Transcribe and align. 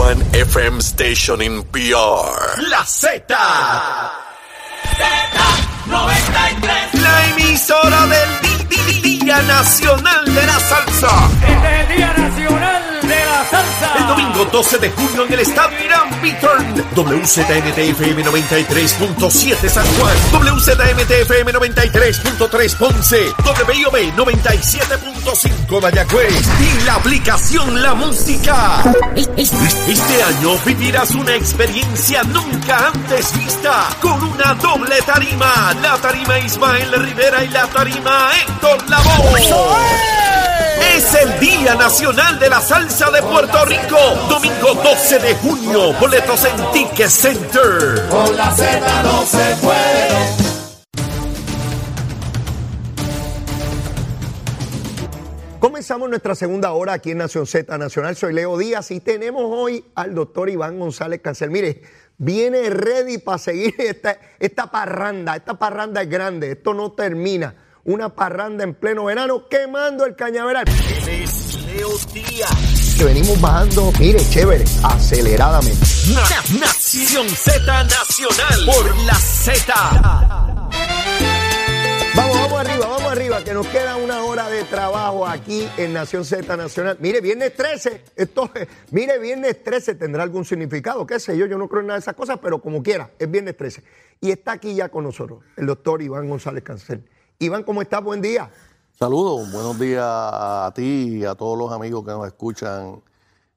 one 0.00 0.20
FM 0.32 0.80
station 0.80 1.42
in 1.42 1.62
PR. 1.72 2.62
La 2.70 2.82
Z. 2.86 3.36
Z93. 4.96 7.02
La 7.02 7.26
emisora 7.30 8.06
del 8.06 8.40
Día 9.02 9.42
Nacional 9.42 10.24
de 10.24 10.46
la 10.46 10.58
Salsa. 10.58 11.28
Este 11.46 11.52
es 11.52 11.80
el 11.80 11.88
Día 11.96 12.14
Nacional 12.16 12.59
la 13.40 13.48
Salsa. 13.48 13.94
El 13.98 14.06
domingo 14.06 14.44
12 14.44 14.78
de 14.78 14.90
junio 14.90 15.26
en 15.26 15.32
el 15.32 15.40
Estadio 15.40 15.84
Irán 15.84 16.22
Beaturn. 16.22 16.74
WZMTFM 16.94 18.24
93.7 18.24 19.68
San 19.68 19.86
Juan. 19.96 20.16
WZMTFM 20.32 21.52
93.3 21.52 22.76
Ponce. 22.76 23.32
WIOB 23.44 24.14
97.5 24.16 25.82
Mayagüez. 25.82 26.48
Y 26.60 26.84
la 26.84 26.94
aplicación 26.96 27.82
La 27.82 27.94
Música. 27.94 28.82
Este 29.14 30.22
año 30.22 30.58
vivirás 30.66 31.10
una 31.12 31.34
experiencia 31.34 32.22
nunca 32.24 32.88
antes 32.88 33.32
vista 33.38 33.88
con 34.00 34.22
una 34.22 34.54
doble 34.54 35.00
tarima. 35.02 35.74
La 35.80 35.96
tarima 35.98 36.38
Ismael 36.38 36.92
Rivera 36.92 37.44
y 37.44 37.48
la 37.48 37.66
tarima 37.68 38.30
Héctor 38.42 38.90
Lavoe. 38.90 40.19
Es 40.80 41.14
el 41.14 41.38
Día 41.38 41.74
Nacional 41.74 42.38
de 42.38 42.48
la 42.48 42.60
Salsa 42.60 43.10
de 43.10 43.22
Puerto 43.22 43.64
Rico. 43.66 43.98
Domingo 44.28 44.74
12 44.82 45.18
de 45.18 45.34
junio. 45.34 45.92
Boletos 46.00 46.44
en 46.44 46.72
Ticket 46.72 47.08
Center. 47.08 48.06
Con 48.08 48.36
la 48.36 48.50
Z 48.50 49.02
no 49.02 49.24
se 49.24 49.56
puede. 49.60 50.50
Comenzamos 55.60 56.08
nuestra 56.08 56.34
segunda 56.34 56.72
hora 56.72 56.94
aquí 56.94 57.10
en 57.10 57.18
Nación 57.18 57.46
Z 57.46 57.76
Nacional. 57.76 58.16
Soy 58.16 58.32
Leo 58.32 58.56
Díaz 58.56 58.90
y 58.90 59.00
tenemos 59.00 59.42
hoy 59.46 59.84
al 59.94 60.14
doctor 60.14 60.48
Iván 60.48 60.78
González 60.78 61.20
Cancel. 61.20 61.50
Mire, 61.50 61.82
viene 62.16 62.70
ready 62.70 63.18
para 63.18 63.36
seguir 63.36 63.74
esta, 63.78 64.18
esta 64.38 64.70
parranda. 64.70 65.36
Esta 65.36 65.58
parranda 65.58 66.00
es 66.00 66.08
grande. 66.08 66.52
Esto 66.52 66.72
no 66.72 66.92
termina. 66.92 67.54
Una 67.84 68.10
parranda 68.14 68.62
en 68.64 68.74
pleno 68.74 69.04
verano 69.04 69.48
quemando 69.48 70.04
el 70.04 70.14
cañaveral. 70.14 70.64
Él 70.68 71.08
es 71.22 71.54
Leo 71.66 71.88
Díaz. 72.12 72.94
Que 72.98 73.04
venimos 73.04 73.40
bajando, 73.40 73.90
mire, 73.98 74.18
chévere, 74.28 74.64
aceleradamente. 74.82 75.86
Na- 76.12 76.58
Nación 76.60 77.28
Z 77.28 77.84
Nacional. 77.84 78.66
Por 78.66 78.96
la 79.04 79.14
Z. 79.14 79.72
Vamos, 82.16 82.36
vamos 82.36 82.60
arriba, 82.60 82.86
vamos 82.86 83.12
arriba, 83.12 83.44
que 83.44 83.54
nos 83.54 83.66
queda 83.68 83.96
una 83.96 84.24
hora 84.24 84.50
de 84.50 84.64
trabajo 84.64 85.26
aquí 85.26 85.66
en 85.78 85.92
Nación 85.94 86.24
Z 86.24 86.54
Nacional. 86.56 86.98
Mire, 87.00 87.20
viernes 87.22 87.54
13, 87.54 88.02
esto, 88.16 88.50
mire, 88.90 89.18
viernes 89.18 89.62
13 89.64 89.94
tendrá 89.94 90.24
algún 90.24 90.44
significado, 90.44 91.06
qué 91.06 91.18
sé 91.20 91.38
yo, 91.38 91.46
yo 91.46 91.56
no 91.56 91.68
creo 91.68 91.80
en 91.80 91.86
nada 91.86 91.98
de 91.98 92.02
esas 92.02 92.14
cosas, 92.14 92.38
pero 92.42 92.60
como 92.60 92.82
quiera, 92.82 93.10
es 93.18 93.30
viernes 93.30 93.56
13. 93.56 93.82
Y 94.20 94.32
está 94.32 94.52
aquí 94.52 94.74
ya 94.74 94.88
con 94.90 95.04
nosotros 95.04 95.38
el 95.56 95.64
doctor 95.66 96.02
Iván 96.02 96.28
González 96.28 96.62
Cancel. 96.64 97.02
Iván, 97.42 97.62
¿cómo 97.62 97.80
estás? 97.80 98.04
Buen 98.04 98.20
día. 98.20 98.50
Saludos, 98.98 99.50
buenos 99.50 99.78
días 99.78 100.04
a 100.04 100.70
ti 100.74 101.20
y 101.20 101.24
a 101.24 101.34
todos 101.34 101.56
los 101.56 101.72
amigos 101.72 102.04
que 102.04 102.10
nos 102.10 102.26
escuchan 102.26 103.02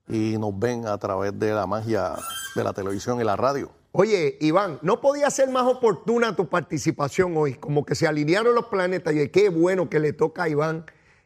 y 0.07 0.37
nos 0.37 0.57
ven 0.57 0.87
a 0.87 0.97
través 0.97 1.37
de 1.37 1.51
la 1.51 1.67
magia 1.67 2.13
de 2.55 2.63
la 2.63 2.71
televisión 2.71 3.19
y 3.19 3.25
la 3.25 3.35
radio. 3.35 3.69
Oye, 3.91 4.37
Iván, 4.39 4.79
no 4.83 5.01
podía 5.01 5.29
ser 5.29 5.49
más 5.49 5.63
oportuna 5.65 6.33
tu 6.33 6.47
participación 6.47 7.35
hoy, 7.35 7.55
como 7.55 7.85
que 7.85 7.93
se 7.93 8.07
alinearon 8.07 8.55
los 8.55 8.67
planetas 8.67 9.13
y 9.15 9.27
qué 9.27 9.49
bueno 9.49 9.89
que 9.89 9.99
le 9.99 10.13
toca 10.13 10.43
a 10.43 10.49
Iván 10.49 10.85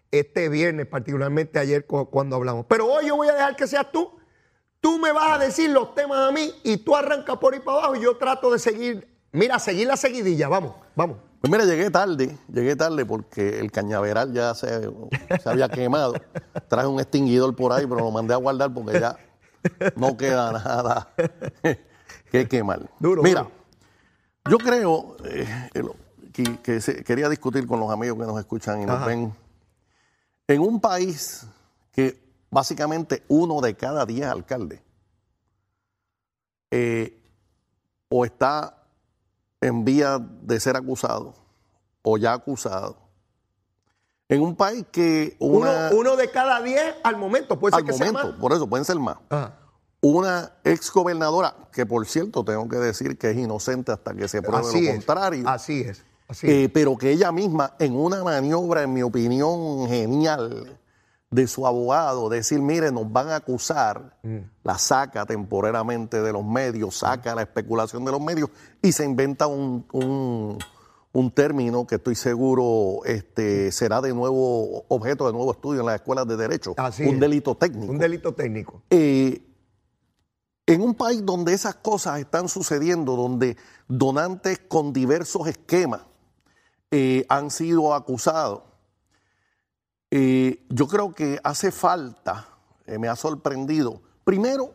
este 0.09 0.49
viernes, 0.49 0.87
particularmente 0.87 1.59
ayer 1.59 1.85
cu- 1.85 2.09
cuando 2.09 2.35
hablamos. 2.37 2.65
Pero 2.67 2.87
hoy 2.91 3.05
yo 3.05 3.17
voy 3.17 3.27
a 3.27 3.33
dejar 3.35 3.55
que 3.55 3.67
seas 3.67 3.91
tú. 3.91 4.17
Tú 4.81 4.97
me 4.97 5.11
vas 5.11 5.33
a 5.33 5.37
decir 5.37 5.69
los 5.69 5.93
temas 5.93 6.27
a 6.27 6.31
mí 6.31 6.51
y 6.63 6.77
tú 6.77 6.95
arrancas 6.95 7.37
por 7.37 7.53
ahí 7.53 7.59
para 7.59 7.77
abajo 7.77 7.95
y 7.97 8.01
yo 8.01 8.17
trato 8.17 8.51
de 8.51 8.57
seguir, 8.57 9.07
mira, 9.31 9.59
seguir 9.59 9.87
la 9.87 9.95
seguidilla, 9.95 10.47
vamos, 10.47 10.73
vamos. 10.95 11.17
Pues 11.39 11.51
mira, 11.51 11.65
llegué 11.65 11.89
tarde, 11.91 12.37
llegué 12.51 12.75
tarde 12.75 13.05
porque 13.05 13.59
el 13.59 13.71
cañaveral 13.71 14.33
ya 14.33 14.53
se, 14.55 14.89
se 15.41 15.49
había 15.49 15.69
quemado. 15.69 16.15
Traje 16.67 16.87
un 16.87 16.99
extinguidor 16.99 17.55
por 17.55 17.71
ahí, 17.73 17.85
pero 17.85 18.01
lo 18.01 18.11
mandé 18.11 18.33
a 18.33 18.37
guardar 18.37 18.73
porque 18.73 18.99
ya 18.99 19.17
no 19.95 20.17
queda 20.17 20.51
nada 20.51 21.13
que 22.31 22.47
quemar. 22.47 22.89
Duro, 22.99 23.21
mira, 23.21 23.41
duro. 23.43 23.51
yo 24.49 24.57
creo 24.57 25.17
eh, 25.25 25.47
que, 26.33 26.57
que 26.61 26.81
se- 26.81 27.03
quería 27.03 27.29
discutir 27.29 27.67
con 27.67 27.79
los 27.79 27.91
amigos 27.91 28.17
que 28.19 28.25
nos 28.25 28.39
escuchan 28.39 28.81
y 28.81 28.85
nos 28.85 28.95
Ajá. 28.97 29.05
ven. 29.05 29.33
En 30.47 30.61
un 30.61 30.79
país 30.81 31.45
que 31.91 32.19
básicamente 32.49 33.23
uno 33.27 33.61
de 33.61 33.75
cada 33.75 34.05
diez 34.05 34.25
alcaldes 34.25 34.81
eh, 36.71 37.21
o 38.09 38.25
está 38.25 38.76
en 39.67 39.85
vía 39.85 40.19
de 40.41 40.59
ser 40.59 40.75
acusado 40.75 41.33
o 42.01 42.17
ya 42.17 42.33
acusado. 42.33 42.97
En 44.29 44.41
un 44.41 44.55
país 44.55 44.85
que 44.91 45.37
una, 45.39 45.89
Uno, 45.89 45.99
uno 45.99 46.15
de 46.17 46.29
cada 46.31 46.61
diez 46.61 46.95
al 47.03 47.15
momento, 47.17 47.57
puede 47.59 47.75
ser 47.75 47.81
al 47.83 47.85
que 47.85 47.93
sea 47.93 48.07
momento, 48.07 48.31
más. 48.31 48.39
por 48.41 48.51
eso 48.53 48.67
pueden 48.67 48.83
ser 48.85 48.99
más. 48.99 49.17
Ajá. 49.29 49.59
Una 50.01 50.51
exgobernadora, 50.63 51.55
que 51.71 51.85
por 51.85 52.05
cierto 52.05 52.43
tengo 52.45 52.67
que 52.67 52.75
decir 52.77 53.17
que 53.17 53.31
es 53.31 53.37
inocente 53.37 53.91
hasta 53.91 54.13
que 54.13 54.27
se 54.27 54.41
pruebe 54.41 54.67
Así 54.67 54.81
lo 54.83 54.89
es, 54.89 54.95
contrario, 54.97 55.49
así 55.49 55.81
es, 55.81 56.03
así 56.27 56.47
es. 56.47 56.53
eh, 56.53 56.69
pero 56.73 56.95
que 56.97 57.11
ella 57.11 57.31
misma, 57.31 57.73
en 57.79 57.95
una 57.95 58.23
maniobra, 58.23 58.83
en 58.83 58.93
mi 58.93 59.01
opinión, 59.01 59.87
genial 59.87 60.77
de 61.29 61.45
su 61.47 61.67
abogado, 61.67 62.29
decir, 62.29 62.61
mire, 62.61 62.91
nos 62.91 63.11
van 63.11 63.27
a 63.29 63.35
acusar, 63.35 64.17
Mm. 64.23 64.37
la 64.63 64.77
saca 64.77 65.25
temporalmente 65.25 66.21
de 66.21 66.31
los 66.31 66.45
medios, 66.45 66.97
saca 66.99 67.35
la 67.35 67.41
especulación 67.41 68.05
de 68.05 68.11
los 68.11 68.21
medios 68.21 68.49
y 68.81 68.91
se 68.93 69.03
inventa 69.03 69.45
un, 69.47 69.85
un- 69.91 70.57
un 71.13 71.31
término 71.31 71.85
que 71.87 71.95
estoy 71.95 72.15
seguro 72.15 73.03
este, 73.05 73.71
será 73.71 73.99
de 74.01 74.13
nuevo 74.13 74.85
objeto 74.87 75.25
de 75.27 75.33
nuevo 75.33 75.51
estudio 75.51 75.79
en 75.81 75.87
las 75.87 75.95
escuelas 75.95 76.27
de 76.27 76.37
derecho, 76.37 76.73
Así 76.77 77.03
un 77.03 77.15
es. 77.15 77.19
delito 77.19 77.55
técnico. 77.55 77.91
Un 77.91 77.97
delito 77.97 78.33
técnico. 78.33 78.83
Eh, 78.89 79.43
en 80.65 80.81
un 80.81 80.93
país 80.95 81.25
donde 81.25 81.53
esas 81.53 81.75
cosas 81.75 82.19
están 82.19 82.47
sucediendo, 82.49 83.15
donde 83.15 83.57
donantes 83.87 84.59
con 84.59 84.93
diversos 84.93 85.47
esquemas 85.47 86.01
eh, 86.91 87.25
han 87.29 87.51
sido 87.51 87.93
acusados, 87.93 88.61
eh, 90.11 90.65
yo 90.69 90.87
creo 90.87 91.13
que 91.13 91.39
hace 91.43 91.71
falta, 91.71 92.47
eh, 92.85 92.97
me 92.97 93.07
ha 93.07 93.15
sorprendido, 93.15 94.01
primero, 94.23 94.73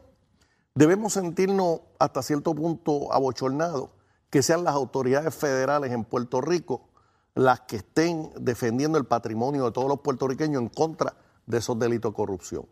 debemos 0.74 1.14
sentirnos 1.14 1.80
hasta 1.98 2.22
cierto 2.22 2.54
punto 2.54 3.12
abochornados 3.12 3.90
que 4.30 4.42
sean 4.42 4.64
las 4.64 4.74
autoridades 4.74 5.34
federales 5.34 5.92
en 5.92 6.04
Puerto 6.04 6.40
Rico 6.40 6.88
las 7.34 7.60
que 7.60 7.76
estén 7.76 8.30
defendiendo 8.38 8.98
el 8.98 9.04
patrimonio 9.04 9.64
de 9.64 9.72
todos 9.72 9.88
los 9.88 10.00
puertorriqueños 10.00 10.60
en 10.60 10.68
contra 10.68 11.14
de 11.46 11.58
esos 11.58 11.78
delitos 11.78 12.12
de 12.12 12.16
corrupción. 12.16 12.66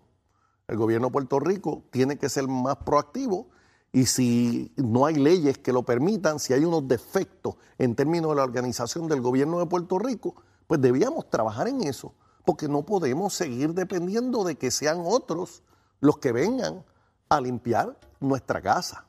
El 0.69 0.77
gobierno 0.77 1.09
de 1.09 1.13
Puerto 1.13 1.41
Rico 1.41 1.83
tiene 1.91 2.19
que 2.19 2.29
ser 2.29 2.47
más 2.47 2.77
proactivo 2.77 3.49
y 3.93 4.07
si 4.07 4.73
no 4.77 5.07
hay 5.07 5.17
leyes 5.17 5.59
que 5.59 5.73
lo 5.73 5.83
permitan, 5.83 6.39
si 6.39 6.53
hay 6.53 6.65
unos 6.65 6.87
defectos 6.87 7.57
en 7.79 7.97
términos 7.97 8.31
de 8.31 8.37
la 8.37 8.45
organización 8.45 9.09
del 9.09 9.21
gobierno 9.21 9.59
de 9.59 9.67
Puerto 9.67 9.99
Rico, 9.99 10.37
pues 10.67 10.81
debíamos 10.81 11.29
trabajar 11.29 11.67
en 11.67 11.83
eso, 11.83 12.15
porque 12.45 12.69
no 12.69 12.85
podemos 12.85 13.35
seguir 13.35 13.75
dependiendo 13.75 14.45
de 14.45 14.57
que 14.57 14.71
sean 14.71 15.03
otros 15.05 15.63
los 16.01 16.19
que 16.19 16.33
vengan 16.33 16.85
a 17.29 17.41
limpiar 17.41 17.99
nuestra 18.21 18.61
casa. 18.61 19.07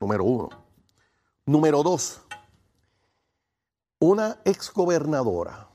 Número 0.00 0.24
uno. 0.24 0.48
Número 1.46 1.82
dos, 1.82 2.20
una 4.00 4.38
exgobernadora 4.44 5.68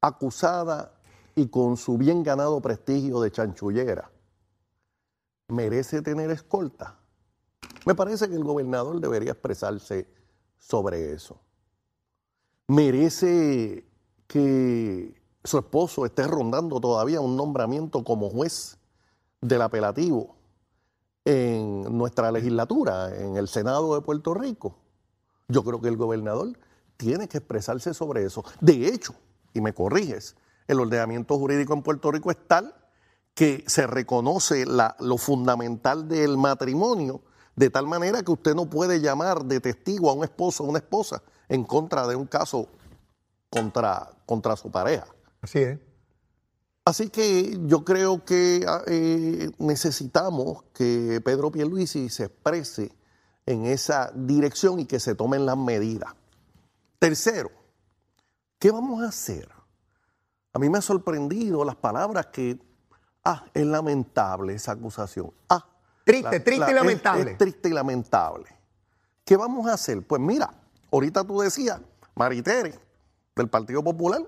acusada 0.00 0.92
y 1.34 1.48
con 1.48 1.76
su 1.76 1.98
bien 1.98 2.22
ganado 2.22 2.60
prestigio 2.60 3.20
de 3.20 3.30
chanchullera, 3.30 4.10
merece 5.48 6.00
tener 6.00 6.30
escolta. 6.30 6.98
Me 7.84 7.94
parece 7.94 8.28
que 8.28 8.36
el 8.36 8.44
gobernador 8.44 9.00
debería 9.00 9.32
expresarse 9.32 10.08
sobre 10.58 11.12
eso. 11.12 11.40
Merece 12.68 13.84
que 14.26 15.20
su 15.46 15.58
esposo 15.58 16.06
esté 16.06 16.26
rondando 16.26 16.80
todavía 16.80 17.20
un 17.20 17.36
nombramiento 17.36 18.04
como 18.04 18.28
juez 18.30 18.78
del 19.40 19.62
apelativo 19.62 20.36
en 21.24 21.96
nuestra 21.96 22.30
legislatura, 22.30 23.14
en 23.16 23.36
el 23.36 23.48
Senado 23.48 23.94
de 23.94 24.00
Puerto 24.00 24.34
Rico. 24.34 24.76
Yo 25.48 25.64
creo 25.64 25.80
que 25.80 25.88
el 25.88 25.96
gobernador 25.96 26.58
tiene 26.96 27.28
que 27.28 27.38
expresarse 27.38 27.94
sobre 27.94 28.24
eso. 28.24 28.44
De 28.60 28.88
hecho, 28.88 29.14
y 29.52 29.60
me 29.60 29.74
corriges, 29.74 30.36
el 30.68 30.80
ordenamiento 30.80 31.38
jurídico 31.38 31.74
en 31.74 31.82
Puerto 31.82 32.10
Rico 32.10 32.30
es 32.30 32.38
tal 32.46 32.74
que 33.34 33.64
se 33.66 33.86
reconoce 33.86 34.64
la- 34.66 34.96
lo 34.98 35.18
fundamental 35.18 36.08
del 36.08 36.36
matrimonio, 36.38 37.20
de 37.54 37.70
tal 37.70 37.86
manera 37.86 38.22
que 38.22 38.32
usted 38.32 38.54
no 38.54 38.66
puede 38.70 39.00
llamar 39.00 39.44
de 39.44 39.60
testigo 39.60 40.10
a 40.10 40.14
un 40.14 40.24
esposo 40.24 40.64
o 40.64 40.68
una 40.68 40.78
esposa 40.78 41.22
en 41.48 41.64
contra 41.64 42.06
de 42.06 42.16
un 42.16 42.26
caso 42.26 42.68
contra, 43.50 44.10
contra 44.26 44.56
su 44.56 44.70
pareja. 44.70 45.06
Así 45.40 45.58
es. 45.60 45.78
Así 46.84 47.10
que 47.10 47.58
yo 47.66 47.84
creo 47.84 48.24
que 48.24 48.64
ah, 48.68 48.82
eh, 48.86 49.50
necesitamos 49.58 50.64
que 50.72 51.20
Pedro 51.24 51.50
Pierluisi 51.50 52.08
se 52.08 52.24
exprese 52.24 52.92
en 53.44 53.66
esa 53.66 54.12
dirección 54.14 54.78
y 54.78 54.86
que 54.86 55.00
se 55.00 55.14
tomen 55.14 55.46
las 55.46 55.56
medidas. 55.56 56.14
Tercero, 56.98 57.50
¿qué 58.58 58.70
vamos 58.70 59.02
a 59.02 59.08
hacer? 59.08 59.48
A 60.52 60.58
mí 60.58 60.70
me 60.70 60.78
ha 60.78 60.82
sorprendido 60.82 61.64
las 61.64 61.76
palabras 61.76 62.26
que, 62.26 62.58
ah, 63.24 63.44
es 63.52 63.66
lamentable 63.66 64.54
esa 64.54 64.72
acusación. 64.72 65.32
Ah, 65.48 65.66
Triste, 66.06 66.38
triste 66.38 66.70
y 66.70 66.74
lamentable. 66.74 67.32
Es, 67.32 67.38
triste 67.38 67.68
y 67.68 67.72
lamentable. 67.72 68.46
¿Qué 69.24 69.36
vamos 69.36 69.66
a 69.66 69.74
hacer? 69.74 70.06
Pues 70.06 70.22
mira, 70.22 70.54
ahorita 70.92 71.24
tú 71.24 71.40
decías, 71.40 71.80
Maritere, 72.14 72.78
del 73.34 73.48
Partido 73.48 73.82
Popular, 73.82 74.22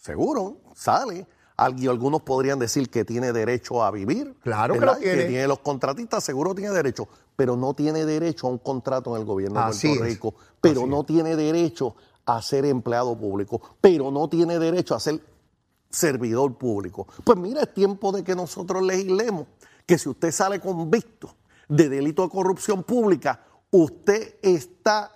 seguro, 0.00 0.58
sale. 0.74 1.26
algunos 1.56 2.22
podrían 2.22 2.58
decir 2.58 2.90
que 2.90 3.04
tiene 3.04 3.32
derecho 3.32 3.82
a 3.82 3.90
vivir. 3.90 4.34
Claro 4.42 4.74
que 4.74 4.80
lo 4.80 4.96
tiene. 4.96 5.22
Que 5.22 5.28
tiene 5.28 5.48
los 5.48 5.60
contratistas, 5.60 6.24
seguro 6.24 6.54
tiene 6.54 6.72
derecho, 6.72 7.08
pero 7.36 7.56
no 7.56 7.74
tiene 7.74 8.04
derecho 8.04 8.46
a 8.46 8.50
un 8.50 8.58
contrato 8.58 9.14
en 9.14 9.22
el 9.22 9.26
gobierno 9.26 9.60
de 9.60 9.76
Puerto 9.76 10.04
Rico. 10.04 10.34
Pero 10.60 10.86
no 10.86 11.04
tiene 11.04 11.36
derecho 11.36 11.94
a 12.26 12.42
ser 12.42 12.64
empleado 12.64 13.16
público. 13.18 13.60
Pero 13.80 14.10
no 14.10 14.28
tiene 14.28 14.58
derecho 14.58 14.94
a 14.94 15.00
ser 15.00 15.20
servidor 15.90 16.56
público. 16.56 17.06
Pues 17.24 17.38
mira, 17.38 17.62
es 17.62 17.72
tiempo 17.72 18.12
de 18.12 18.22
que 18.22 18.34
nosotros 18.34 18.82
legislemos 18.82 19.46
que 19.86 19.98
si 19.98 20.08
usted 20.08 20.30
sale 20.32 20.60
convicto 20.60 21.34
de 21.68 21.88
delito 21.88 22.22
de 22.22 22.28
corrupción 22.28 22.82
pública, 22.82 23.40
usted 23.70 24.36
está 24.42 25.12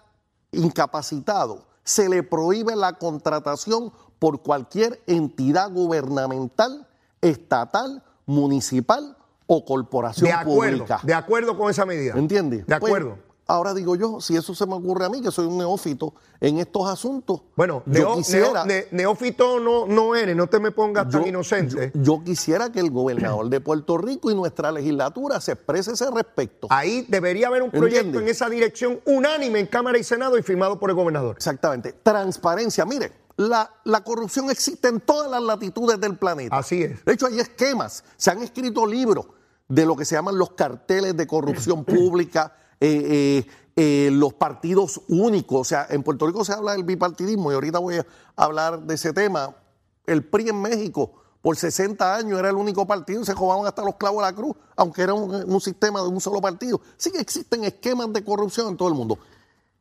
incapacitado. 0.51 1.67
Se 1.85 2.09
le 2.09 2.23
prohíbe 2.23 2.77
la 2.77 2.95
contratación 2.95 3.93
por 4.23 4.41
cualquier 4.41 5.03
entidad 5.09 5.69
gubernamental, 5.73 6.87
estatal, 7.21 8.05
municipal 8.25 9.17
o 9.49 9.65
corporación 9.65 10.27
de 10.27 10.33
acuerdo, 10.33 10.79
pública. 10.79 11.01
De 11.03 11.13
acuerdo 11.13 11.59
con 11.59 11.69
esa 11.69 11.85
medida. 11.85 12.15
¿Entiende? 12.15 12.63
De 12.65 12.73
acuerdo. 12.73 13.17
Pues, 13.17 13.33
Ahora 13.53 13.75
digo 13.75 13.97
yo, 13.97 14.21
si 14.21 14.37
eso 14.37 14.55
se 14.55 14.65
me 14.67 14.75
ocurre 14.75 15.05
a 15.05 15.09
mí, 15.09 15.21
que 15.21 15.31
soy 15.31 15.47
un 15.47 15.59
neófito 15.59 16.15
en 16.41 16.59
estos 16.59 16.89
asuntos. 16.89 17.43
Bueno, 17.57 17.83
yo 17.87 18.15
quisiera, 18.15 18.65
neófito 18.93 19.59
no, 19.59 19.87
no 19.87 20.15
eres, 20.15 20.37
no 20.37 20.47
te 20.47 20.61
me 20.61 20.71
pongas 20.71 21.11
tan 21.11 21.27
inocente. 21.27 21.91
Yo, 21.95 22.23
quisiera 22.25 22.71
que 22.71 22.81
el 22.81 22.91
gobernador 22.91 23.51
de 23.51 23.61
Puerto 23.61 23.99
Rico 23.99 24.31
y 24.31 24.35
nuestra 24.35 24.71
legislatura 24.71 25.41
se 25.41 25.53
exprese 25.53 25.93
ese 25.93 26.11
respecto. 26.11 26.69
Ahí 26.71 27.05
debería 27.09 27.49
haber 27.49 27.63
un 27.63 27.71
proyecto 27.71 28.21
en 28.21 28.29
esa 28.29 28.49
dirección 28.49 29.01
unánime 29.05 29.59
en 29.59 29.67
Cámara 29.67 29.99
y 29.99 30.05
Senado 30.05 30.39
y 30.39 30.43
firmado 30.43 30.79
por 30.79 30.91
el 30.91 30.97
gobernador. 30.97 31.37
Exactamente. 31.37 31.93
Transparencia. 32.03 32.87
Mire, 32.87 33.13
la, 33.37 33.71
la, 33.85 34.05
corrupción 34.05 34.51
existe 34.51 34.89
en 34.89 35.01
todas 35.01 35.31
las 35.31 35.43
latitudes 35.43 36.01
del 36.01 36.17
planeta. 36.17 36.57
Así 36.57 36.83
es. 36.83 37.05
De 37.05 37.13
hecho, 37.13 37.27
hay 37.27 37.41
esquemas, 37.41 38.05
se 38.17 38.31
han 38.31 38.43
escrito 38.43 38.87
libros 38.87 39.27
de 39.69 39.87
lo 39.87 39.97
que 39.97 40.05
se 40.05 40.15
llaman 40.15 40.37
los 40.37 40.53
carteles 40.53 41.17
de 41.17 41.27
corrupción 41.27 41.85
pública 41.87 42.55
eh, 42.81 43.47
eh, 43.47 43.47
eh, 43.77 44.11
los 44.13 44.35
partidos 44.35 45.01
únicos. 45.09 45.61
O 45.61 45.65
sea, 45.65 45.87
en 45.89 46.03
Puerto 46.03 46.27
Rico 46.27 46.45
se 46.45 46.53
habla 46.53 46.73
del 46.73 46.85
bipartidismo 46.85 47.51
y 47.51 47.55
ahorita 47.55 47.79
voy 47.79 47.97
a 47.97 48.07
hablar 48.37 48.83
de 48.83 48.95
ese 48.95 49.13
tema. 49.13 49.57
El 50.05 50.25
PRI 50.25 50.51
en 50.51 50.61
México 50.61 51.23
por 51.41 51.57
60 51.57 52.17
años 52.17 52.39
era 52.39 52.51
el 52.51 52.57
único 52.57 52.87
partido 52.87 53.23
y 53.23 53.25
se 53.25 53.35
jugaban 53.35 53.67
hasta 53.67 53.83
los 53.83 53.97
clavos 53.97 54.23
de 54.23 54.31
la 54.31 54.37
cruz, 54.37 54.55
aunque 54.77 55.03
era 55.03 55.15
un, 55.15 55.61
sistema 55.61 56.01
de 56.01 56.09
un 56.09 56.21
solo 56.21 56.41
partido. 56.41 56.81
Sí 56.97 57.11
que 57.11 57.21
existen 57.21 57.65
esquemas 57.65 58.13
de 58.13 58.23
corrupción 58.23 58.69
en 58.69 58.77
todo 58.77 58.89
el 58.89 58.95
mundo. 58.95 59.19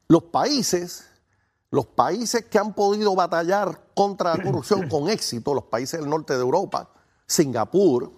Los 0.07 0.24
países, 0.24 1.06
los 1.71 1.88
países 1.88 2.45
que 2.45 2.59
han 2.59 2.73
podido 2.73 3.15
batallar 3.15 3.88
contra 3.95 4.38
la 4.38 4.44
corrupción 4.44 4.88
con 4.88 5.09
éxito, 5.09 5.53
los 5.53 5.65
países 5.65 6.00
del 6.00 6.09
norte 6.09 6.33
de 6.33 6.41
Europa, 6.41 6.89
Singapur, 7.25 8.12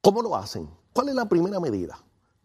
¿cómo 0.00 0.22
lo 0.22 0.34
hacen? 0.34 0.70
¿Cuál 0.92 1.10
es 1.10 1.14
la 1.14 1.28
primera 1.28 1.60
medida? 1.60 1.98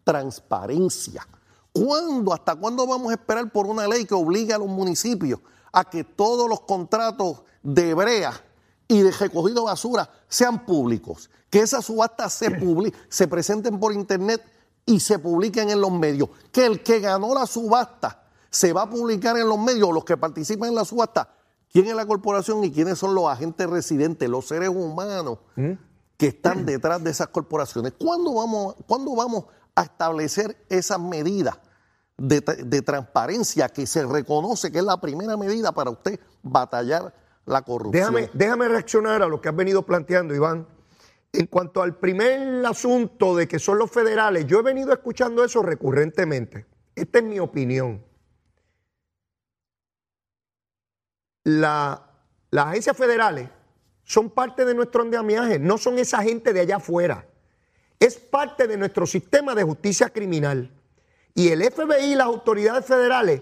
transparencia. 0.04 1.26
¿Cuándo, 1.72 2.32
hasta 2.32 2.54
cuándo 2.54 2.86
vamos 2.86 3.10
a 3.10 3.14
esperar 3.14 3.50
por 3.50 3.66
una 3.66 3.88
ley 3.88 4.04
que 4.04 4.14
obligue 4.14 4.52
a 4.52 4.58
los 4.58 4.68
municipios 4.68 5.40
a 5.72 5.82
que 5.84 6.04
todos 6.04 6.48
los 6.48 6.60
contratos 6.60 7.42
de 7.62 7.94
brea 7.94 8.32
y 8.86 9.00
de 9.00 9.10
recogido 9.10 9.62
de 9.62 9.66
basura 9.66 10.08
sean 10.28 10.64
públicos? 10.64 11.30
Que 11.50 11.60
esas 11.60 11.84
subastas 11.86 12.32
se, 12.32 12.56
se 13.08 13.26
presenten 13.26 13.80
por 13.80 13.92
internet 13.92 14.40
y 14.86 15.00
se 15.00 15.18
publiquen 15.18 15.70
en 15.70 15.80
los 15.80 15.90
medios. 15.90 16.28
Que 16.52 16.66
el 16.66 16.82
que 16.82 17.00
ganó 17.00 17.34
la 17.34 17.46
subasta 17.46 18.23
se 18.54 18.72
va 18.72 18.82
a 18.82 18.90
publicar 18.90 19.36
en 19.36 19.48
los 19.48 19.58
medios, 19.58 19.92
los 19.92 20.04
que 20.04 20.16
participan 20.16 20.68
en 20.68 20.76
la 20.76 20.84
subasta, 20.84 21.28
quién 21.72 21.86
es 21.86 21.94
la 21.96 22.06
corporación 22.06 22.62
y 22.62 22.70
quiénes 22.70 22.98
son 22.98 23.12
los 23.12 23.26
agentes 23.26 23.68
residentes, 23.68 24.28
los 24.28 24.46
seres 24.46 24.68
humanos 24.68 25.38
¿Mm? 25.56 25.72
que 26.16 26.28
están 26.28 26.64
detrás 26.64 27.02
de 27.02 27.10
esas 27.10 27.28
corporaciones. 27.28 27.94
¿Cuándo 27.98 28.32
vamos, 28.34 28.76
¿cuándo 28.86 29.16
vamos 29.16 29.46
a 29.74 29.82
establecer 29.82 30.56
esas 30.68 31.00
medidas 31.00 31.58
de, 32.16 32.82
transparencia 32.82 33.68
que 33.68 33.88
se 33.88 34.06
reconoce 34.06 34.70
que 34.70 34.78
es 34.78 34.84
la 34.84 35.00
primera 35.00 35.36
medida 35.36 35.72
para 35.72 35.90
usted 35.90 36.20
batallar 36.44 37.12
la 37.46 37.62
corrupción. 37.62 38.14
Déjame, 38.14 38.30
déjame 38.32 38.68
reaccionar 38.68 39.20
a 39.20 39.26
lo 39.26 39.40
que 39.40 39.48
has 39.48 39.56
venido 39.56 39.82
planteando, 39.82 40.32
Iván. 40.32 40.68
En 41.32 41.46
cuanto 41.48 41.82
al 41.82 41.96
primer 41.96 42.64
asunto 42.64 43.34
de 43.34 43.48
que 43.48 43.58
son 43.58 43.78
los 43.78 43.90
federales, 43.90 44.46
yo 44.46 44.60
he 44.60 44.62
venido 44.62 44.92
escuchando 44.92 45.44
eso 45.44 45.60
recurrentemente. 45.60 46.66
Esta 46.94 47.18
es 47.18 47.24
mi 47.24 47.40
opinión. 47.40 48.13
Las 51.44 52.00
agencias 52.52 52.96
federales 52.96 53.48
son 54.02 54.30
parte 54.30 54.64
de 54.64 54.74
nuestro 54.74 55.02
andamiaje, 55.02 55.58
no 55.58 55.78
son 55.78 55.98
esa 55.98 56.22
gente 56.22 56.52
de 56.52 56.60
allá 56.60 56.76
afuera 56.76 57.26
es 58.04 58.16
parte 58.16 58.66
de 58.66 58.76
nuestro 58.76 59.06
sistema 59.06 59.54
de 59.54 59.64
justicia 59.64 60.10
criminal. 60.10 60.70
Y 61.34 61.48
el 61.48 61.62
FBI 61.62 62.12
y 62.12 62.14
las 62.14 62.26
autoridades 62.26 62.84
federales 62.84 63.40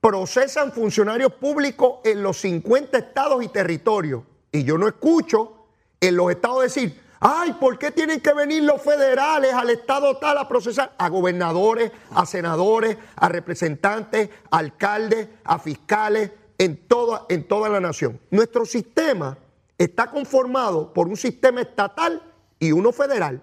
procesan 0.00 0.72
funcionarios 0.72 1.32
públicos 1.32 1.98
en 2.04 2.22
los 2.22 2.40
50 2.40 2.96
estados 2.96 3.42
y 3.42 3.48
territorios. 3.48 4.22
Y 4.52 4.64
yo 4.64 4.78
no 4.78 4.86
escucho 4.86 5.66
en 6.00 6.16
los 6.16 6.30
estados 6.30 6.62
decir, 6.62 7.00
ay, 7.20 7.54
¿por 7.54 7.78
qué 7.78 7.90
tienen 7.90 8.20
que 8.20 8.32
venir 8.32 8.62
los 8.62 8.80
federales 8.80 9.52
al 9.52 9.70
estado 9.70 10.16
tal 10.18 10.38
a 10.38 10.48
procesar? 10.48 10.94
A 10.96 11.08
gobernadores, 11.08 11.90
a 12.10 12.24
senadores, 12.24 12.96
a 13.16 13.28
representantes, 13.28 14.30
a 14.50 14.58
alcaldes, 14.58 15.28
a 15.42 15.58
fiscales, 15.58 16.30
en 16.58 16.86
toda, 16.86 17.26
en 17.28 17.46
toda 17.46 17.68
la 17.68 17.80
nación. 17.80 18.20
Nuestro 18.30 18.64
sistema 18.64 19.38
está 19.76 20.10
conformado 20.10 20.92
por 20.92 21.08
un 21.08 21.16
sistema 21.16 21.60
estatal 21.60 22.22
y 22.58 22.72
uno 22.72 22.92
federal 22.92 23.42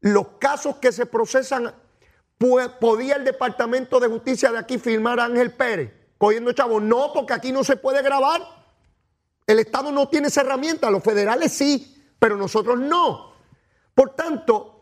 los 0.00 0.28
casos 0.38 0.76
que 0.76 0.92
se 0.92 1.06
procesan, 1.06 1.74
¿podía 2.80 3.16
el 3.16 3.24
Departamento 3.24 3.98
de 3.98 4.08
Justicia 4.08 4.52
de 4.52 4.58
aquí 4.58 4.78
firmar 4.78 5.18
a 5.20 5.24
Ángel 5.24 5.52
Pérez 5.52 5.92
cogiendo 6.18 6.52
chavos? 6.52 6.82
No, 6.82 7.12
porque 7.12 7.32
aquí 7.32 7.52
no 7.52 7.64
se 7.64 7.76
puede 7.76 8.02
grabar. 8.02 8.42
El 9.46 9.58
Estado 9.58 9.92
no 9.92 10.08
tiene 10.08 10.28
esa 10.28 10.42
herramienta, 10.42 10.90
los 10.90 11.02
federales 11.02 11.52
sí, 11.52 12.04
pero 12.18 12.36
nosotros 12.36 12.78
no. 12.78 13.32
Por 13.94 14.10
tanto, 14.10 14.75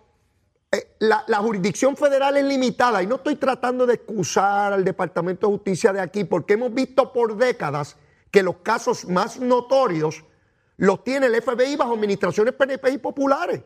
la, 0.98 1.24
la, 1.26 1.38
jurisdicción 1.38 1.96
federal 1.96 2.36
es 2.36 2.44
limitada 2.44 3.02
y 3.02 3.06
no 3.06 3.16
estoy 3.16 3.36
tratando 3.36 3.86
de 3.86 3.94
excusar 3.94 4.72
al 4.72 4.84
Departamento 4.84 5.46
de 5.46 5.52
Justicia 5.54 5.92
de 5.92 6.00
aquí 6.00 6.24
porque 6.24 6.54
hemos 6.54 6.72
visto 6.72 7.12
por 7.12 7.36
décadas 7.36 7.96
que 8.30 8.42
los 8.42 8.56
casos 8.56 9.06
más 9.06 9.38
notorios 9.38 10.24
los 10.76 11.04
tiene 11.04 11.26
el 11.26 11.40
FBI 11.40 11.76
bajo 11.76 11.94
administraciones 11.94 12.54
PNP 12.54 12.90
y 12.90 12.98
populares. 12.98 13.60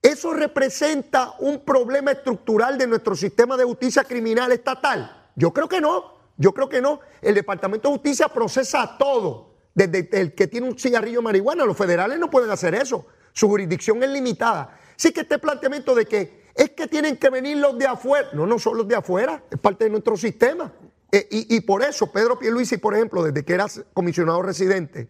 ¿Eso 0.00 0.32
representa 0.32 1.34
un 1.40 1.60
problema 1.64 2.12
estructural 2.12 2.78
de 2.78 2.86
nuestro 2.86 3.16
sistema 3.16 3.56
de 3.56 3.64
justicia 3.64 4.04
criminal 4.04 4.52
estatal? 4.52 5.30
Yo 5.34 5.52
creo 5.52 5.68
que 5.68 5.80
no, 5.80 6.14
yo 6.36 6.54
creo 6.54 6.68
que 6.68 6.80
no. 6.80 7.00
El 7.20 7.34
Departamento 7.34 7.88
de 7.88 7.94
Justicia 7.94 8.28
procesa 8.28 8.96
todo, 8.96 9.54
desde 9.74 10.08
el 10.20 10.34
que 10.34 10.46
tiene 10.46 10.68
un 10.68 10.78
cigarrillo 10.78 11.18
de 11.18 11.24
marihuana. 11.24 11.64
Los 11.64 11.76
federales 11.76 12.18
no 12.18 12.30
pueden 12.30 12.50
hacer 12.50 12.74
eso, 12.74 13.06
su 13.32 13.48
jurisdicción 13.48 14.02
es 14.04 14.10
limitada. 14.10 14.78
Sí 14.98 15.12
que 15.12 15.20
este 15.20 15.38
planteamiento 15.38 15.94
de 15.94 16.06
que 16.06 16.48
es 16.56 16.70
que 16.70 16.88
tienen 16.88 17.16
que 17.16 17.30
venir 17.30 17.56
los 17.56 17.78
de 17.78 17.86
afuera, 17.86 18.30
no, 18.32 18.44
no 18.44 18.58
son 18.58 18.76
los 18.76 18.88
de 18.88 18.96
afuera, 18.96 19.44
es 19.48 19.58
parte 19.60 19.84
de 19.84 19.90
nuestro 19.90 20.16
sistema. 20.16 20.72
Eh, 21.12 21.26
y, 21.30 21.60
por 21.60 21.82
eso 21.82 22.10
Pedro 22.12 22.38
Pierluisi, 22.38 22.76
por 22.76 22.94
ejemplo, 22.94 23.22
desde 23.22 23.44
que 23.44 23.54
era 23.54 23.66
comisionado 23.94 24.42
residente, 24.42 25.08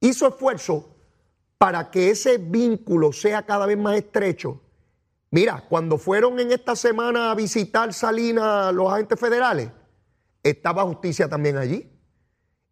hizo 0.00 0.28
esfuerzo 0.28 0.94
para 1.56 1.90
que 1.90 2.10
ese 2.10 2.36
vínculo 2.36 3.12
sea 3.12 3.44
cada 3.44 3.64
vez 3.64 3.78
más 3.78 3.96
estrecho. 3.96 4.60
Mira, 5.30 5.64
cuando 5.68 5.96
fueron 5.96 6.38
en 6.38 6.52
esta 6.52 6.76
semana 6.76 7.30
a 7.30 7.34
visitar 7.34 7.92
Salinas 7.94 8.72
los 8.74 8.92
agentes 8.92 9.18
federales, 9.18 9.70
estaba 10.42 10.84
justicia 10.84 11.26
también 11.26 11.56
allí. 11.56 11.90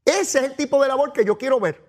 Ese 0.05 0.39
es 0.39 0.45
el 0.45 0.57
tipo 0.57 0.81
de 0.81 0.89
labor 0.89 1.13
que 1.13 1.25
yo 1.25 1.39
quiero 1.39 1.59
ver, 1.59 1.83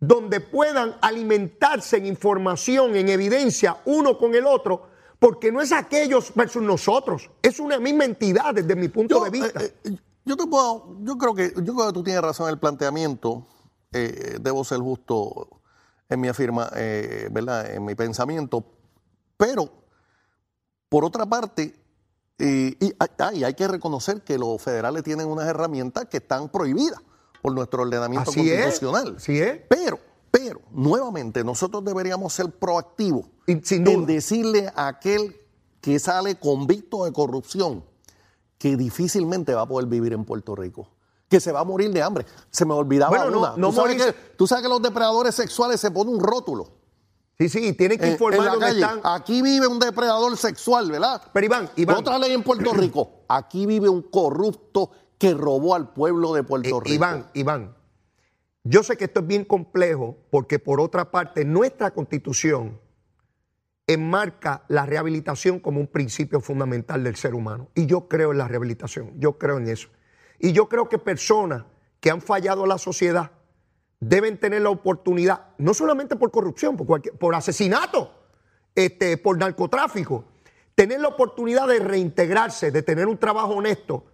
donde 0.00 0.40
puedan 0.40 0.96
alimentarse 1.02 1.98
en 1.98 2.06
información, 2.06 2.96
en 2.96 3.10
evidencia, 3.10 3.76
uno 3.84 4.16
con 4.16 4.34
el 4.34 4.46
otro, 4.46 4.88
porque 5.18 5.52
no 5.52 5.60
es 5.60 5.70
aquellos 5.72 6.32
versus 6.34 6.62
nosotros, 6.62 7.30
es 7.42 7.60
una 7.60 7.78
misma 7.78 8.06
entidad 8.06 8.54
desde 8.54 8.74
mi 8.74 8.88
punto 8.88 9.22
de 9.22 9.30
vista. 9.30 9.62
Eh, 9.62 9.74
eh, 9.84 9.96
yo 10.24 10.36
te 10.36 10.46
puedo, 10.46 10.96
yo 11.02 11.18
creo 11.18 11.34
que, 11.34 11.52
yo 11.62 11.74
creo 11.74 11.88
que 11.88 11.92
tú 11.92 12.02
tienes 12.02 12.22
razón 12.22 12.46
en 12.46 12.54
el 12.54 12.58
planteamiento, 12.58 13.46
eh, 13.92 14.38
debo 14.40 14.64
ser 14.64 14.78
justo 14.78 15.60
en 16.08 16.20
mi 16.20 16.28
afirma, 16.28 16.70
eh, 16.76 17.28
¿verdad? 17.30 17.70
En 17.74 17.84
mi 17.84 17.94
pensamiento. 17.94 18.64
Pero, 19.36 19.70
por 20.88 21.04
otra 21.04 21.26
parte, 21.26 21.74
eh, 22.38 22.74
y, 22.80 22.94
hay, 23.18 23.44
hay 23.44 23.54
que 23.54 23.68
reconocer 23.68 24.22
que 24.22 24.38
los 24.38 24.62
federales 24.62 25.02
tienen 25.02 25.28
unas 25.28 25.46
herramientas 25.46 26.06
que 26.06 26.16
están 26.18 26.48
prohibidas 26.48 27.00
por 27.42 27.52
nuestro 27.54 27.82
ordenamiento 27.82 28.30
Así 28.30 28.50
es, 28.50 28.62
constitucional. 28.62 29.14
así 29.16 29.38
es. 29.40 29.60
Pero, 29.68 29.98
pero, 30.30 30.60
nuevamente, 30.70 31.42
nosotros 31.44 31.84
deberíamos 31.84 32.32
ser 32.32 32.50
proactivos 32.50 33.26
Y 33.46 33.60
sin 33.62 33.86
en 33.88 34.06
decirle 34.06 34.70
a 34.74 34.88
aquel 34.88 35.36
que 35.80 35.98
sale 35.98 36.36
convicto 36.38 37.04
de 37.04 37.12
corrupción 37.12 37.84
que 38.58 38.76
difícilmente 38.76 39.54
va 39.54 39.62
a 39.62 39.66
poder 39.66 39.88
vivir 39.88 40.12
en 40.12 40.24
Puerto 40.24 40.54
Rico. 40.54 40.88
Que 41.30 41.40
se 41.40 41.52
va 41.52 41.60
a 41.60 41.64
morir 41.64 41.90
de 41.92 42.02
hambre. 42.02 42.26
Se 42.50 42.64
me 42.66 42.74
olvidaba 42.74 43.08
Bueno, 43.16 43.30
no- 43.30 43.38
una. 43.38 43.52
no 43.56 43.68
¿Tú, 43.70 43.76
sabes 43.76 43.96
morirse- 43.96 44.12
que, 44.14 44.20
tú 44.36 44.46
sabes 44.46 44.62
que 44.64 44.68
los 44.68 44.82
depredadores 44.82 45.34
sexuales 45.34 45.80
se 45.80 45.90
ponen 45.90 46.14
un 46.14 46.20
rótulo. 46.20 46.68
Sí, 47.38 47.48
sí, 47.48 47.72
tienen 47.72 47.98
que 47.98 48.10
informar 48.10 48.38
en 48.40 48.44
la 48.44 48.50
dónde 48.50 48.66
calle. 48.66 48.80
están. 48.80 49.00
Aquí 49.02 49.40
vive 49.40 49.66
un 49.66 49.78
depredador 49.78 50.36
sexual, 50.36 50.90
¿verdad? 50.90 51.22
Pero 51.32 51.46
Iván, 51.46 51.70
Iván. 51.76 51.96
Otra 51.96 52.18
ley 52.18 52.32
en 52.32 52.42
Puerto 52.42 52.74
Rico. 52.74 53.10
Aquí 53.28 53.64
vive 53.64 53.88
un 53.88 54.02
corrupto 54.02 54.90
que 55.20 55.34
robó 55.34 55.74
al 55.74 55.92
pueblo 55.92 56.32
de 56.32 56.42
Puerto 56.42 56.78
Eh, 56.78 56.80
Rico. 56.82 56.94
Iván, 56.94 57.26
Iván, 57.34 57.76
yo 58.64 58.82
sé 58.82 58.96
que 58.96 59.04
esto 59.04 59.20
es 59.20 59.26
bien 59.26 59.44
complejo 59.44 60.16
porque 60.30 60.58
por 60.58 60.80
otra 60.80 61.10
parte 61.10 61.44
nuestra 61.44 61.90
constitución 61.90 62.80
enmarca 63.86 64.64
la 64.68 64.86
rehabilitación 64.86 65.60
como 65.60 65.78
un 65.78 65.88
principio 65.88 66.40
fundamental 66.40 67.04
del 67.04 67.16
ser 67.16 67.34
humano. 67.34 67.68
Y 67.74 67.84
yo 67.84 68.08
creo 68.08 68.32
en 68.32 68.38
la 68.38 68.48
rehabilitación, 68.48 69.12
yo 69.20 69.36
creo 69.36 69.58
en 69.58 69.68
eso. 69.68 69.88
Y 70.38 70.52
yo 70.52 70.70
creo 70.70 70.88
que 70.88 70.96
personas 70.98 71.64
que 72.00 72.10
han 72.10 72.22
fallado 72.22 72.64
a 72.64 72.66
la 72.66 72.78
sociedad 72.78 73.32
deben 74.00 74.40
tener 74.40 74.62
la 74.62 74.70
oportunidad, 74.70 75.48
no 75.58 75.74
solamente 75.74 76.16
por 76.16 76.30
corrupción, 76.30 76.78
por, 76.78 77.02
por 77.18 77.34
asesinato, 77.34 78.10
este, 78.74 79.18
por 79.18 79.36
narcotráfico, 79.36 80.24
tener 80.74 81.00
la 81.00 81.08
oportunidad 81.08 81.68
de 81.68 81.80
reintegrarse, 81.80 82.70
de 82.70 82.82
tener 82.82 83.06
un 83.06 83.18
trabajo 83.18 83.52
honesto 83.52 84.06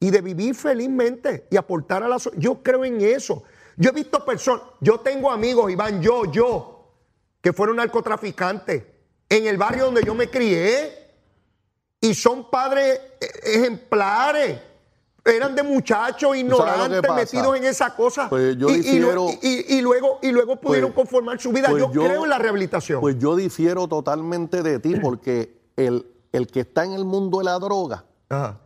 y 0.00 0.10
de 0.10 0.20
vivir 0.20 0.54
felizmente 0.54 1.46
y 1.50 1.56
aportar 1.56 2.02
a 2.02 2.08
la 2.08 2.18
sociedad. 2.18 2.42
Yo 2.42 2.62
creo 2.62 2.84
en 2.84 3.00
eso. 3.00 3.42
Yo 3.76 3.90
he 3.90 3.92
visto 3.92 4.24
personas, 4.24 4.62
yo 4.80 5.00
tengo 5.00 5.30
amigos, 5.30 5.70
Iván, 5.70 6.00
yo, 6.02 6.30
yo, 6.30 6.92
que 7.40 7.52
fueron 7.52 7.76
narcotraficantes 7.76 8.84
en 9.28 9.46
el 9.46 9.56
barrio 9.56 9.86
donde 9.86 10.02
yo 10.04 10.14
me 10.14 10.28
crié 10.30 10.92
y 12.00 12.14
son 12.14 12.50
padres 12.50 13.00
eh, 13.20 13.26
ejemplares. 13.44 14.60
Eran 15.26 15.54
de 15.54 15.62
muchachos 15.62 16.36
ignorantes 16.36 17.00
metidos 17.14 17.56
en 17.56 17.64
esa 17.64 17.96
cosa. 17.96 18.28
Pues 18.28 18.58
yo 18.58 18.68
y, 18.68 18.72
y 18.74 18.98
lo- 18.98 19.26
difiero- 19.26 19.30
y- 19.40 19.76
y 19.78 19.80
luego, 19.80 20.18
y 20.20 20.30
luego 20.30 20.60
pudieron 20.60 20.92
Pues- 20.92 21.06
conformar 21.06 21.40
su 21.40 21.50
vida. 21.50 21.68
pues 21.70 21.82
yo, 21.82 21.90
creo 21.90 22.24
en 22.24 22.30
la 22.30 22.38
rehabilitación. 22.38 23.00
Pues 23.00 23.18
yo 23.18 23.34
difiero 23.34 23.88
totalmente 23.88 24.62
de 24.62 24.78
ti 24.80 24.96
porque 25.00 25.62
el, 25.76 26.06
el 26.32 26.46
que 26.46 26.60
está 26.60 26.84
en 26.84 26.92
el 26.92 27.06
mundo 27.06 27.38
de 27.38 27.44
la 27.44 27.58
droga 27.58 28.04
Ajá. 28.28 28.60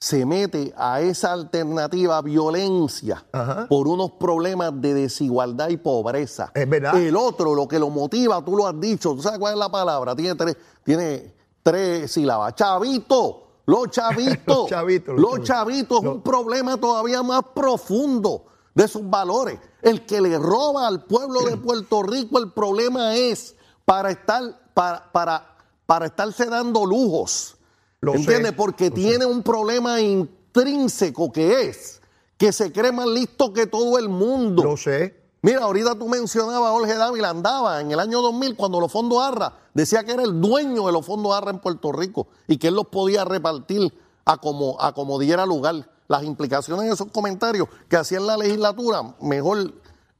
Se 0.00 0.24
mete 0.24 0.72
a 0.76 1.00
esa 1.00 1.32
alternativa 1.32 2.20
violencia 2.22 3.24
Ajá. 3.32 3.66
por 3.68 3.88
unos 3.88 4.12
problemas 4.12 4.80
de 4.80 4.94
desigualdad 4.94 5.68
y 5.70 5.76
pobreza. 5.76 6.52
Es 6.54 6.68
verdad. 6.68 6.96
El 6.96 7.16
otro, 7.16 7.54
lo 7.54 7.66
que 7.66 7.78
lo 7.78 7.90
motiva, 7.90 8.44
tú 8.44 8.56
lo 8.56 8.66
has 8.66 8.78
dicho, 8.80 9.14
¿tú 9.14 9.22
sabes 9.22 9.38
cuál 9.40 9.54
es 9.54 9.58
la 9.58 9.68
palabra? 9.70 10.14
Tiene 10.14 10.34
tres, 10.36 10.56
tiene 10.84 11.34
tres 11.62 12.12
sílabas. 12.12 12.54
Chavito, 12.54 13.48
los 13.66 13.88
chavitos. 13.90 14.46
Los 14.46 14.68
chavitos, 14.68 15.18
los 15.18 15.38
Los 15.38 15.46
chavitos 15.46 15.98
es 15.98 16.04
Los- 16.04 16.14
un 16.14 16.22
problema 16.22 16.76
todavía 16.76 17.22
más 17.24 17.42
profundo 17.54 18.44
de 18.74 18.86
sus 18.86 19.08
valores. 19.10 19.58
El 19.82 20.06
que 20.06 20.20
le 20.20 20.38
roba 20.38 20.86
al 20.86 21.04
pueblo 21.04 21.42
de 21.42 21.56
Puerto 21.58 22.04
Rico, 22.04 22.38
el 22.38 22.52
problema 22.52 23.16
es 23.16 23.56
para 23.84 24.12
estar, 24.12 24.42
para, 24.74 25.10
para, 25.10 25.56
para 25.86 26.06
estarse 26.06 26.46
dando 26.46 26.86
lujos. 26.86 27.56
Lo 28.00 28.12
sé, 28.12 28.18
¿Entiendes? 28.18 28.52
Porque 28.52 28.90
tiene 28.90 29.26
un 29.26 29.42
problema 29.42 30.00
intrínseco 30.00 31.32
que 31.32 31.68
es 31.68 31.98
que 32.38 32.52
se 32.52 32.72
cree 32.72 32.92
más 32.92 33.06
listo 33.08 33.52
que 33.52 33.66
todo 33.66 33.98
el 33.98 34.08
mundo. 34.08 34.62
Lo 34.62 34.76
sé. 34.76 35.18
Mira, 35.42 35.62
ahorita 35.62 35.96
tú 35.96 36.08
mencionabas 36.08 36.70
a 36.70 36.72
Jorge 36.72 36.94
Dávila, 36.94 37.30
andaba 37.30 37.80
en 37.80 37.90
el 37.90 38.00
año 38.00 38.22
2000 38.22 38.56
cuando 38.56 38.80
los 38.80 38.90
fondos 38.90 39.22
ARRA, 39.22 39.52
decía 39.74 40.04
que 40.04 40.12
era 40.12 40.22
el 40.22 40.40
dueño 40.40 40.86
de 40.86 40.92
los 40.92 41.04
fondos 41.04 41.34
ARRA 41.34 41.50
en 41.50 41.58
Puerto 41.58 41.92
Rico 41.92 42.28
y 42.46 42.56
que 42.56 42.68
él 42.68 42.74
los 42.74 42.86
podía 42.86 43.24
repartir 43.24 43.92
a 44.24 44.38
como, 44.38 44.80
a 44.80 44.94
como 44.94 45.18
diera 45.18 45.44
lugar. 45.46 45.90
Las 46.08 46.24
implicaciones 46.24 46.86
de 46.86 46.92
esos 46.92 47.08
comentarios 47.08 47.68
que 47.88 47.96
hacía 47.96 48.18
en 48.18 48.26
la 48.26 48.36
legislatura, 48.36 49.14
mejor 49.20 49.74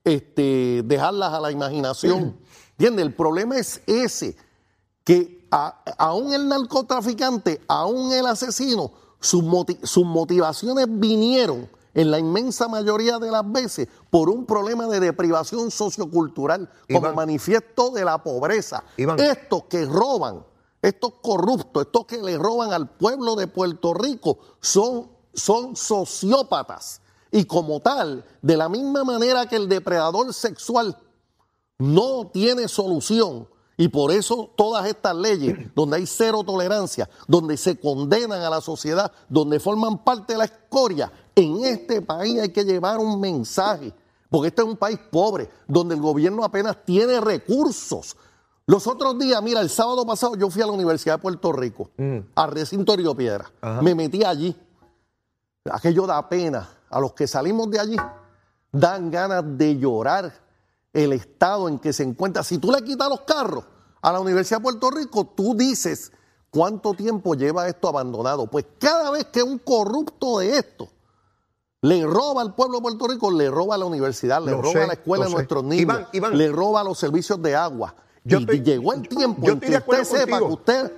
este, 0.05 0.83
dejarlas 0.85 1.33
a 1.33 1.41
la 1.41 1.51
imaginación. 1.51 2.37
¿Entiendes? 2.73 3.07
El 3.07 3.15
problema 3.15 3.57
es 3.57 3.81
ese, 3.87 4.37
que 5.03 5.38
aún 5.51 6.33
el 6.33 6.49
narcotraficante, 6.49 7.61
aún 7.69 8.13
el 8.13 8.27
asesino, 8.27 8.93
sus, 9.21 9.45
sus 9.83 10.05
motivaciones 10.05 10.87
vinieron 10.89 11.69
en 11.95 12.11
la 12.11 12.19
inmensa 12.19 12.69
mayoría 12.69 13.19
de 13.19 13.31
las 13.31 13.51
veces 13.51 13.89
por 14.11 14.29
un 14.29 14.47
problema 14.47 14.87
de 14.87 15.01
deprivación 15.01 15.71
sociocultural 15.71 16.71
como 16.93 17.13
manifiesto 17.13 17.91
de 17.91 18.05
la 18.05 18.23
pobreza. 18.23 18.85
Iván. 18.97 19.19
Estos 19.19 19.65
que 19.65 19.85
roban, 19.85 20.45
estos 20.81 21.15
corruptos, 21.21 21.87
estos 21.87 22.07
que 22.07 22.19
le 22.19 22.39
roban 22.39 22.73
al 22.73 22.89
pueblo 22.89 23.35
de 23.35 23.49
Puerto 23.49 23.95
Rico 23.95 24.39
son, 24.61 25.11
son 25.35 25.75
sociópatas. 25.75 27.01
Y 27.31 27.45
como 27.45 27.81
tal, 27.81 28.25
de 28.43 28.57
la 28.57 28.69
misma 28.69 29.05
manera 29.05 29.47
que 29.47 29.57
el 29.57 29.69
depredador 29.69 30.33
sexual 30.33 30.97
no 31.79 32.29
tiene 32.33 32.69
solución. 32.69 33.49
Y 33.81 33.89
por 33.89 34.11
eso 34.11 34.51
todas 34.57 34.87
estas 34.87 35.15
leyes, 35.15 35.73
donde 35.73 35.99
hay 35.99 36.07
cero 36.07 36.43
tolerancia, 36.45 37.09
donde 37.29 37.57
se 37.57 37.79
condenan 37.79 38.43
a 38.43 38.51
la 38.51 38.61
sociedad, 38.61 39.13
donde 39.29 39.61
forman 39.61 40.03
parte 40.03 40.33
de 40.33 40.39
la 40.41 40.47
escoria, 40.47 41.13
en 41.37 41.65
este 41.65 42.03
país 42.03 42.41
hay 42.41 42.49
que 42.49 42.65
llevar 42.65 42.99
un 42.99 43.21
mensaje. 43.21 43.95
Porque 44.29 44.49
este 44.49 44.63
es 44.63 44.69
un 44.69 44.77
país 44.77 44.99
pobre, 45.11 45.49
donde 45.69 45.95
el 45.95 46.01
gobierno 46.01 46.45
apenas 46.45 46.85
tiene 46.85 47.21
recursos. 47.21 48.17
Los 48.67 48.89
otros 48.89 49.17
días, 49.17 49.41
mira, 49.43 49.61
el 49.61 49.71
sábado 49.71 50.05
pasado 50.05 50.35
yo 50.35 50.51
fui 50.51 50.61
a 50.61 50.67
la 50.67 50.73
Universidad 50.73 51.15
de 51.15 51.23
Puerto 51.23 51.53
Rico, 51.53 51.91
al 52.35 52.51
recinto 52.51 52.93
de 52.93 52.99
Río 52.99 53.15
Piedra. 53.15 53.51
Me 53.81 53.95
metí 53.95 54.25
allí. 54.25 54.57
Aquello 55.71 56.05
da 56.05 56.29
pena. 56.29 56.69
A 56.91 57.01
los 57.01 57.13
que 57.13 57.27
salimos 57.27 57.71
de 57.71 57.79
allí, 57.79 57.97
dan 58.73 59.11
ganas 59.11 59.45
de 59.57 59.79
llorar 59.79 60.33
el 60.99 61.13
estado 61.13 61.69
en 61.69 61.79
que 61.79 61.93
se 61.93 62.03
encuentra. 62.03 62.43
Si 62.43 62.59
tú 62.59 62.71
le 62.73 62.83
quitas 62.83 63.09
los 63.09 63.21
carros 63.23 63.65
a 64.03 64.13
la 64.13 64.21
Universidad 64.21 64.59
de 64.59 64.63
Puerto 64.65 64.91
Rico, 64.91 65.25
tú 65.27 65.55
dices 65.55 66.13
cuánto 66.51 66.95
tiempo 66.95 67.35
lleva 67.35 67.69
esto 67.69 67.89
abandonado. 67.89 68.47
Pues 68.47 68.67
cada 68.79 69.11
vez 69.11 69.25
que 69.27 69.43
un 69.43 69.59
corrupto 69.59 70.39
de 70.39 70.59
esto 70.59 70.89
le 71.83 72.05
roba 72.05 72.43
al 72.43 72.55
pueblo 72.55 72.79
de 72.79 72.83
Puerto 72.83 73.07
Rico, 73.07 73.31
le 73.31 73.51
roba 73.51 73.77
a 73.77 73.79
la 73.79 73.85
universidad, 73.85 74.43
le 74.43 74.51
Lo 74.53 74.63
roba 74.63 74.73
sé, 74.73 74.83
a 74.83 74.87
la 74.89 74.93
escuela 74.95 75.27
sé. 75.27 75.33
nuestros 75.33 75.63
niños, 75.65 75.83
Iván, 75.83 76.07
Iván. 76.13 76.37
le 76.39 76.49
roba 76.51 76.83
los 76.83 76.99
servicios 76.99 77.41
de 77.41 77.55
agua. 77.55 77.95
Yo 78.25 78.39
y 78.39 78.41
estoy- 78.43 78.63
llegó 78.63 78.93
el 78.93 79.09
tiempo 79.09 79.47
yo 79.47 79.53
en 79.53 79.61
que 79.61 79.77
usted 79.77 80.05
sepa 80.05 80.39
contigo. 80.41 80.47
que 80.49 80.53
usted 80.55 80.93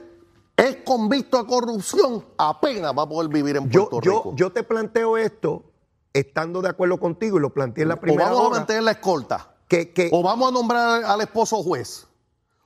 es 0.57 0.77
convicto 0.85 1.39
de 1.39 1.47
corrupción, 1.47 2.25
apenas 2.39 2.93
va 2.97 3.03
a 3.03 3.09
poder 3.09 3.31
vivir 3.31 3.57
en 3.57 3.69
Puerto 3.71 4.01
Rico. 4.01 4.33
yo 4.37 4.51
te 4.53 4.63
planteo 4.63 5.17
esto 5.19 5.65
estando 6.13 6.61
de 6.63 6.69
acuerdo 6.71 6.99
contigo 6.99 7.37
y 7.39 7.41
lo 7.41 7.51
planteé 7.53 7.83
en 7.83 7.89
la 7.89 7.95
o 7.95 8.01
primera 8.01 8.31
vamos 8.33 8.47
a 8.47 8.51
mantener 8.59 8.83
la 8.83 8.91
escolta. 8.93 9.55
Que, 9.71 9.93
que 9.93 10.11
O 10.13 10.23
vamos 10.23 10.49
a 10.49 10.53
nombrar 10.53 11.05
al 11.05 11.21
esposo 11.23 11.63
juez. 11.63 12.07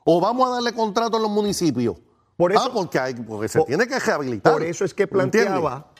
O 0.04 0.20
vamos 0.20 0.49
a 0.49 0.54
darle 0.54 0.73
contrato 0.73 1.16
en 1.18 1.23
los 1.23 1.30
municipios. 1.30 1.96
Por 2.37 2.50
eso- 2.50 2.62
ah, 2.64 2.70
porque, 2.73 2.99
hay- 2.99 3.14
porque 3.14 3.46
se 3.49 3.58
por- 3.58 3.66
tiene 3.68 3.87
que 3.87 3.99
rehabilitar. 4.00 4.52
por 4.54 4.62
eso 4.62 4.84
es 4.84 4.92
que 4.94 5.06
planteaba 5.06 5.92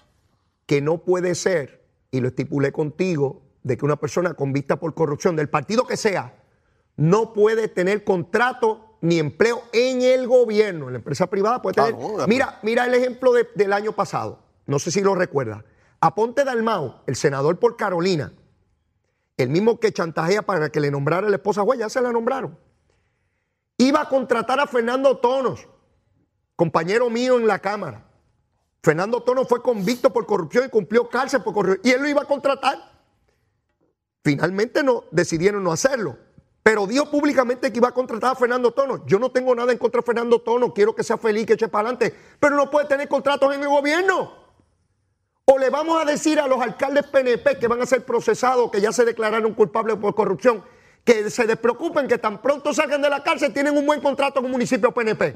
que 0.67 0.81
no 0.81 0.99
puede 0.99 1.35
ser, 1.35 1.87
y 2.11 2.21
lo 2.21 2.29
estipulé 2.29 2.73
contigo, 2.73 3.43
de 3.63 3.77
que 3.77 3.85
una 3.85 3.97
persona 3.97 4.35
convicta 4.35 4.81
por 4.81 4.95
corrupción 4.95 5.37
del 5.37 5.49
partido 5.49 5.87
que 5.87 5.97
sea, 5.97 6.35
no 6.97 7.33
puede 7.33 7.69
tener 7.69 8.03
contrato 8.05 8.97
ni 9.01 9.19
empleo 9.19 9.63
en 9.73 10.01
el 10.03 10.27
gobierno. 10.27 10.87
En 10.87 10.95
la 10.95 10.99
empresa 10.99 11.29
privada 11.29 11.61
puede 11.61 11.81
Ah, 11.81 11.87
tener. 11.87 12.01
no, 12.01 12.27
mira, 12.27 12.59
mira 12.63 12.87
el 12.87 12.95
ejemplo 12.95 13.33
de- 13.33 13.49
del 13.55 13.73
año 13.75 13.93
pasado. 13.93 14.39
No 14.67 14.79
sé 14.79 14.91
si 14.91 15.03
lo 15.03 15.15
recuerdas. 15.15 15.63
Aponte 16.01 16.45
Dalmao, 16.45 17.03
el 17.07 17.17
senador 17.17 17.59
por 17.59 17.77
Carolina, 17.77 18.33
el 19.37 19.49
mismo 19.49 19.81
que 19.81 19.93
chantajea 19.93 20.43
para 20.43 20.71
que 20.71 20.81
le 20.81 20.91
nombrara 20.91 21.29
la 21.29 21.37
esposa 21.37 21.63
juez, 21.63 21.79
ya 21.81 21.89
se 21.89 22.01
la 22.01 22.13
nombraron. 22.13 22.59
Iba 23.77 24.03
a 24.03 24.09
contratar 24.09 24.61
a 24.61 24.67
Fernando 24.67 25.19
Tonos, 25.19 25.67
compañero 26.57 27.11
mío 27.11 27.39
en 27.39 27.47
la 27.47 27.59
Cámara. 27.59 28.07
Fernando 28.83 29.23
Tonos 29.23 29.49
fue 29.49 29.63
convicto 29.63 30.13
por 30.13 30.27
corrupción 30.27 30.67
y 30.67 30.69
cumplió 30.69 31.09
cárcel 31.09 31.43
por 31.43 31.55
corrupción. 31.55 31.81
Y 31.85 31.91
él 31.91 32.03
lo 32.03 32.09
iba 32.09 32.23
a 32.23 32.27
contratar. 32.27 32.79
Finalmente 34.23 34.83
no, 34.83 35.05
decidieron 35.11 35.65
no 35.65 35.73
hacerlo. 35.73 36.19
Pero 36.63 36.87
dijo 36.87 37.11
públicamente 37.11 37.73
que 37.73 37.79
iba 37.79 37.89
a 37.89 37.93
contratar 37.93 38.33
a 38.33 38.35
Fernando 38.37 38.73
Tono. 38.73 39.05
Yo 39.07 39.19
no 39.19 39.31
tengo 39.31 39.55
nada 39.55 39.73
en 39.73 39.79
contra 39.79 40.01
de 40.01 40.07
Fernando 40.07 40.41
Tono. 40.41 40.73
Quiero 40.73 40.95
que 40.95 41.03
sea 41.03 41.19
feliz, 41.19 41.47
que 41.47 41.55
eche 41.55 41.69
para 41.69 41.89
adelante. 41.89 42.15
Pero 42.39 42.57
no 42.57 42.71
puede 42.71 42.87
tener 42.87 43.09
contratos 43.09 43.55
en 43.55 43.63
el 43.63 43.69
gobierno. 43.69 44.44
O 45.47 45.59
le 45.59 45.69
vamos 45.69 46.01
a 46.01 46.07
decir 46.07 46.41
a 46.41 46.49
los 46.49 46.61
alcaldes 46.61 47.05
PNP 47.07 47.59
que 47.59 47.69
van 47.69 47.83
a 47.83 47.87
ser 47.87 48.05
procesados, 48.05 48.71
que 48.71 48.81
ya 48.81 48.93
se 48.93 49.05
declararon 49.05 49.53
culpables 49.53 49.97
por 49.97 50.15
corrupción, 50.15 50.65
que 51.05 51.29
se 51.31 51.47
despreocupen, 51.47 52.09
que 52.09 52.17
tan 52.17 52.41
pronto 52.41 52.73
salgan 52.73 53.03
de 53.03 53.11
la 53.11 53.23
cárcel 53.23 53.53
tienen 53.53 53.77
un 53.77 53.85
buen 53.85 54.01
contrato 54.01 54.41
con 54.41 54.51
municipio 54.51 54.91
PNP. 54.93 55.35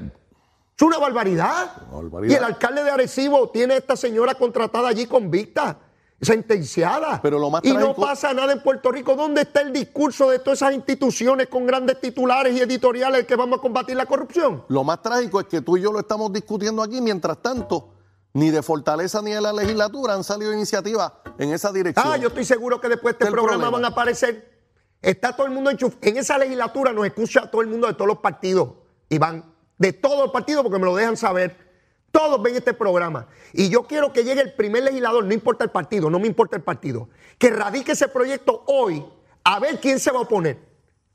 Es 0.75 0.81
una 0.81 0.97
barbaridad. 0.97 1.73
Una 1.91 2.01
barbaridad. 2.01 2.33
Y 2.33 2.37
el 2.37 2.43
alcalde 2.43 2.83
de 2.83 2.89
Arecibo 2.89 3.49
tiene 3.49 3.75
a 3.75 3.77
esta 3.77 3.95
señora 3.95 4.33
contratada 4.33 4.89
allí 4.89 5.05
convicta, 5.05 5.77
sentenciada. 6.19 7.21
Pero 7.21 7.37
lo 7.37 7.51
más 7.51 7.63
y 7.63 7.73
no 7.73 7.93
pasa 7.93 8.33
nada 8.33 8.51
en 8.51 8.63
Puerto 8.63 8.91
Rico. 8.91 9.15
¿Dónde 9.15 9.41
está 9.41 9.61
el 9.61 9.71
discurso 9.71 10.31
de 10.31 10.39
todas 10.39 10.63
esas 10.63 10.73
instituciones 10.73 11.49
con 11.49 11.67
grandes 11.67 12.01
titulares 12.01 12.55
y 12.55 12.61
editoriales 12.61 13.27
que 13.27 13.35
vamos 13.35 13.59
a 13.59 13.61
combatir 13.61 13.95
la 13.95 14.07
corrupción? 14.07 14.63
Lo 14.69 14.83
más 14.83 15.03
trágico 15.03 15.39
es 15.39 15.45
que 15.45 15.61
tú 15.61 15.77
y 15.77 15.81
yo 15.81 15.91
lo 15.91 15.99
estamos 15.99 16.33
discutiendo 16.33 16.81
aquí, 16.81 16.99
mientras 16.99 17.39
tanto, 17.43 17.98
ni 18.33 18.51
de 18.51 18.61
Fortaleza 18.61 19.21
ni 19.21 19.31
de 19.31 19.41
la 19.41 19.51
legislatura 19.53 20.13
han 20.13 20.23
salido 20.23 20.53
iniciativas 20.53 21.11
en 21.37 21.51
esa 21.51 21.71
dirección. 21.71 22.05
Ah, 22.07 22.17
yo 22.17 22.27
estoy 22.29 22.45
seguro 22.45 22.79
que 22.79 22.89
después 22.89 23.17
de 23.17 23.25
Este 23.25 23.31
programa 23.31 23.57
problema. 23.63 23.77
van 23.77 23.85
a 23.85 23.87
aparecer. 23.89 24.59
Está 25.01 25.35
todo 25.35 25.47
el 25.47 25.53
mundo 25.53 25.69
enchufado. 25.71 25.99
En 26.03 26.17
esa 26.17 26.37
legislatura 26.37 26.91
nos 26.93 27.05
escucha 27.05 27.49
todo 27.49 27.61
el 27.61 27.67
mundo 27.67 27.87
de 27.87 27.93
todos 27.93 28.07
los 28.07 28.19
partidos. 28.19 28.73
Y 29.09 29.17
van 29.17 29.53
de 29.77 29.93
todos 29.93 30.19
los 30.19 30.31
partidos 30.31 30.63
porque 30.63 30.77
me 30.77 30.85
lo 30.85 30.95
dejan 30.95 31.17
saber. 31.17 31.69
Todos 32.11 32.41
ven 32.41 32.55
este 32.55 32.73
programa. 32.73 33.27
Y 33.53 33.69
yo 33.69 33.83
quiero 33.83 34.11
que 34.11 34.23
llegue 34.23 34.41
el 34.41 34.53
primer 34.53 34.83
legislador, 34.83 35.23
no 35.23 35.33
importa 35.33 35.63
el 35.63 35.69
partido, 35.71 36.09
no 36.09 36.19
me 36.19 36.27
importa 36.27 36.55
el 36.55 36.63
partido, 36.63 37.09
que 37.37 37.49
radique 37.51 37.91
ese 37.91 38.07
proyecto 38.07 38.63
hoy 38.67 39.05
a 39.43 39.59
ver 39.59 39.79
quién 39.79 39.99
se 39.99 40.11
va 40.11 40.19
a 40.19 40.23
oponer. 40.23 40.57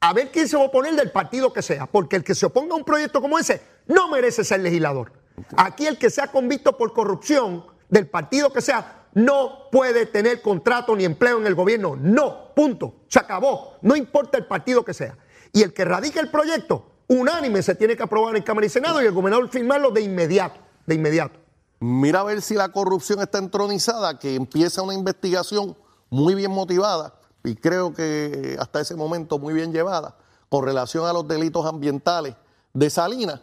A 0.01 0.13
ver 0.13 0.31
quién 0.31 0.49
se 0.49 0.57
va 0.57 0.65
a 0.65 0.67
oponer 0.67 0.95
del 0.95 1.11
partido 1.11 1.53
que 1.53 1.63
sea. 1.63 1.87
Porque 1.87 2.17
el 2.17 2.25
que 2.25 2.35
se 2.35 2.47
oponga 2.47 2.75
a 2.75 2.77
un 2.77 2.85
proyecto 2.85 3.21
como 3.21 3.39
ese 3.39 3.63
no 3.87 4.09
merece 4.09 4.45
ser 4.45 4.61
legislador. 4.61 5.13
Aquí 5.57 5.87
el 5.87 5.99
que 5.99 6.11
sea 6.11 6.29
convicto 6.29 6.77
por 6.77 6.93
corrupción 6.93 7.65
del 7.89 8.09
partido 8.09 8.53
que 8.53 8.61
sea 8.61 9.05
no 9.15 9.71
puede 9.71 10.07
tener 10.07 10.43
contrato 10.43 10.95
ni 10.97 11.05
empleo 11.05 11.39
en 11.39 11.47
el 11.47 11.55
gobierno. 11.55 11.97
No, 11.97 12.53
punto. 12.55 12.95
Se 13.09 13.19
acabó. 13.19 13.75
No 13.83 13.97
importa 13.97 14.39
el 14.39 14.47
partido 14.47 14.85
que 14.85 14.93
sea. 14.93 15.17
Y 15.53 15.63
el 15.63 15.73
que 15.73 15.85
radique 15.85 16.19
el 16.19 16.31
proyecto, 16.31 16.85
unánime, 17.07 17.63
se 17.63 17.77
tiene 17.77 17.97
que 17.97 18.03
aprobar 18.03 18.37
en 18.37 18.43
Cámara 18.43 18.67
y 18.67 18.71
Senado 18.71 19.01
y 19.01 19.07
el 19.07 19.13
gobernador 19.13 19.49
firmarlo 19.49 19.91
de 19.91 20.03
inmediato. 20.03 20.61
De 20.87 20.97
inmediato. 20.97 21.39
Mira 21.79 22.21
a 22.21 22.25
ver 22.25 22.43
si 22.43 22.55
la 22.55 22.71
corrupción 22.71 23.21
está 23.21 23.39
entronizada, 23.39 24.19
que 24.19 24.35
empieza 24.35 24.83
una 24.83 24.95
investigación 24.95 25.77
muy 26.11 26.35
bien 26.35 26.51
motivada 26.51 27.15
y 27.45 27.55
creo 27.55 27.93
que 27.93 28.57
hasta 28.59 28.81
ese 28.81 28.97
momento 28.97 29.39
muy 29.39 29.55
bien 29.55 29.73
llevada 29.73 30.17
con 30.49 30.65
relación 30.65 31.07
a 31.07 31.13
los 31.13 31.29
delitos 31.29 31.67
ambientales 31.67 32.35
de 32.73 32.91
Salinas 32.91 33.41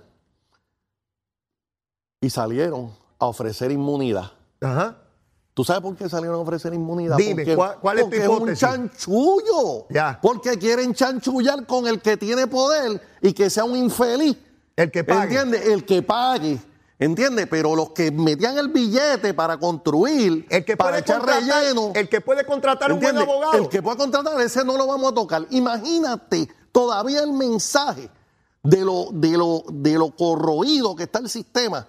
y 2.22 2.30
salieron 2.30 2.92
a 3.20 3.26
ofrecer 3.26 3.72
inmunidad. 3.72 4.32
Ajá. 4.62 4.96
¿Tú 5.54 5.66
sabes 5.66 5.82
por 5.82 5.96
qué 5.98 6.08
salieron 6.08 6.38
a 6.38 6.40
ofrecer 6.40 6.74
inmunidad? 6.74 7.18
Dime, 7.18 7.44
porque, 7.44 7.56
¿cuál- 7.56 7.78
cuál 7.82 7.98
es 7.98 8.04
tu 8.06 8.10
porque 8.12 8.22
es 8.24 8.28
un 8.30 8.36
hipótesis? 8.38 8.60
chanchullo. 8.60 9.86
Ya. 9.90 10.20
Porque 10.22 10.58
quieren 10.58 10.94
chanchullar 10.94 11.66
con 11.66 11.88
el 11.88 12.02
que 12.02 12.16
tiene 12.16 12.48
poder 12.48 13.02
y 13.22 13.34
que 13.34 13.50
sea 13.50 13.66
un 13.66 13.76
infeliz. 13.76 14.38
El 14.78 14.92
que 14.92 15.04
pague. 15.04 15.24
¿Entiendes? 15.36 15.66
El 15.68 15.86
que 15.86 16.02
pague. 16.02 16.60
¿Entiendes? 17.00 17.48
Pero 17.50 17.76
los 17.76 17.90
que 17.90 18.12
metían 18.12 18.58
el 18.60 18.70
billete 18.70 19.34
para 19.34 19.58
construir, 19.58 20.46
El 20.50 20.64
que 20.64 20.78
para 20.78 20.92
puede 20.92 21.02
echar 21.02 21.26
relleno. 21.26 21.92
el 21.96 22.08
que 22.08 22.22
puede 22.22 22.46
contratar 22.46 22.92
un 22.94 23.00
buen 23.00 23.18
abogado. 23.18 23.54
El 23.54 23.68
que 23.68 23.82
pueda 23.82 23.98
contratar, 23.98 24.40
ese 24.40 24.64
no 24.64 24.78
lo 24.78 24.86
vamos 24.88 25.12
a 25.12 25.16
tocar. 25.16 25.46
Imagínate 25.50 26.48
todavía 26.72 27.22
el 27.24 27.34
mensaje 27.34 28.10
de 28.64 28.86
lo, 28.86 29.08
de 29.12 29.32
lo, 29.36 29.64
de 29.70 29.94
lo 29.98 30.16
corroído 30.16 30.96
que 30.96 31.04
está 31.04 31.18
el 31.20 31.28
sistema. 31.30 31.88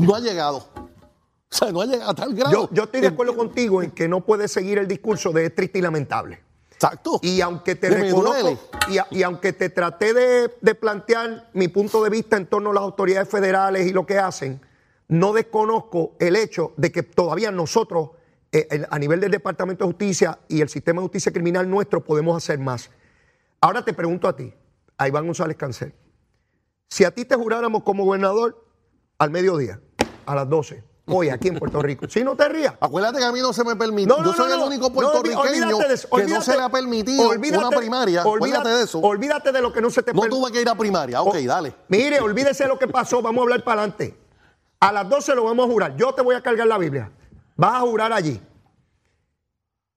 No 0.00 0.14
ha 0.14 0.20
llegado. 0.20 0.58
O 0.76 1.54
sea, 1.56 1.72
no 1.72 1.80
ha 1.80 1.86
llegado 1.86 2.10
a 2.10 2.14
tal 2.14 2.34
grado. 2.34 2.52
Yo, 2.52 2.68
yo 2.72 2.84
estoy 2.84 3.00
de 3.00 3.08
acuerdo 3.08 3.36
contigo 3.36 3.82
en 3.82 3.90
que 3.90 4.08
no 4.08 4.24
puede 4.24 4.46
seguir 4.48 4.78
el 4.78 4.86
discurso 4.88 5.32
de 5.32 5.46
es 5.46 5.54
triste 5.54 5.78
y 5.78 5.82
lamentable. 5.82 6.40
Exacto. 6.72 7.18
Y 7.22 7.40
aunque 7.40 7.74
te 7.74 7.90
reconozco, 7.90 8.58
y, 8.88 8.98
a- 8.98 9.06
y 9.10 9.22
aunque 9.22 9.52
te 9.52 9.68
traté 9.68 10.14
de, 10.14 10.50
de 10.60 10.74
plantear 10.74 11.50
mi 11.52 11.68
punto 11.68 12.02
de 12.02 12.08
vista 12.10 12.36
en 12.36 12.46
torno 12.46 12.70
a 12.70 12.74
las 12.74 12.82
autoridades 12.84 13.28
federales 13.28 13.86
y 13.86 13.92
lo 13.92 14.06
que 14.06 14.18
hacen, 14.18 14.60
no 15.08 15.32
desconozco 15.32 16.12
el 16.20 16.36
hecho 16.36 16.72
de 16.76 16.90
que 16.92 17.02
todavía 17.02 17.50
nosotros, 17.50 18.10
eh, 18.52 18.68
el- 18.70 18.86
a 18.90 18.98
nivel 18.98 19.20
del 19.20 19.32
Departamento 19.32 19.84
de 19.84 19.90
Justicia 19.90 20.38
y 20.48 20.60
el 20.62 20.68
sistema 20.68 21.00
de 21.00 21.06
justicia 21.08 21.32
criminal 21.32 21.68
nuestro, 21.68 22.02
podemos 22.04 22.36
hacer 22.36 22.58
más. 22.60 22.90
Ahora 23.60 23.84
te 23.84 23.92
pregunto 23.92 24.26
a 24.28 24.36
ti, 24.36 24.54
a 24.96 25.08
Iván 25.08 25.26
González 25.26 25.56
Cancel, 25.56 25.92
si 26.88 27.04
a 27.04 27.10
ti 27.10 27.24
te 27.24 27.34
juráramos 27.34 27.82
como 27.82 28.04
gobernador 28.04 28.64
al 29.18 29.30
mediodía, 29.30 29.80
a 30.30 30.34
las 30.36 30.48
12, 30.48 30.84
hoy 31.06 31.28
aquí 31.28 31.48
en 31.48 31.58
Puerto 31.58 31.82
Rico, 31.82 32.06
si 32.08 32.22
no 32.22 32.36
te 32.36 32.48
rías, 32.48 32.74
Acuérdate 32.80 33.18
que 33.18 33.24
a 33.24 33.32
mí 33.32 33.40
no 33.40 33.52
se 33.52 33.64
me 33.64 33.74
permite. 33.76 34.08
no, 34.08 34.18
no, 34.18 34.24
Yo 34.24 34.32
soy 34.34 34.48
no, 34.50 34.54
el 34.56 34.60
único 34.62 34.92
puertorriqueño 34.92 35.78
de 35.78 35.94
eso, 35.94 36.08
que 36.10 36.24
no 36.26 36.40
se 36.40 36.56
le 36.56 36.62
ha 36.62 36.68
permitido 36.68 37.28
olvídate- 37.28 37.58
una 37.66 37.76
primaria. 37.76 38.22
olvídate- 38.24 38.68
de 38.68 38.82
eso. 38.84 39.00
Olvídate 39.00 39.50
de 39.52 39.60
lo 39.60 39.72
que 39.72 39.80
no 39.80 39.90
se 39.90 40.02
te 40.02 40.12
No 40.12 40.22
tuve 40.28 40.52
que 40.52 40.60
ir 40.62 40.68
a 40.68 40.74
primaria. 40.74 41.20
Ok, 41.22 41.36
Oh, 41.42 41.46
dale. 41.46 41.74
Mire, 41.88 42.20
olvídese 42.20 42.62
de 42.64 42.68
lo 42.68 42.78
que 42.78 42.86
pasó, 42.88 43.20
vamos 43.22 43.40
a 43.40 43.42
hablar 43.42 43.64
para 43.64 43.82
adelante. 43.82 44.16
A 44.78 44.92
las 44.92 45.08
12 45.08 45.34
lo 45.34 45.44
vamos 45.44 45.66
a 45.68 45.72
jurar. 45.72 45.96
Yo 45.96 46.14
te 46.14 46.22
voy 46.22 46.34
a 46.36 46.42
cargar 46.42 46.66
la 46.66 46.78
Biblia. 46.78 47.10
Vas 47.56 47.74
a 47.74 47.80
jurar 47.80 48.12
allí. 48.12 48.40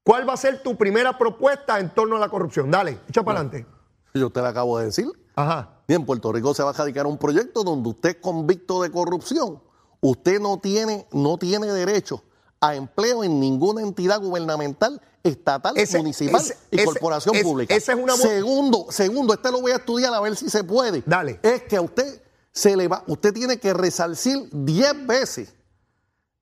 ¿Cuál 0.02 0.28
va 0.28 0.34
a 0.34 0.36
ser 0.36 0.62
tu 0.62 0.76
primera 0.76 1.16
propuesta 1.16 1.78
en 1.80 1.90
torno 1.94 2.16
a 2.16 2.18
la 2.18 2.28
corrupción? 2.28 2.70
Dale, 2.70 2.98
echa 3.08 3.22
para 3.22 3.40
adelante. 3.40 3.66
Yo 4.12 4.28
te 4.30 4.40
lo 4.40 4.46
acabo 4.46 4.78
de 4.78 4.86
decir. 4.86 5.06
Ajá. 5.34 5.70
Y 5.88 5.94
en 5.94 6.04
Puerto 6.04 6.30
Rico 6.32 6.52
se 6.54 6.62
va 6.62 6.70
a 6.70 6.72
radicar 6.74 7.06
un 7.06 7.16
proyecto 7.18 7.64
donde 7.64 7.88
usted 7.88 8.10
es 8.10 8.16
convicto 8.16 8.82
de 8.82 8.90
corrupción. 8.90 9.62
Usted 10.06 10.38
no 10.38 10.58
tiene, 10.58 11.06
no 11.12 11.38
tiene 11.38 11.66
derecho 11.72 12.22
a 12.60 12.74
empleo 12.74 13.24
en 13.24 13.40
ninguna 13.40 13.80
entidad 13.80 14.20
gubernamental, 14.20 15.00
estatal, 15.22 15.72
Ese- 15.78 15.96
municipal 15.96 16.42
ese- 16.42 16.58
y 16.70 16.76
ese- 16.76 16.84
corporación 16.84 17.34
pública. 17.42 17.74
es 17.74 17.88
una 17.88 18.14
segundo, 18.14 18.86
segundo, 18.90 19.32
este 19.32 19.50
lo 19.50 19.62
voy 19.62 19.72
a 19.72 19.76
estudiar 19.76 20.12
a 20.12 20.20
ver 20.20 20.36
si 20.36 20.50
se 20.50 20.62
puede. 20.62 21.02
Dale. 21.06 21.40
Es 21.42 21.62
que 21.62 21.76
a 21.76 21.80
usted 21.80 22.22
se 22.52 22.76
le 22.76 22.86
va, 22.86 23.02
usted 23.06 23.32
tiene 23.32 23.58
que 23.58 23.72
resarcir 23.72 24.46
10 24.52 25.06
veces 25.06 25.54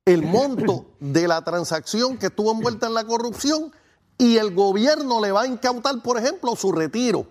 el 0.05 0.21
monto 0.23 0.85
de 0.99 1.27
la 1.29 1.41
transacción 1.45 2.17
que 2.17 2.25
estuvo 2.25 2.51
envuelta 2.51 2.87
en 2.87 2.93
la 2.93 3.05
corrupción 3.05 3.71
y 4.17 4.35
el 4.37 4.53
gobierno 4.53 5.21
le 5.21 5.31
va 5.31 5.43
a 5.43 5.47
incautar, 5.47 6.03
por 6.03 6.17
ejemplo, 6.19 6.55
su 6.57 6.73
retiro. 6.73 7.25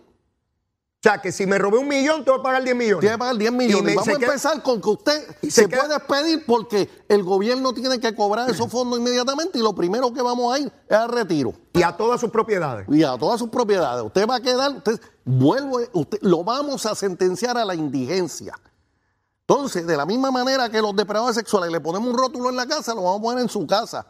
O 1.04 1.08
sea, 1.08 1.20
que 1.20 1.32
si 1.32 1.46
me 1.46 1.58
robé 1.58 1.78
un 1.78 1.88
millón, 1.88 2.24
te 2.24 2.30
voy 2.30 2.38
a 2.38 2.42
pagar 2.44 2.62
10 2.62 2.76
millones. 2.76 3.00
Tiene 3.00 3.14
que 3.16 3.18
pagar 3.18 3.36
10 3.36 3.50
Y 3.50 3.54
millones. 3.56 3.82
me- 3.82 3.94
Vamos 3.96 4.06
a 4.08 4.12
queda- 4.18 4.26
empezar 4.26 4.62
con 4.62 4.80
que 4.80 4.88
usted 4.88 5.36
y 5.42 5.50
se, 5.50 5.62
se 5.62 5.68
queda- 5.68 5.98
puede 6.06 6.22
despedir 6.22 6.46
porque 6.46 6.88
el 7.08 7.24
gobierno 7.24 7.72
tiene 7.74 7.98
que 7.98 8.14
cobrar 8.14 8.48
esos 8.48 8.70
fondos 8.70 9.00
inmediatamente 9.00 9.58
y 9.58 9.62
lo 9.62 9.74
primero 9.74 10.12
que 10.12 10.22
vamos 10.22 10.54
a 10.54 10.60
ir 10.60 10.72
es 10.88 10.96
al 10.96 11.08
retiro 11.08 11.54
Y 11.72 11.82
a 11.82 11.96
todas 11.96 12.20
sus 12.20 12.30
propiedades. 12.30 12.86
y 12.88 13.02
a 13.02 13.18
todas 13.18 13.40
sus 13.40 13.48
propiedades. 13.48 14.04
Usted 14.04 14.28
va 14.28 14.36
a 14.36 14.40
quedar, 14.40 14.76
usted 14.76 15.00
vuelvo, 15.24 15.80
usted, 15.92 16.18
lo 16.20 16.44
vamos 16.44 16.86
a 16.86 16.94
sentenciar 16.94 17.58
a 17.58 17.64
la 17.64 17.74
indigencia. 17.74 18.54
Entonces, 19.48 19.84
de 19.84 19.96
la 19.96 20.06
misma 20.06 20.30
manera 20.30 20.68
que 20.70 20.80
los 20.80 20.94
depredadores 20.94 21.34
sexuales 21.34 21.72
le 21.72 21.80
ponemos 21.80 22.08
un 22.10 22.16
rótulo 22.16 22.48
en 22.48 22.54
la 22.54 22.66
casa, 22.66 22.94
lo 22.94 23.02
vamos 23.02 23.18
a 23.18 23.22
poner 23.22 23.42
en 23.42 23.48
su 23.48 23.66
casa. 23.66 24.06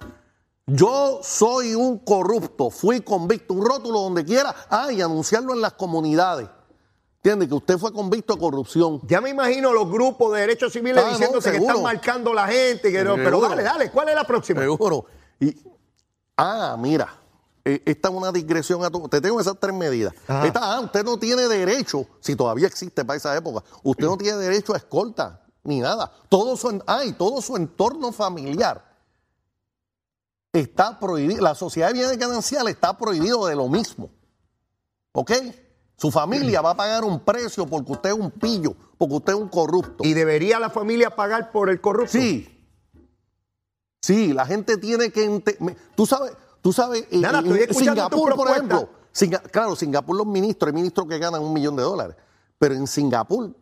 Yo 0.66 1.20
soy 1.22 1.74
un 1.74 2.00
corrupto, 2.00 2.68
fui 2.68 3.00
convicto, 3.00 3.54
un 3.54 3.64
rótulo 3.64 4.00
donde 4.00 4.26
quiera, 4.26 4.54
ah, 4.68 4.92
y 4.92 5.00
anunciarlo 5.00 5.54
en 5.54 5.62
las 5.62 5.72
comunidades. 5.72 6.48
¿Entiende? 7.24 7.46
Que 7.46 7.54
usted 7.54 7.78
fue 7.78 7.92
convicto 7.92 8.34
de 8.34 8.40
corrupción. 8.40 9.00
Ya 9.06 9.20
me 9.20 9.30
imagino 9.30 9.72
los 9.72 9.88
grupos 9.88 10.32
de 10.34 10.40
derechos 10.40 10.72
civiles 10.72 10.98
Ah, 11.04 11.06
no, 11.06 11.10
diciéndose 11.12 11.52
que 11.52 11.58
están 11.58 11.80
marcando 11.80 12.34
la 12.34 12.48
gente. 12.48 12.90
Que 12.90 13.04
no- 13.04 13.14
pero 13.14 13.40
dale, 13.40 13.62
dale, 13.62 13.90
¿cuál 13.92 14.08
es 14.08 14.16
la 14.16 14.24
próxima? 14.24 14.60
Seguro. 14.60 15.06
Y, 15.38 15.56
ah, 16.36 16.74
mira, 16.76 17.14
eh, 17.64 17.80
esta 17.86 18.08
es 18.08 18.14
una 18.14 18.32
digresión 18.32 18.84
a 18.84 18.90
tu. 18.90 19.08
Te 19.08 19.20
tengo 19.20 19.40
esas 19.40 19.54
tres 19.60 19.72
medidas. 19.72 20.12
Ajá. 20.26 20.44
Esta, 20.48 20.60
ah, 20.74 20.80
usted 20.80 21.04
no 21.04 21.16
tiene 21.16 21.42
derecho, 21.46 22.06
si 22.18 22.34
todavía 22.34 22.66
existe 22.66 23.04
para 23.04 23.16
esa 23.18 23.36
época, 23.36 23.62
usted 23.84 24.04
no 24.06 24.16
tiene 24.16 24.38
derecho 24.38 24.74
a 24.74 24.78
escolta 24.78 25.42
ni 25.62 25.78
nada. 25.78 26.10
Todo 26.28 26.56
su, 26.56 26.82
ah, 26.88 27.04
y 27.04 27.12
todo 27.12 27.40
su 27.40 27.56
entorno 27.56 28.10
familiar 28.10 28.84
está 30.52 30.98
prohibido. 30.98 31.40
La 31.40 31.54
sociedad 31.54 31.86
de 31.86 31.94
bienes 31.94 32.18
gananciales 32.18 32.74
está 32.74 32.98
prohibido 32.98 33.46
de 33.46 33.54
lo 33.54 33.68
mismo. 33.68 34.10
¿Ok? 35.12 35.30
Su 36.02 36.10
familia 36.10 36.60
va 36.60 36.70
a 36.70 36.74
pagar 36.76 37.04
un 37.04 37.20
precio 37.20 37.64
porque 37.64 37.92
usted 37.92 38.10
es 38.10 38.16
un 38.16 38.32
pillo, 38.32 38.74
porque 38.98 39.14
usted 39.14 39.34
es 39.34 39.38
un 39.38 39.48
corrupto. 39.48 40.02
¿Y 40.04 40.14
debería 40.14 40.58
la 40.58 40.68
familia 40.68 41.14
pagar 41.14 41.52
por 41.52 41.70
el 41.70 41.80
corrupto? 41.80 42.10
Sí. 42.10 42.48
Sí, 44.00 44.32
la 44.32 44.44
gente 44.44 44.78
tiene 44.78 45.12
que... 45.12 45.40
Tú 45.94 46.04
sabes, 46.04 46.32
tú 46.60 46.72
sabes, 46.72 47.06
eh, 47.12 47.18
Nada, 47.20 47.38
en 47.38 47.44
estoy 47.46 47.60
escuchando 47.60 48.02
Singapur, 48.02 48.34
por 48.34 48.50
ejemplo, 48.50 48.88
Singa- 49.14 49.42
claro, 49.48 49.76
Singapur 49.76 50.16
los 50.16 50.26
ministros, 50.26 50.66
hay 50.70 50.74
ministros 50.74 51.06
que 51.06 51.18
ganan 51.20 51.40
un 51.40 51.52
millón 51.52 51.76
de 51.76 51.84
dólares, 51.84 52.16
pero 52.58 52.74
en 52.74 52.88
Singapur, 52.88 53.54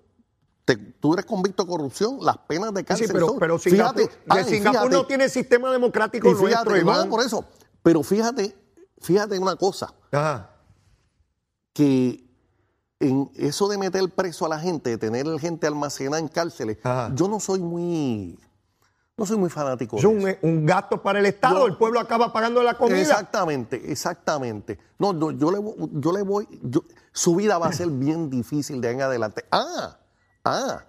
te- 0.65 0.77
tú 0.79 1.13
eres 1.13 1.27
convicto 1.27 1.65
de 1.65 1.69
corrupción, 1.69 2.21
las 2.23 2.39
penas 2.39 2.73
de 2.73 2.81
Sí, 2.81 2.87
cárcel 2.87 3.11
pero, 3.13 3.27
son- 3.29 3.39
pero 3.39 3.59
Singapur, 3.59 4.01
fíjate, 4.01 4.19
ay, 4.31 4.45
Singapur 4.45 4.81
fíjate, 4.81 4.97
no 4.97 5.07
tiene 5.07 5.29
sistema 5.29 5.71
democrático 5.73 6.27
y 6.31 6.35
fíjate, 6.35 6.71
nuestro, 6.71 6.77
Iván. 6.79 7.05
no, 7.05 7.11
por 7.11 7.23
eso, 7.23 7.45
pero 7.83 8.03
fíjate, 8.03 8.57
fíjate 8.99 9.39
una 9.39 9.57
cosa, 9.57 9.93
Ajá. 10.11 10.49
que 11.75 12.30
en 13.01 13.31
eso 13.35 13.67
de 13.69 13.79
meter 13.79 14.09
preso 14.11 14.45
a 14.45 14.49
la 14.51 14.59
gente, 14.61 14.91
de 14.91 14.99
tener 14.99 15.27
gente 15.41 15.67
almacenada 15.67 16.19
en 16.19 16.29
cárceles, 16.29 16.79
Ajá. 16.85 17.11
yo 17.15 17.29
no 17.29 17.41
soy 17.41 17.61
muy, 17.61 18.39
No 19.17 19.27
soy 19.27 19.37
muy 19.37 19.51
fanático 19.51 19.97
Es 19.97 20.03
de 20.03 20.09
un, 20.09 20.27
eso. 20.29 20.39
un 20.43 20.65
gasto 20.65 21.03
para 21.03 21.19
el 21.19 21.27
Estado, 21.27 21.59
Yo- 21.61 21.67
el 21.67 21.77
pueblo 21.77 22.01
acaba 22.01 22.33
pagando 22.33 22.63
la 22.63 22.79
comida. 22.79 23.01
Exactamente, 23.01 23.91
exactamente. 23.93 24.79
No, 24.99 25.13
no, 25.13 25.31
yo 25.33 25.51
le, 25.51 25.59
yo 26.01 26.13
le 26.13 26.23
voy, 26.23 26.47
yo- 26.63 26.85
su 27.13 27.35
vida 27.37 27.59
va 27.59 27.67
a 27.67 27.73
ser 27.73 27.89
bien 27.89 28.31
difícil 28.31 28.81
de 28.81 28.89
ahí 28.89 28.95
en 28.95 29.03
adelante. 29.03 29.45
Ah, 29.51 29.99
ah, 30.45 30.85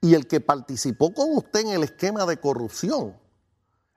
y 0.00 0.14
el 0.14 0.28
que 0.28 0.40
participó 0.40 1.12
con 1.12 1.36
usted 1.36 1.60
en 1.60 1.68
el 1.70 1.82
esquema 1.82 2.24
de 2.24 2.36
corrupción 2.38 3.16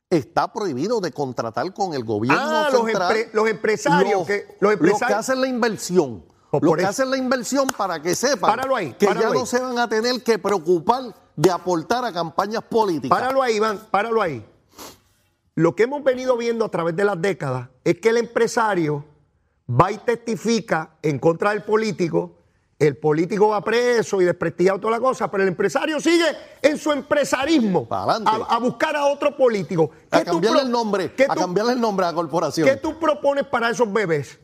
está 0.09 0.51
prohibido 0.51 0.99
de 0.99 1.11
contratar 1.11 1.71
con 1.73 1.93
el 1.93 2.03
gobierno 2.03 2.39
Ah, 2.41 2.69
los 2.71 2.85
central. 2.85 3.11
empre- 3.15 3.29
los 3.33 3.47
empresarios 3.49 4.25
que- 4.25 4.57
los 4.61 4.73
empresarios- 4.73 5.19
hacen 5.19 5.41
la 5.41 5.47
inversión. 5.47 6.25
Pues 6.51 6.61
por 6.63 6.79
que 6.79 6.85
hacen 6.85 7.09
la 7.09 7.17
inversión 7.17 7.67
para 7.75 8.01
que 8.01 8.15
sepan 8.15 8.51
Páralo 8.51 8.75
ahí, 8.75 8.93
que 8.93 9.07
páralo 9.07 9.33
ya 9.33 9.39
no 9.39 9.45
se 9.45 9.59
van 9.59 9.77
a 9.77 9.89
tener 9.89 10.23
que 10.23 10.39
preocupar 10.39 11.13
de 11.35 11.51
aportar 11.51 12.05
a 12.05 12.13
campañas 12.13 12.63
políticas. 12.63 13.17
Páralo 13.17 13.41
ahí, 13.41 13.55
Iván, 13.55 13.79
páralo 13.91 14.21
ahí. 14.21 14.45
Lo 15.55 15.75
que 15.75 15.83
hemos 15.83 16.03
venido 16.03 16.37
viendo 16.37 16.65
a 16.65 16.69
través 16.69 16.95
de 16.95 17.05
las 17.05 17.21
décadas 17.21 17.69
es 17.83 17.99
que 17.99 18.09
el 18.09 18.17
empresario 18.17 19.05
va 19.69 19.91
y 19.91 19.97
testifica 19.97 20.97
en 21.01 21.17
contra 21.17 21.51
del 21.51 21.63
político, 21.63 22.33
el 22.77 22.97
político 22.97 23.49
va 23.49 23.61
preso 23.61 24.21
y 24.21 24.25
desprestigiado 24.25 24.79
toda 24.79 24.91
la 24.91 24.99
cosa, 24.99 25.31
pero 25.31 25.43
el 25.43 25.49
empresario 25.49 25.99
sigue 26.01 26.25
en 26.61 26.77
su 26.77 26.91
empresarismo 26.91 27.87
a, 27.89 28.19
a 28.49 28.59
buscar 28.59 28.95
a 28.97 29.05
otro 29.05 29.35
político. 29.35 29.91
a 30.11 30.19
¿Qué 30.19 30.25
tú 30.25 30.31
cambiarle 30.33 30.61
el 30.63 30.71
nombre, 30.71 31.13
a 31.27 31.35
cambiarle 31.35 31.73
el 31.73 31.81
nombre 31.81 32.05
a 32.05 32.09
la 32.09 32.15
corporación. 32.15 32.67
¿Qué 32.67 32.75
tú 32.75 32.99
propones 32.99 33.45
para 33.45 33.69
esos 33.69 33.91
bebés? 33.91 34.39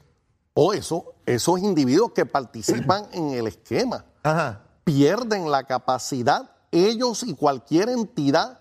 O 0.54 0.74
eso, 0.74 1.14
esos 1.26 1.60
individuos 1.60 2.12
que 2.12 2.26
participan 2.26 3.06
en 3.14 3.32
el 3.32 3.48
esquema 3.48 4.06
Ajá. 4.24 4.62
pierden 4.84 5.50
la 5.50 5.64
capacidad, 5.64 6.52
ellos 6.72 7.24
y 7.24 7.34
cualquier 7.36 7.90
entidad 7.90 8.60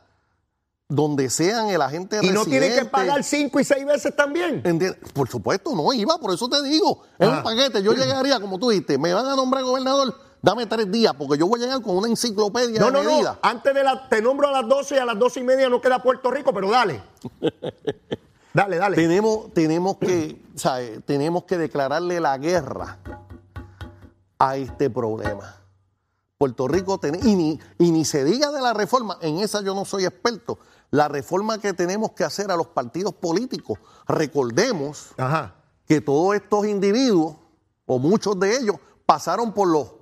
donde 0.89 1.31
sean 1.31 1.69
el 1.69 1.81
agente 1.83 2.19
Y 2.23 2.31
no 2.31 2.45
tienen 2.45 2.75
que 2.77 2.85
pagar 2.85 3.23
cinco 3.23 3.61
y 3.61 3.65
seis 3.65 3.85
veces 3.87 4.15
también. 4.17 4.63
Por 5.15 5.29
supuesto, 5.29 5.75
no 5.75 5.93
iba, 5.93 6.19
por 6.19 6.33
eso 6.35 6.49
te 6.49 6.63
digo. 6.63 7.03
Es 7.19 7.29
Ah. 7.29 7.37
un 7.39 7.43
paquete. 7.45 7.83
Yo 7.83 7.93
llegaría, 7.93 8.41
como 8.41 8.59
tú 8.59 8.71
dijiste, 8.71 8.99
me 8.99 9.13
van 9.15 9.27
a 9.27 9.37
nombrar 9.37 9.63
gobernador, 9.63 10.13
dame 10.43 10.67
tres 10.67 10.91
días, 10.91 11.15
porque 11.17 11.39
yo 11.39 11.47
voy 11.47 11.61
a 11.61 11.65
llegar 11.65 11.81
con 11.83 11.97
una 11.97 12.09
enciclopedia 12.09 12.81
No, 12.81 12.87
de 12.87 12.93
no, 13.05 13.23
no. 13.23 13.39
Antes 13.43 13.73
de 13.73 13.85
la. 13.85 14.09
Te 14.09 14.21
nombro 14.21 14.49
a 14.49 14.53
las 14.63 14.69
12 14.69 14.97
y 14.97 14.99
a 14.99 15.05
las 15.05 15.17
12 15.19 15.39
y 15.41 15.43
media 15.45 15.69
no 15.69 15.81
queda 15.81 16.03
Puerto 16.03 16.29
Rico, 16.31 16.53
pero 16.53 16.71
dale. 16.71 17.01
Dale, 18.53 18.77
dale. 18.79 18.97
Tenemos, 18.97 19.53
tenemos, 19.55 19.97
que, 19.99 20.43
¿sabe? 20.57 21.01
tenemos 21.07 21.45
que 21.45 21.57
declararle 21.59 22.19
la 22.21 22.37
guerra 22.39 22.99
a 24.39 24.57
este 24.57 24.91
problema. 24.91 25.57
Puerto 26.39 26.67
Rico, 26.67 26.99
ten- 26.99 27.21
y, 27.23 27.35
ni, 27.37 27.61
y 27.79 27.91
ni 27.93 28.05
se 28.05 28.25
diga 28.25 28.51
de 28.51 28.61
la 28.63 28.73
reforma, 28.73 29.19
en 29.21 29.39
esa 29.39 29.61
yo 29.63 29.75
no 29.75 29.85
soy 29.85 30.05
experto, 30.07 30.59
la 30.91 31.07
reforma 31.07 31.59
que 31.59 31.73
tenemos 31.75 32.13
que 32.13 32.25
hacer 32.25 32.51
a 32.51 32.57
los 32.57 32.69
partidos 32.69 33.15
políticos. 33.15 33.79
Recordemos 34.09 35.11
Ajá. 35.19 35.55
que 35.87 36.01
todos 36.01 36.35
estos 36.35 36.67
individuos, 36.67 37.37
o 37.87 37.99
muchos 37.99 38.39
de 38.41 38.57
ellos, 38.57 38.77
pasaron 39.07 39.53
por 39.53 39.69
los 39.69 39.93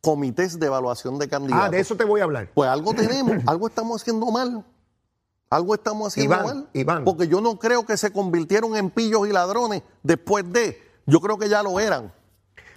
comités 0.00 0.58
de 0.60 0.66
evaluación 0.66 1.18
de 1.18 1.28
candidatos. 1.28 1.66
Ah, 1.66 1.70
de 1.70 1.80
eso 1.80 1.96
te 1.96 2.04
voy 2.04 2.20
a 2.20 2.24
hablar. 2.24 2.48
Pues 2.54 2.70
algo 2.70 2.94
tenemos, 2.94 3.36
algo 3.46 3.66
estamos 3.66 4.00
haciendo 4.00 4.26
mal. 4.30 4.64
Algo 5.48 5.74
estamos 5.74 6.08
haciendo 6.08 6.34
Iván, 6.34 6.46
mal. 6.46 6.68
Iván. 6.72 7.04
Porque 7.04 7.28
yo 7.28 7.40
no 7.40 7.58
creo 7.58 7.86
que 7.86 7.96
se 7.96 8.10
convirtieron 8.12 8.76
en 8.76 8.90
pillos 8.90 9.28
y 9.28 9.32
ladrones 9.32 9.82
después 10.02 10.50
de. 10.52 10.82
Yo 11.06 11.20
creo 11.20 11.38
que 11.38 11.48
ya 11.48 11.62
lo 11.62 11.78
eran. 11.78 12.12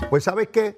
Pues, 0.10 0.24
¿sabes 0.24 0.50
qué? 0.50 0.78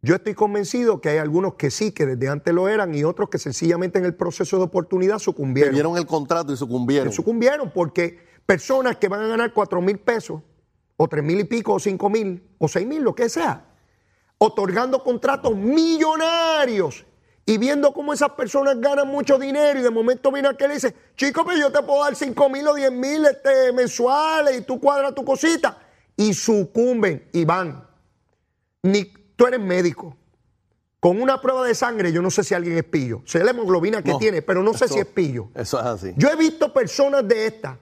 Yo 0.00 0.14
estoy 0.14 0.34
convencido 0.34 1.00
que 1.00 1.08
hay 1.08 1.18
algunos 1.18 1.54
que 1.54 1.70
sí, 1.70 1.90
que 1.90 2.04
desde 2.04 2.28
antes 2.28 2.52
lo 2.52 2.68
eran, 2.68 2.94
y 2.94 3.04
otros 3.04 3.30
que 3.30 3.38
sencillamente 3.38 3.98
en 3.98 4.04
el 4.04 4.14
proceso 4.14 4.58
de 4.58 4.64
oportunidad 4.64 5.14
Que 5.16 5.24
sucumbieron. 5.24 5.72
vieron 5.72 5.96
el 5.96 6.06
contrato 6.06 6.52
y 6.52 6.56
sucumbieron. 6.56 7.10
Sucumbieron 7.12 7.72
porque 7.72 8.18
personas 8.44 8.96
que 8.98 9.08
van 9.08 9.22
a 9.22 9.26
ganar 9.26 9.52
cuatro 9.54 9.80
mil 9.80 9.98
pesos, 9.98 10.42
o 10.98 11.08
tres 11.08 11.24
mil 11.24 11.40
y 11.40 11.44
pico, 11.44 11.72
o 11.72 11.80
cinco 11.80 12.10
mil, 12.10 12.46
o 12.58 12.68
seis 12.68 12.86
mil, 12.86 13.02
lo 13.02 13.14
que 13.14 13.30
sea, 13.30 13.64
otorgando 14.38 15.02
contratos 15.02 15.56
millonarios 15.56 17.06
y 17.46 17.58
viendo 17.58 17.92
cómo 17.92 18.12
esas 18.12 18.30
personas 18.30 18.80
ganan 18.80 19.06
mucho 19.08 19.38
dinero 19.38 19.78
y 19.78 19.82
de 19.82 19.90
momento 19.90 20.32
viene 20.32 20.48
aquel 20.48 20.70
y 20.70 20.74
dice, 20.74 20.94
chico, 21.16 21.44
pero 21.44 21.58
yo 21.58 21.70
te 21.70 21.82
puedo 21.82 22.02
dar 22.02 22.14
cinco 22.16 22.48
mil 22.48 22.66
o 22.66 22.74
diez 22.74 22.90
mil 22.90 23.24
este, 23.26 23.72
mensuales 23.72 24.58
y 24.58 24.62
tú 24.62 24.80
cuadras 24.80 25.14
tu 25.14 25.24
cosita. 25.24 25.78
Y 26.16 26.32
sucumben 26.32 27.28
y 27.32 27.44
van. 27.44 27.86
Ni, 28.82 29.04
tú 29.36 29.46
eres 29.46 29.60
médico. 29.60 30.16
Con 31.00 31.20
una 31.20 31.38
prueba 31.40 31.66
de 31.66 31.74
sangre, 31.74 32.12
yo 32.12 32.22
no 32.22 32.30
sé 32.30 32.44
si 32.44 32.54
alguien 32.54 32.78
es 32.78 32.84
pillo. 32.84 33.20
Sé 33.26 33.44
la 33.44 33.50
hemoglobina 33.50 34.02
que 34.02 34.12
No, 34.12 34.18
tiene, 34.18 34.40
pero 34.40 34.62
no 34.62 34.72
sé 34.72 34.86
eso- 34.86 34.94
si 34.94 35.00
es 35.00 35.06
pillo. 35.06 35.48
Eso 35.54 35.78
es 35.78 35.84
así. 35.84 36.14
Yo 36.16 36.30
he 36.30 36.36
visto 36.36 36.72
personas 36.72 37.28
de 37.28 37.46
estas 37.46 37.76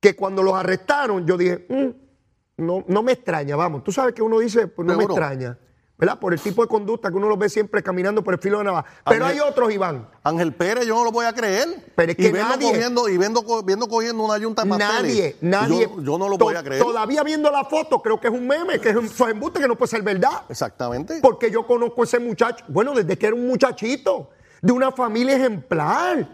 que 0.00 0.16
cuando 0.16 0.42
los 0.42 0.54
arrestaron, 0.54 1.26
yo 1.26 1.36
dije, 1.36 1.66
"Mm, 1.68 2.64
no, 2.64 2.84
no 2.86 3.02
me 3.02 3.12
extraña, 3.12 3.56
vamos. 3.56 3.84
Tú 3.84 3.92
sabes 3.92 4.14
que 4.14 4.22
uno 4.22 4.38
dice, 4.38 4.68
pues 4.68 4.86
no 4.86 4.96
me 4.96 5.04
extraña, 5.04 5.58
¿verdad? 5.98 6.18
Por 6.20 6.32
el 6.32 6.40
tipo 6.40 6.62
de 6.62 6.68
conducta 6.68 7.10
que 7.10 7.16
uno 7.16 7.28
los 7.28 7.36
ve 7.38 7.48
siempre 7.48 7.82
caminando 7.82 8.22
por 8.22 8.32
el 8.34 8.40
filo 8.40 8.58
de 8.58 8.64
navaja. 8.64 8.86
Pero 9.08 9.24
Ángel- 9.26 9.42
hay 9.42 9.48
otros, 9.50 9.72
Iván. 9.72 10.08
Ángel 10.22 10.54
Pérez, 10.54 10.86
yo 10.86 10.94
no 10.94 11.04
lo 11.04 11.10
voy 11.10 11.26
a 11.26 11.32
creer. 11.32 11.68
Pero 11.96 12.12
es 12.12 12.18
y 12.18 12.22
que 12.22 12.30
vendo 12.32 12.48
nadie- 12.48 12.70
cogiendo, 12.70 13.08
y 13.08 13.18
vendo, 13.18 13.42
co- 13.42 13.62
viendo 13.64 13.88
cogiendo 13.88 14.22
una 14.24 14.38
yunta 14.38 14.62
de. 14.62 14.68
Nadie, 14.78 15.36
nadie. 15.40 15.88
Yo, 15.96 16.00
yo 16.02 16.16
no 16.18 16.28
lo 16.28 16.38
to- 16.38 16.44
voy 16.44 16.54
a 16.54 16.62
creer. 16.62 16.80
Todavía 16.82 17.24
viendo 17.24 17.50
la 17.50 17.64
foto, 17.64 18.00
creo 18.00 18.20
que 18.20 18.28
es 18.28 18.32
un 18.32 18.46
meme, 18.46 18.78
que 18.80 18.90
es 18.90 18.96
un 18.96 19.10
embuste, 19.28 19.60
que 19.60 19.66
no 19.66 19.74
puede 19.76 19.90
ser 19.90 20.02
verdad. 20.02 20.42
Exactamente. 20.48 21.18
Porque 21.20 21.50
yo 21.50 21.66
conozco 21.66 22.02
a 22.02 22.04
ese 22.04 22.20
muchacho, 22.20 22.64
bueno, 22.68 22.94
desde 22.94 23.18
que 23.18 23.26
era 23.26 23.34
un 23.34 23.48
muchachito, 23.48 24.30
de 24.62 24.72
una 24.72 24.92
familia 24.92 25.36
ejemplar, 25.36 26.28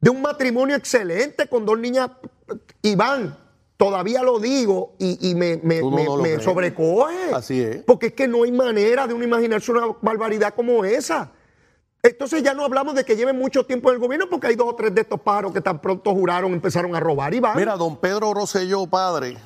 de 0.00 0.10
un 0.10 0.22
matrimonio 0.22 0.76
excelente 0.76 1.46
con 1.46 1.66
dos 1.66 1.78
niñas. 1.78 2.10
Iván, 2.82 3.36
todavía 3.76 4.22
lo 4.22 4.38
digo 4.38 4.94
y, 4.98 5.30
y 5.30 5.34
me, 5.34 5.58
me- 5.62 5.80
Tú 5.80 5.90
no- 5.90 5.96
me- 5.96 6.04
no 6.04 6.16
lo 6.16 6.22
me 6.22 6.28
crees. 6.30 6.44
sobrecoge. 6.44 7.32
Así 7.34 7.60
es. 7.60 7.82
Porque 7.84 8.06
es 8.06 8.12
que 8.14 8.28
no 8.28 8.42
hay 8.44 8.52
manera 8.52 9.06
de 9.06 9.14
uno 9.14 9.24
imaginarse 9.24 9.72
una 9.72 9.86
barbaridad 10.00 10.54
como 10.54 10.84
esa. 10.84 11.32
Entonces 12.02 12.42
ya 12.42 12.52
no 12.52 12.64
hablamos 12.64 12.94
de 12.94 13.02
que 13.04 13.16
lleven 13.16 13.38
mucho 13.38 13.64
tiempo 13.64 13.88
en 13.88 13.94
el 13.94 14.00
gobierno 14.00 14.26
porque 14.28 14.48
hay 14.48 14.56
dos 14.56 14.68
o 14.68 14.74
tres 14.74 14.94
de 14.94 15.00
estos 15.00 15.18
pájaros 15.20 15.54
que 15.54 15.62
tan 15.62 15.80
pronto 15.80 16.12
juraron 16.14 16.52
empezaron 16.52 16.94
a 16.94 17.00
robar 17.00 17.32
y 17.32 17.40
van. 17.40 17.56
Mira, 17.56 17.76
don 17.76 17.96
Pedro 17.96 18.34
Rosselló, 18.34 18.86
padre, 18.86 19.38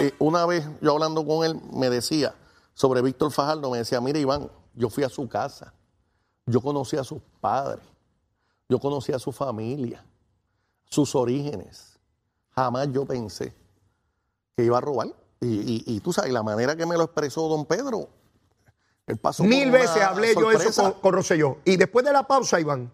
eh, 0.00 0.12
una 0.20 0.46
vez 0.46 0.64
yo 0.80 0.92
hablando 0.92 1.26
con 1.26 1.44
él, 1.44 1.60
me 1.72 1.90
decía 1.90 2.32
sobre 2.74 3.02
Víctor 3.02 3.32
Fajardo, 3.32 3.70
me 3.72 3.78
decía, 3.78 4.00
mira 4.00 4.20
Iván, 4.20 4.48
yo 4.74 4.88
fui 4.88 5.02
a 5.02 5.08
su 5.08 5.28
casa, 5.28 5.74
yo 6.46 6.60
conocí 6.60 6.96
a 6.96 7.02
sus 7.02 7.18
padres, 7.40 7.82
yo 8.68 8.78
conocí 8.78 9.10
a 9.12 9.18
su 9.18 9.32
familia, 9.32 10.04
sus 10.88 11.12
orígenes. 11.16 11.98
Jamás 12.54 12.88
yo 12.92 13.04
pensé 13.04 13.52
que 14.56 14.64
iba 14.64 14.78
a 14.78 14.80
robar. 14.80 15.08
Y, 15.40 15.46
y- 15.46 15.84
y 15.96 16.00
tú 16.00 16.12
sabes, 16.12 16.32
la 16.32 16.42
manera 16.42 16.74
que 16.76 16.86
me 16.86 16.96
lo 16.96 17.04
expresó 17.04 17.46
don 17.48 17.66
Pedro, 17.66 18.08
él 19.06 19.18
pasó 19.18 19.44
Mil 19.44 19.70
veces 19.70 20.02
hablé 20.02 20.34
yo 20.34 20.50
eso 20.50 20.58
sorpresa. 20.58 20.82
con, 20.82 20.92
con 21.00 21.12
Rosselló. 21.12 21.58
Y 21.64 21.76
después 21.76 22.04
de 22.04 22.12
la 22.12 22.26
pausa, 22.26 22.58
Iván, 22.58 22.90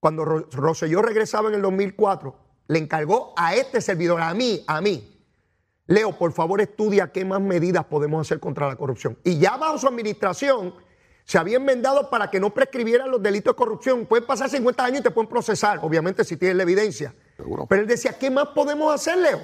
cuando 0.00 0.24
Ro- 0.24 0.48
Rosselló 0.50 1.02
regresaba 1.02 1.48
en 1.50 1.56
el 1.56 1.62
2004, 1.62 2.34
le 2.68 2.78
encargó 2.78 3.34
a 3.36 3.54
este 3.54 3.80
servidor, 3.82 4.22
a 4.22 4.32
mí, 4.34 4.64
a 4.66 4.80
mí, 4.80 5.10
Leo, 5.86 6.16
por 6.16 6.32
favor 6.32 6.62
estudia 6.62 7.12
qué 7.12 7.26
más 7.26 7.42
medidas 7.42 7.84
podemos 7.84 8.26
hacer 8.26 8.40
contra 8.40 8.66
la 8.66 8.76
corrupción. 8.76 9.18
Y 9.22 9.38
ya 9.38 9.58
bajo 9.58 9.76
su 9.76 9.86
administración 9.86 10.74
se 11.26 11.36
había 11.36 11.58
enmendado 11.58 12.08
para 12.08 12.30
que 12.30 12.40
no 12.40 12.54
prescribieran 12.54 13.10
los 13.10 13.22
delitos 13.22 13.52
de 13.52 13.56
corrupción. 13.56 14.06
Pueden 14.06 14.26
pasar 14.26 14.48
50 14.48 14.82
años 14.82 15.00
y 15.00 15.02
te 15.02 15.10
pueden 15.10 15.28
procesar, 15.28 15.80
obviamente 15.82 16.24
si 16.24 16.38
tienes 16.38 16.56
la 16.56 16.62
evidencia. 16.62 17.14
Seguro. 17.36 17.66
Pero 17.66 17.82
él 17.82 17.88
decía, 17.88 18.18
¿qué 18.18 18.30
más 18.30 18.48
podemos 18.48 18.94
hacer, 18.94 19.18
Leo? 19.18 19.40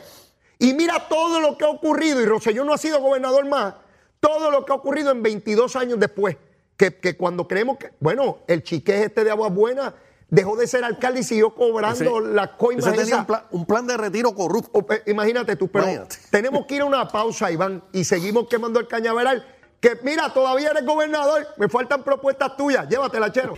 Y 0.60 0.74
mira 0.74 1.08
todo 1.08 1.40
lo 1.40 1.58
que 1.58 1.64
ha 1.64 1.68
ocurrido, 1.68 2.20
y 2.20 2.26
Rosselló 2.26 2.64
no 2.64 2.72
ha 2.72 2.78
sido 2.78 3.00
gobernador 3.00 3.46
más, 3.48 3.74
todo 4.20 4.50
lo 4.52 4.64
que 4.64 4.72
ha 4.72 4.76
ocurrido 4.76 5.10
en 5.10 5.22
22 5.22 5.74
años 5.74 5.98
después, 5.98 6.36
que, 6.76 6.94
que 6.98 7.16
cuando 7.16 7.48
creemos 7.48 7.78
que, 7.78 7.90
bueno, 7.98 8.38
el 8.46 8.62
chiqués 8.62 9.06
este 9.06 9.24
de 9.24 9.30
Aguas 9.30 9.52
Buenas 9.52 9.94
dejó 10.28 10.54
de 10.56 10.66
ser 10.66 10.84
alcalde 10.84 11.20
y 11.20 11.24
siguió 11.24 11.54
cobrando 11.54 12.20
Ese- 12.20 12.28
las 12.34 12.50
coimas 12.50 12.84
ese 12.86 12.90
tenía 12.96 13.04
esas. 13.06 13.18
un 13.20 13.26
plan, 13.26 13.42
un 13.50 13.66
plan 13.66 13.86
de 13.86 13.96
retiro 13.96 14.34
corrupto. 14.34 14.70
O, 14.78 14.92
eh, 14.92 15.02
Imagínate 15.06 15.56
tú, 15.56 15.68
pero 15.68 15.84
Imagínate. 15.86 16.16
tenemos 16.30 16.66
que 16.66 16.74
ir 16.76 16.82
a 16.82 16.84
una 16.84 17.08
pausa, 17.08 17.50
Iván, 17.50 17.82
y 17.92 18.04
seguimos 18.04 18.46
quemando 18.48 18.78
el 18.78 18.86
cañaveral. 18.86 19.44
Que 19.80 19.98
mira, 20.02 20.32
todavía 20.34 20.70
eres 20.72 20.84
gobernador, 20.84 21.46
me 21.56 21.68
faltan 21.70 22.04
propuestas 22.04 22.54
tuyas, 22.56 22.86
llévatela, 22.86 23.32
chero. 23.32 23.54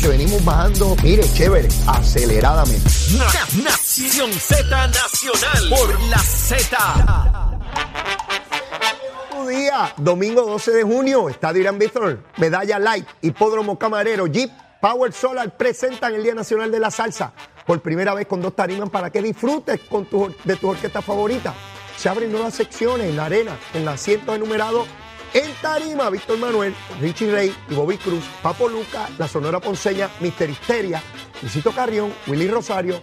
Que 0.00 0.08
venimos 0.08 0.42
bajando, 0.44 0.96
mire, 1.02 1.22
chévere, 1.34 1.68
aceleradamente. 1.86 2.88
Na- 3.18 3.62
Nación 3.70 4.32
Z 4.32 4.64
Nacional 4.88 5.68
por 5.68 6.00
la 6.08 6.18
Z. 6.18 6.78
Día, 9.48 9.92
domingo 9.96 10.42
12 10.42 10.70
de 10.72 10.82
junio, 10.84 11.28
Estadio 11.28 11.60
Irán 11.62 11.78
Bithorn, 11.78 12.22
Medalla 12.38 12.78
Light, 12.78 13.06
Hipódromo 13.20 13.78
Camarero, 13.78 14.26
Jeep, 14.26 14.50
Power 14.80 15.12
Solar 15.12 15.54
presentan 15.56 16.14
el 16.14 16.22
Día 16.22 16.34
Nacional 16.34 16.70
de 16.70 16.78
la 16.80 16.90
Salsa. 16.90 17.32
Por 17.66 17.82
primera 17.82 18.14
vez 18.14 18.26
con 18.26 18.40
dos 18.40 18.54
tarimas 18.56 18.88
para 18.90 19.10
que 19.10 19.20
disfrutes 19.20 19.80
con 19.90 20.06
tu, 20.06 20.34
de 20.44 20.56
tu 20.56 20.68
orquesta 20.70 21.02
favorita. 21.02 21.52
Se 21.98 22.08
abren 22.08 22.32
nuevas 22.32 22.54
secciones 22.54 23.08
en 23.10 23.16
la 23.16 23.26
arena, 23.26 23.58
con 23.72 23.86
asientos 23.88 24.34
enumerados 24.36 24.86
En 25.32 25.52
Tarima, 25.62 26.10
Víctor 26.10 26.38
Manuel, 26.38 26.74
Richie 27.00 27.30
Rey 27.30 27.54
y 27.68 27.74
Bobby 27.74 27.96
Cruz, 27.98 28.24
Papo 28.42 28.68
Luca, 28.68 29.08
La 29.16 29.28
Sonora 29.28 29.60
Ponceña, 29.60 30.08
Mister 30.18 30.50
Histeria, 30.50 31.00
Luisito 31.40 31.70
Carrión, 31.70 32.12
Willy 32.26 32.48
Rosario, 32.48 33.00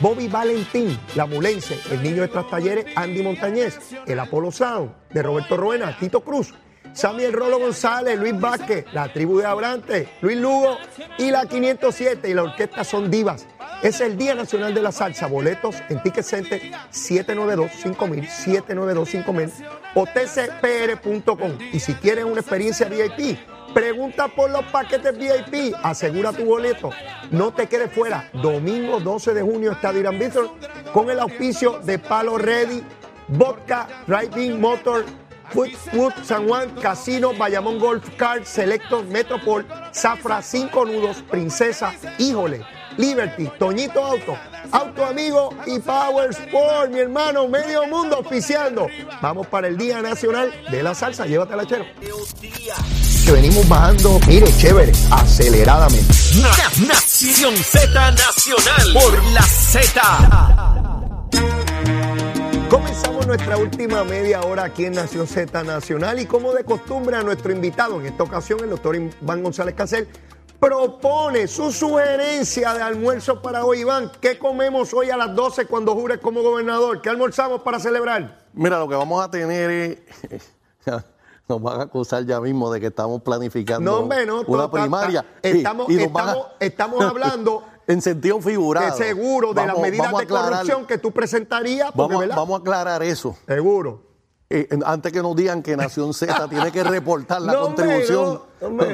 Bobby 0.00 0.26
Valentín, 0.26 0.98
La 1.14 1.26
Mulense, 1.26 1.78
El 1.90 2.02
Niño 2.02 2.22
de 2.22 2.28
Tras 2.28 2.48
Talleres, 2.48 2.86
Andy 2.96 3.22
Montañez, 3.22 3.78
El 4.06 4.18
Apolo 4.18 4.50
Sound, 4.50 4.90
de 5.10 5.22
Roberto 5.22 5.58
Ruena, 5.58 5.94
Tito 5.98 6.22
Cruz, 6.22 6.54
Samuel 6.94 7.34
Rolo 7.34 7.58
González, 7.58 8.18
Luis 8.18 8.40
Vázquez, 8.40 8.86
La 8.94 9.12
Tribu 9.12 9.38
de 9.38 9.44
Abrante, 9.44 10.08
Luis 10.22 10.38
Lugo 10.38 10.78
y 11.18 11.30
la 11.30 11.44
507 11.44 12.30
y 12.30 12.32
la 12.32 12.44
orquesta 12.44 12.84
Son 12.84 13.10
Divas. 13.10 13.46
Es 13.82 14.00
el 14.00 14.16
Día 14.16 14.34
Nacional 14.34 14.72
de 14.72 14.80
la 14.80 14.92
Salsa. 14.92 15.26
Boletos 15.26 15.76
en 15.90 16.02
Ticket 16.02 16.24
Center 16.24 16.62
792-5000, 16.90 18.28
792-5000 18.66 19.85
o 19.96 20.04
tcpr.com. 20.06 21.58
Y 21.72 21.80
si 21.80 21.94
quieres 21.94 22.26
una 22.26 22.40
experiencia 22.40 22.86
VIP, 22.86 23.38
pregunta 23.74 24.28
por 24.28 24.50
los 24.50 24.64
paquetes 24.66 25.16
VIP. 25.18 25.74
Asegura 25.82 26.32
tu 26.32 26.44
boleto. 26.44 26.90
No 27.30 27.52
te 27.52 27.66
quedes 27.66 27.90
fuera. 27.90 28.28
Domingo 28.34 29.00
12 29.00 29.32
de 29.32 29.42
junio, 29.42 29.72
Estadio 29.72 30.00
Irán 30.00 30.18
Bithorn, 30.18 30.50
con 30.92 31.10
el 31.10 31.18
auspicio 31.18 31.80
de 31.80 31.98
Palo 31.98 32.36
Ready, 32.36 32.82
Vodka, 33.28 33.88
Driving 34.06 34.60
Motor, 34.60 35.06
Footwood, 35.50 36.12
San 36.24 36.46
Juan, 36.46 36.68
Casino, 36.82 37.32
Bayamón 37.32 37.78
Golf 37.78 38.06
Card, 38.16 38.44
Selectos, 38.44 39.06
Metropol, 39.06 39.66
Zafra, 39.94 40.42
Cinco 40.42 40.84
Nudos, 40.84 41.22
Princesa, 41.30 41.94
Híjole, 42.18 42.62
Liberty, 42.96 43.50
Toñito 43.58 44.04
Auto, 44.04 44.36
Auto 44.72 45.04
Amigo 45.04 45.50
y 45.66 45.78
Power 45.78 46.30
Sport, 46.30 46.90
mi 46.90 47.00
hermano, 47.00 47.46
medio 47.48 47.86
mundo 47.86 48.18
oficiando. 48.18 48.86
Vamos 49.20 49.46
para 49.48 49.68
el 49.68 49.76
Día 49.76 50.00
Nacional 50.02 50.52
de 50.70 50.82
la 50.82 50.94
Salsa, 50.94 51.26
llévatela, 51.26 51.66
chero. 51.66 51.84
Que 53.24 53.32
venimos 53.32 53.68
bajando, 53.68 54.18
mire, 54.28 54.46
chévere, 54.56 54.92
aceleradamente. 55.10 56.14
Na- 56.40 56.86
Nación 56.86 57.56
Z 57.56 58.10
Nacional 58.12 58.92
por 58.94 59.24
la 59.32 59.42
Z. 59.42 60.00
Comenzamos 62.70 63.26
nuestra 63.26 63.56
última 63.56 64.02
media 64.04 64.40
hora 64.42 64.64
aquí 64.64 64.86
en 64.86 64.94
Nación 64.94 65.26
Z 65.26 65.62
Nacional 65.62 66.18
y 66.18 66.26
como 66.26 66.52
de 66.52 66.64
costumbre 66.64 67.16
a 67.16 67.22
nuestro 67.22 67.52
invitado, 67.52 68.00
en 68.00 68.06
esta 68.06 68.22
ocasión 68.24 68.60
el 68.62 68.70
doctor 68.70 68.96
Iván 68.96 69.42
González 69.42 69.74
Casel, 69.74 70.08
propone 70.58 71.46
su 71.46 71.70
sugerencia 71.72 72.74
de 72.74 72.82
almuerzo 72.82 73.40
para 73.42 73.64
hoy. 73.64 73.80
Iván, 73.80 74.10
¿qué 74.20 74.38
comemos 74.38 74.92
hoy 74.94 75.10
a 75.10 75.16
las 75.16 75.34
12 75.34 75.66
cuando 75.66 75.94
jures 75.94 76.18
como 76.18 76.42
gobernador? 76.42 77.00
¿Qué 77.02 77.08
almorzamos 77.10 77.62
para 77.62 77.78
celebrar? 77.78 78.38
Mira, 78.52 78.78
lo 78.78 78.88
que 78.88 78.94
vamos 78.94 79.24
a 79.24 79.30
tener 79.30 79.70
es. 80.30 80.52
Nos 81.48 81.62
van 81.62 81.78
a 81.80 81.84
acusar 81.84 82.24
ya 82.26 82.40
mismo 82.40 82.72
de 82.72 82.80
que 82.80 82.86
estamos 82.88 83.22
planificando 83.22 83.88
No, 83.88 83.98
hombre, 83.98 84.26
no. 84.26 84.42
una 84.48 84.68
primaria. 84.68 85.24
y- 85.44 85.58
estamos, 85.58 85.88
y 85.88 86.00
a- 86.00 86.48
estamos, 86.58 87.04
hablando 87.04 87.62
en 87.86 88.02
sentido 88.02 88.38
de 88.38 88.42
figurado. 88.42 88.96
seguro 88.96 89.50
de 89.50 89.60
las 89.60 89.66
Vamos- 89.68 89.82
medidas 89.82 90.06
vamos 90.06 90.18
a 90.18 90.24
de 90.24 90.26
aclarar- 90.26 90.50
corrupción 90.54 90.86
que 90.86 90.98
tú 90.98 91.12
presentarías. 91.12 91.92
porque, 91.94 92.16
Vamos, 92.16 92.34
vamos 92.36 92.58
a 92.58 92.60
aclarar 92.62 93.02
eso. 93.04 93.36
Seguro. 93.46 94.05
Eh, 94.48 94.68
antes 94.84 95.12
que 95.12 95.20
nos 95.22 95.34
digan 95.34 95.62
que 95.62 95.76
Nación 95.76 96.14
Z 96.14 96.48
tiene 96.50 96.70
que 96.70 96.84
reportar 96.84 97.42
la 97.42 97.52
No, 97.54 97.62
contribución. 97.62 98.40
no, 98.60 98.68
no. 98.70 98.84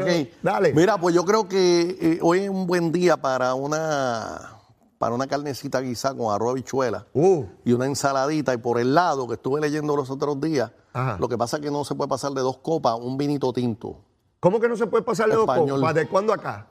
Dale. 0.42 0.72
Mira, 0.72 0.98
pues 0.98 1.14
yo 1.14 1.24
creo 1.24 1.46
que 1.48 1.96
eh, 2.00 2.18
hoy 2.22 2.40
es 2.40 2.48
un 2.48 2.66
buen 2.66 2.90
día 2.92 3.16
para 3.18 3.54
una 3.54 4.58
para 4.98 5.14
una 5.16 5.26
carnecita 5.26 5.80
guisada 5.80 6.16
con 6.16 6.32
arroz 6.32 6.52
habichuela 6.52 7.06
Uh. 7.12 7.44
y 7.64 7.72
una 7.72 7.86
ensaladita. 7.86 8.54
Y 8.54 8.58
por 8.58 8.78
el 8.78 8.94
lado 8.94 9.26
que 9.26 9.34
estuve 9.34 9.60
leyendo 9.60 9.96
los 9.96 10.08
otros 10.10 10.40
días, 10.40 10.70
Ajá. 10.92 11.16
lo 11.18 11.28
que 11.28 11.36
pasa 11.36 11.56
es 11.56 11.62
que 11.62 11.72
no 11.72 11.84
se 11.84 11.96
puede 11.96 12.08
pasar 12.08 12.30
de 12.32 12.40
dos 12.40 12.58
copas 12.58 12.96
un 13.00 13.18
vinito 13.18 13.52
tinto. 13.52 13.96
¿Cómo 14.42 14.58
que 14.58 14.66
no 14.68 14.76
se 14.76 14.88
puede 14.88 15.04
pasar 15.04 15.28
de 15.28 15.36
dos 15.36 15.44
Español. 15.48 15.78
copas? 15.78 15.94
¿De 15.94 16.08
cuándo 16.08 16.32
acá? 16.32 16.66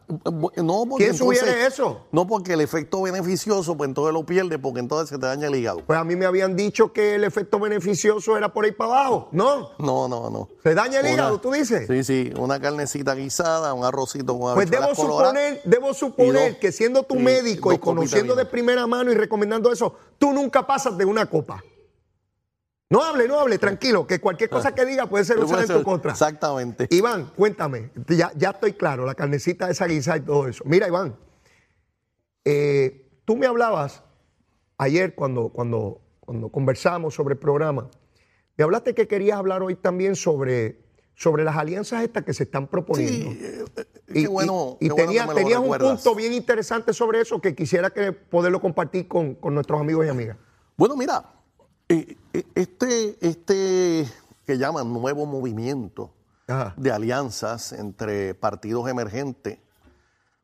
No, 0.57 0.86
porque 0.89 1.05
¿Quién 1.05 1.15
sugiere 1.17 1.51
entonces- 1.51 1.73
eso? 1.73 2.01
No, 2.12 2.27
porque 2.27 2.51
el 2.51 2.60
efecto 2.60 3.01
beneficioso, 3.01 3.77
pues 3.77 3.88
entonces 3.88 4.13
lo 4.13 4.25
pierde, 4.25 4.60
porque 4.60 4.81
entonces 4.81 5.07
se 5.07 5.17
te 5.17 5.25
daña 5.25 5.47
el 5.47 5.55
hígado. 5.55 5.81
Pues 5.88 5.97
a 5.97 6.03
mí 6.03 6.17
me 6.17 6.25
habían 6.25 6.57
dicho 6.57 6.91
que 6.91 7.15
el 7.15 7.23
efecto 7.23 7.60
beneficioso 7.60 8.36
era 8.36 8.51
por 8.51 8.65
ahí 8.65 8.73
para 8.73 8.91
abajo. 8.99 9.29
¿No? 9.31 9.69
No, 9.79 10.10
no, 10.10 10.29
no. 10.29 10.49
¿Se 10.62 10.75
daña 10.75 10.99
el 10.99 11.05
Una- 11.05 11.13
hígado, 11.13 11.39
tú 11.39 11.49
dices? 11.53 11.88
Sí, 11.88 12.03
sí, 12.03 12.34
una 12.38 12.60
carnecita 12.60 13.15
guisada, 13.15 13.73
un 13.73 13.86
arrocito 13.86 14.38
con 14.38 14.53
Pues 14.53 14.69
debo 14.69 14.93
suponer, 14.93 15.62
debo 15.63 15.93
suponer 15.93 16.49
dos- 16.51 16.60
que 16.60 16.73
siendo 16.73 17.03
tu 17.03 17.15
y 17.15 17.19
médico 17.19 17.71
y 17.71 17.77
conociendo 17.77 18.36
de 18.36 18.43
primera 18.43 18.86
mano 18.86 19.13
y 19.13 19.15
recomendando 19.15 19.71
eso, 19.71 19.95
tú 20.19 20.34
nunca 20.34 20.67
pasas 20.67 20.97
de 20.97 21.05
una 21.05 21.25
copa. 21.25 21.63
No 22.91 23.01
hable, 23.04 23.25
no 23.27 23.39
hable, 23.39 23.58
tranquilo, 23.58 24.06
que 24.06 24.19
cualquier 24.19 24.49
cosa 24.49 24.75
que 24.75 24.86
diga 24.86 25.08
puede 25.08 25.23
ser 25.23 25.38
Puede 25.38 25.45
usada 25.47 25.63
en 25.63 25.80
tu 25.80 25.84
contra. 25.84 26.12
Exactamente. 26.12 26.88
Iván, 26.91 27.32
cuéntame, 27.38 27.89
ya, 28.10 28.32
ya 28.36 28.49
estoy 28.49 28.73
claro, 28.73 29.06
la 29.06 29.15
carnecita 29.15 29.69
esa 29.69 29.88
guisada 29.88 30.17
y 30.17 30.21
todo 30.21 30.47
eso. 30.49 30.62
Mira, 30.67 30.88
Iván, 30.89 31.15
eh, 32.43 33.10
tú 33.25 33.38
me 33.38 33.47
hablabas 33.47 34.04
ayer 34.77 35.15
cuando, 35.15 35.49
cuando, 35.49 36.01
cuando 36.19 36.49
conversamos 36.49 37.13
sobre 37.15 37.34
el 37.36 37.39
programa, 37.39 37.89
me 38.58 38.63
hablaste 38.63 38.93
que 38.93 39.08
querías 39.08 39.38
hablar 39.38 39.63
hoy 39.63 39.75
también 39.75 40.15
sobre, 40.17 40.82
sobre 41.15 41.43
las 41.45 41.56
alianzas 41.56 42.04
estas 42.04 42.23
que 42.25 42.34
se 42.34 42.43
están 42.43 42.67
proponiendo. 42.67 43.32
Sí, 43.32 43.39
eh, 43.41 43.65
eh, 43.77 43.86
Y, 44.10 44.21
qué 44.23 44.27
bueno. 44.27 44.77
y- 44.82 44.88
qué 44.89 44.93
bueno 44.93 45.34
tenías 45.34 45.60
un 45.60 45.77
punto 45.77 46.13
bien 46.13 46.34
interesante 46.34 46.91
sobre 46.93 47.21
eso 47.21 47.39
que 47.39 47.56
quisiera 47.56 47.89
que 47.91 48.12
poderlo 48.12 48.60
compartir 48.60 49.08
con, 49.08 49.36
con 49.36 49.54
nuestros 49.54 49.80
amigos 49.80 50.06
y 50.06 50.10
amigas. 50.10 50.36
Bueno, 50.75 50.97
mira, 50.97 51.23
este, 52.56 53.17
este 53.21 54.08
que 54.45 54.58
llaman 54.58 54.91
nuevo 54.93 55.25
movimiento 55.25 56.12
Ajá. 56.47 56.73
de 56.77 56.91
alianzas 56.91 57.73
entre 57.73 58.34
partidos 58.34 58.89
emergentes, 58.89 59.60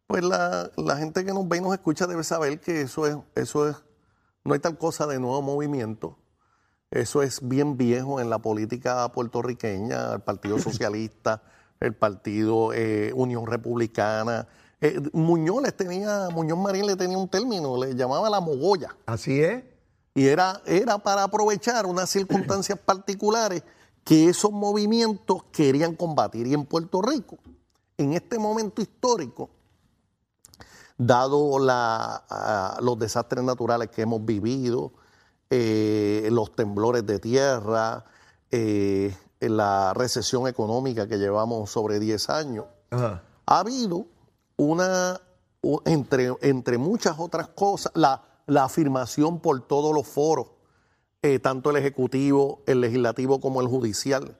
pues 0.07 0.23
la, 0.23 0.69
la 0.77 0.97
gente 0.97 1.25
que 1.25 1.33
nos 1.33 1.47
ve 1.47 1.57
y 1.57 1.61
nos 1.61 1.73
escucha 1.73 2.07
debe 2.07 2.23
saber 2.23 2.59
que 2.59 2.81
eso 2.81 3.07
es, 3.07 3.17
eso 3.35 3.67
es, 3.67 3.75
no 4.43 4.53
hay 4.53 4.59
tal 4.59 4.77
cosa 4.77 5.07
de 5.07 5.19
nuevo 5.19 5.41
movimiento. 5.41 6.17
Eso 6.89 7.21
es 7.21 7.45
bien 7.45 7.75
viejo 7.75 8.21
en 8.21 8.29
la 8.29 8.39
política 8.39 9.11
puertorriqueña, 9.11 10.13
el 10.13 10.21
Partido 10.21 10.57
Socialista, 10.59 11.41
el 11.79 11.93
Partido 11.93 12.73
eh, 12.73 13.11
Unión 13.13 13.45
Republicana. 13.45 14.47
Eh, 14.79 15.01
Muñoz 15.11 15.61
les 15.63 15.75
tenía, 15.75 16.29
Muñoz 16.31 16.57
Marín 16.57 16.85
le 16.87 16.95
tenía 16.95 17.17
un 17.17 17.27
término, 17.27 17.83
le 17.83 17.95
llamaba 17.95 18.29
la 18.29 18.39
mogolla. 18.39 18.95
Así 19.05 19.41
es. 19.41 19.63
Y 20.17 20.25
era, 20.25 20.63
era 20.65 20.97
para 20.97 21.21
aprovechar 21.21 21.85
unas 21.85 22.09
circunstancias 22.09 22.79
particulares 22.83 23.61
que 24.03 24.29
esos 24.29 24.51
movimientos 24.51 25.43
querían 25.51 25.95
combatir. 25.95 26.47
Y 26.47 26.55
en 26.55 26.65
Puerto 26.65 27.03
Rico, 27.03 27.37
en 27.99 28.13
este 28.13 28.39
momento 28.39 28.81
histórico, 28.81 29.51
dado 30.97 31.59
la, 31.59 32.77
los 32.81 32.97
desastres 32.97 33.43
naturales 33.43 33.91
que 33.91 34.01
hemos 34.01 34.25
vivido, 34.25 34.91
eh, 35.51 36.27
los 36.31 36.55
temblores 36.55 37.05
de 37.05 37.19
tierra, 37.19 38.03
eh, 38.49 39.15
la 39.39 39.93
recesión 39.93 40.47
económica 40.47 41.07
que 41.07 41.19
llevamos 41.19 41.69
sobre 41.69 41.99
10 41.99 42.29
años, 42.31 42.65
Ajá. 42.89 43.21
ha 43.45 43.59
habido 43.59 44.07
una, 44.55 45.21
entre, 45.85 46.33
entre 46.41 46.79
muchas 46.79 47.19
otras 47.19 47.49
cosas, 47.49 47.91
la, 47.93 48.23
la 48.47 48.63
afirmación 48.63 49.39
por 49.39 49.61
todos 49.67 49.93
los 49.93 50.07
foros, 50.07 50.47
eh, 51.21 51.39
tanto 51.39 51.69
el 51.69 51.75
ejecutivo, 51.75 52.63
el 52.65 52.81
legislativo 52.81 53.39
como 53.39 53.61
el 53.61 53.67
judicial, 53.67 54.39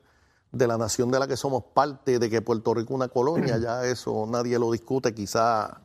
de 0.52 0.65
la 0.65 0.78
nación 0.78 1.12
de 1.12 1.20
la 1.20 1.28
que 1.28 1.38
somos 1.38 1.63
parte, 1.74 2.17
de 2.17 2.30
que 2.30 2.41
Puerto 2.41 2.74
Rico 2.74 2.93
es 2.93 2.96
una 2.96 3.10
colonia, 3.10 3.58
ya 3.62 3.86
eso 3.86 4.26
nadie 4.26 4.58
lo 4.58 4.72
discute, 4.72 5.13
quizá 5.13 5.82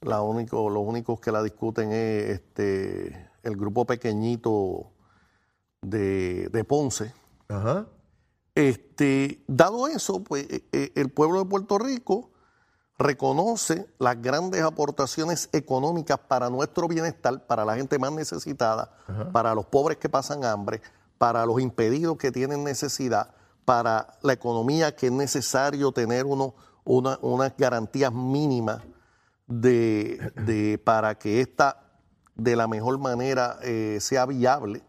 la 0.00 0.22
único, 0.22 0.70
los 0.70 0.82
únicos 0.86 1.20
que 1.20 1.32
la 1.32 1.42
discuten 1.42 1.92
es 1.92 2.30
este, 2.30 3.30
el 3.42 3.56
grupo 3.56 3.84
pequeñito 3.84 4.92
de, 5.82 6.48
de 6.48 6.64
Ponce. 6.64 7.12
Ajá. 7.48 7.86
Este, 8.54 9.42
dado 9.46 9.88
eso, 9.88 10.22
pues 10.22 10.44
eh, 10.50 10.64
eh, 10.72 10.92
el 10.94 11.10
pueblo 11.10 11.40
de 11.40 11.46
Puerto 11.46 11.78
Rico 11.78 12.29
reconoce 13.00 13.86
las 13.98 14.20
grandes 14.20 14.62
aportaciones 14.62 15.48
económicas 15.52 16.18
para 16.28 16.50
nuestro 16.50 16.86
bienestar, 16.86 17.46
para 17.46 17.64
la 17.64 17.74
gente 17.74 17.98
más 17.98 18.12
necesitada, 18.12 18.92
para 19.32 19.54
los 19.54 19.64
pobres 19.66 19.96
que 19.96 20.08
pasan 20.10 20.44
hambre, 20.44 20.82
para 21.18 21.46
los 21.46 21.60
impedidos 21.60 22.18
que 22.18 22.30
tienen 22.30 22.62
necesidad, 22.62 23.30
para 23.64 24.18
la 24.22 24.34
economía 24.34 24.94
que 24.94 25.06
es 25.06 25.12
necesario 25.12 25.92
tener 25.92 26.26
uno, 26.26 26.54
una- 26.84 27.18
unas 27.22 27.52
garantías 27.56 28.12
mínimas 28.12 28.82
de, 29.46 30.30
de- 30.36 30.78
para 30.78 31.14
que 31.16 31.40
esta 31.40 31.78
de 32.36 32.54
la 32.54 32.68
mejor 32.68 32.98
manera 32.98 33.58
eh, 33.62 33.98
sea 34.00 34.26
viable. 34.26 34.82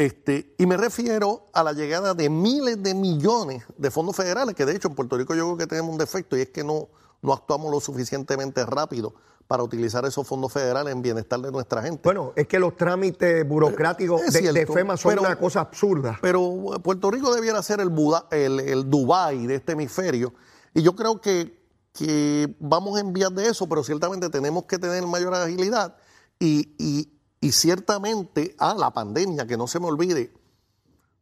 Este, 0.00 0.54
y 0.56 0.64
me 0.64 0.78
refiero 0.78 1.44
a 1.52 1.62
la 1.62 1.74
llegada 1.74 2.14
de 2.14 2.30
miles 2.30 2.82
de 2.82 2.94
millones 2.94 3.64
de 3.76 3.90
fondos 3.90 4.16
federales, 4.16 4.54
que 4.54 4.64
de 4.64 4.74
hecho 4.74 4.88
en 4.88 4.94
Puerto 4.94 5.18
Rico 5.18 5.34
yo 5.34 5.44
creo 5.44 5.56
que 5.58 5.66
tenemos 5.66 5.90
un 5.92 5.98
defecto 5.98 6.38
y 6.38 6.40
es 6.40 6.48
que 6.48 6.64
no, 6.64 6.88
no 7.20 7.34
actuamos 7.34 7.70
lo 7.70 7.80
suficientemente 7.80 8.64
rápido 8.64 9.12
para 9.46 9.62
utilizar 9.62 10.06
esos 10.06 10.26
fondos 10.26 10.54
federales 10.54 10.94
en 10.94 11.02
bienestar 11.02 11.38
de 11.40 11.52
nuestra 11.52 11.82
gente. 11.82 12.00
Bueno, 12.04 12.32
es 12.34 12.46
que 12.48 12.58
los 12.58 12.78
trámites 12.78 13.46
burocráticos 13.46 14.22
Es 14.22 14.32
de, 14.32 14.64
FEMA 14.66 14.96
son 14.96 15.10
pero- 15.10 15.20
una 15.20 15.36
cosa 15.36 15.60
absurda. 15.60 16.18
Pero 16.22 16.80
Puerto 16.82 17.10
Rico 17.10 17.34
debiera 17.34 17.62
ser 17.62 17.80
el, 17.80 17.90
Buda- 17.90 18.26
el, 18.30 18.58
el 18.60 18.88
Dubái 18.88 19.46
de 19.46 19.56
este 19.56 19.72
hemisferio. 19.72 20.32
Y 20.72 20.80
yo 20.80 20.96
creo 20.96 21.20
que, 21.20 21.60
que 21.92 22.56
vamos 22.58 22.98
en 22.98 23.12
vías 23.12 23.34
de 23.34 23.48
eso, 23.48 23.68
pero 23.68 23.84
ciertamente 23.84 24.30
tenemos 24.30 24.64
que 24.64 24.78
tener 24.78 25.06
mayor 25.06 25.34
agilidad. 25.34 25.94
Y, 26.38 26.74
y- 26.78 27.19
y 27.40 27.52
ciertamente, 27.52 28.54
ah, 28.58 28.74
la 28.76 28.90
pandemia, 28.90 29.46
que 29.46 29.56
no 29.56 29.66
se 29.66 29.80
me 29.80 29.86
olvide, 29.86 30.32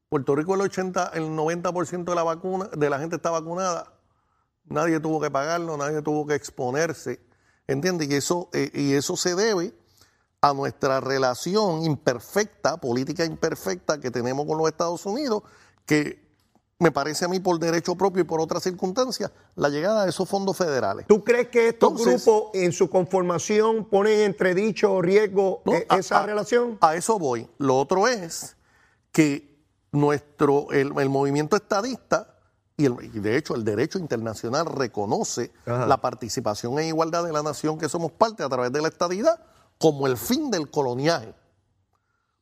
Puerto 0.09 0.35
Rico 0.35 0.55
el 0.55 0.63
80, 0.63 1.11
el 1.15 1.25
90% 1.25 2.05
de 2.05 2.15
la 2.15 2.23
vacuna, 2.23 2.67
de 2.67 2.91
la 2.91 2.99
gente 2.99 3.17
está 3.17 3.31
vacunada. 3.31 3.93
Nadie 4.65 5.01
tuvo 5.01 5.21
que 5.21 5.31
pagarlo, 5.31 5.77
nadie 5.77 6.03
tuvo 6.03 6.27
que 6.27 6.35
exponerse. 6.35 7.21
¿Entiendes? 7.67 8.09
Y 8.09 8.15
eso, 8.15 8.49
eh, 8.53 8.71
y 8.73 8.95
eso 8.95 9.17
se 9.17 9.35
debe 9.35 9.75
a 10.41 10.55
nuestra 10.55 11.01
relación 11.01 11.83
imperfecta, 11.85 12.79
política 12.79 13.25
imperfecta 13.25 14.01
que 14.01 14.11
tenemos 14.11 14.47
con 14.47 14.57
los 14.57 14.69
Estados 14.69 15.05
Unidos, 15.05 15.43
que 15.85 16.28
me 16.81 16.93
parece 16.93 17.25
a 17.25 17.29
mí 17.29 17.41
por 17.41 17.59
derecho 17.59 17.97
propio 17.97 18.23
y 18.23 18.25
por 18.25 18.41
otras 18.41 18.63
circunstancias, 18.63 19.33
la 19.57 19.69
llegada 19.69 20.05
de 20.05 20.11
esos 20.11 20.29
fondos 20.29 20.57
federales. 20.57 21.07
¿Tú 21.09 21.25
crees 21.25 21.49
que 21.49 21.69
estos 21.69 21.91
Entonces- 21.91 22.25
grupos 22.25 22.51
en 22.55 22.73
su 22.73 22.89
conformación 22.89 23.85
ponen 23.87 24.21
en 24.21 24.27
entredicho 24.27 24.93
o 24.93 25.03
riesgo 25.03 25.63
¿no? 25.65 25.73
eh, 25.75 25.87
esa 25.99 26.23
a- 26.23 26.27
relación? 26.27 26.79
A 26.81 26.95
eso 26.95 27.19
voy. 27.19 27.49
Lo 27.59 27.77
otro 27.79 28.07
es 28.07 28.57
que 29.11 29.59
nuestro, 29.91 30.71
el, 30.71 30.93
el 30.99 31.09
movimiento 31.09 31.57
estadista, 31.57 32.37
y, 32.77 32.85
el- 32.85 32.95
y 33.13 33.19
de 33.19 33.37
hecho 33.37 33.57
el 33.57 33.65
derecho 33.65 33.99
internacional 33.99 34.67
reconoce 34.67 35.51
Ajá. 35.67 35.85
la 35.87 35.97
participación 36.01 36.79
en 36.79 36.87
igualdad 36.87 37.25
de 37.25 37.33
la 37.33 37.43
nación 37.43 37.77
que 37.79 37.89
somos 37.89 38.13
parte 38.13 38.45
a 38.45 38.49
través 38.49 38.71
de 38.71 38.81
la 38.81 38.87
estadidad 38.89 39.41
como 39.79 40.07
el 40.07 40.17
fin 40.17 40.49
del 40.53 40.71
coloniaje. 40.71 41.35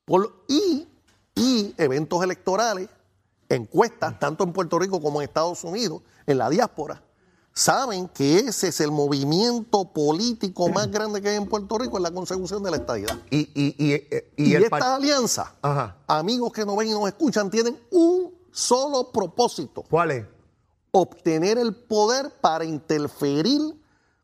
Por- 0.05 0.45
y, 0.47 0.87
y 1.35 1.75
eventos 1.79 2.23
electorales, 2.23 2.91
encuestas, 3.49 4.19
tanto 4.19 4.45
en 4.45 4.53
Puerto 4.53 4.79
Rico 4.79 5.01
como 5.01 5.21
en 5.21 5.29
Estados 5.29 5.65
Unidos, 5.65 6.03
en 6.27 6.39
la 6.39 6.49
diáspora, 6.51 7.03
saben 7.55 8.09
que 8.09 8.39
ese 8.41 8.69
es 8.69 8.81
el 8.81 8.91
movimiento 8.91 9.93
político 9.93 10.69
más 10.69 10.91
grande 10.91 11.23
que 11.23 11.31
hay 11.31 11.37
en 11.37 11.47
Puerto 11.49 11.79
Rico, 11.79 11.97
en 11.97 12.03
la 12.03 12.11
consecución 12.11 12.63
de 12.63 12.71
la 12.71 12.77
estadidad. 12.77 13.17
Y, 13.31 13.49
y, 13.55 13.75
y, 14.37 14.53
y 14.53 14.57
alianzas, 14.57 15.49
Ajá. 15.63 15.97
amigos 16.07 16.53
que 16.53 16.67
nos 16.67 16.77
ven 16.77 16.89
y 16.89 16.93
nos 16.93 17.07
escuchan, 17.09 17.51
tienen 17.51 17.79
un 17.91 18.35
solo 18.53 19.11
propósito, 19.11 19.85
¿Cuál 19.89 20.11
es? 20.11 20.27
obtener 20.91 21.59
el 21.59 21.75
poder 21.75 22.31
para 22.41 22.65
interferir 22.65 23.61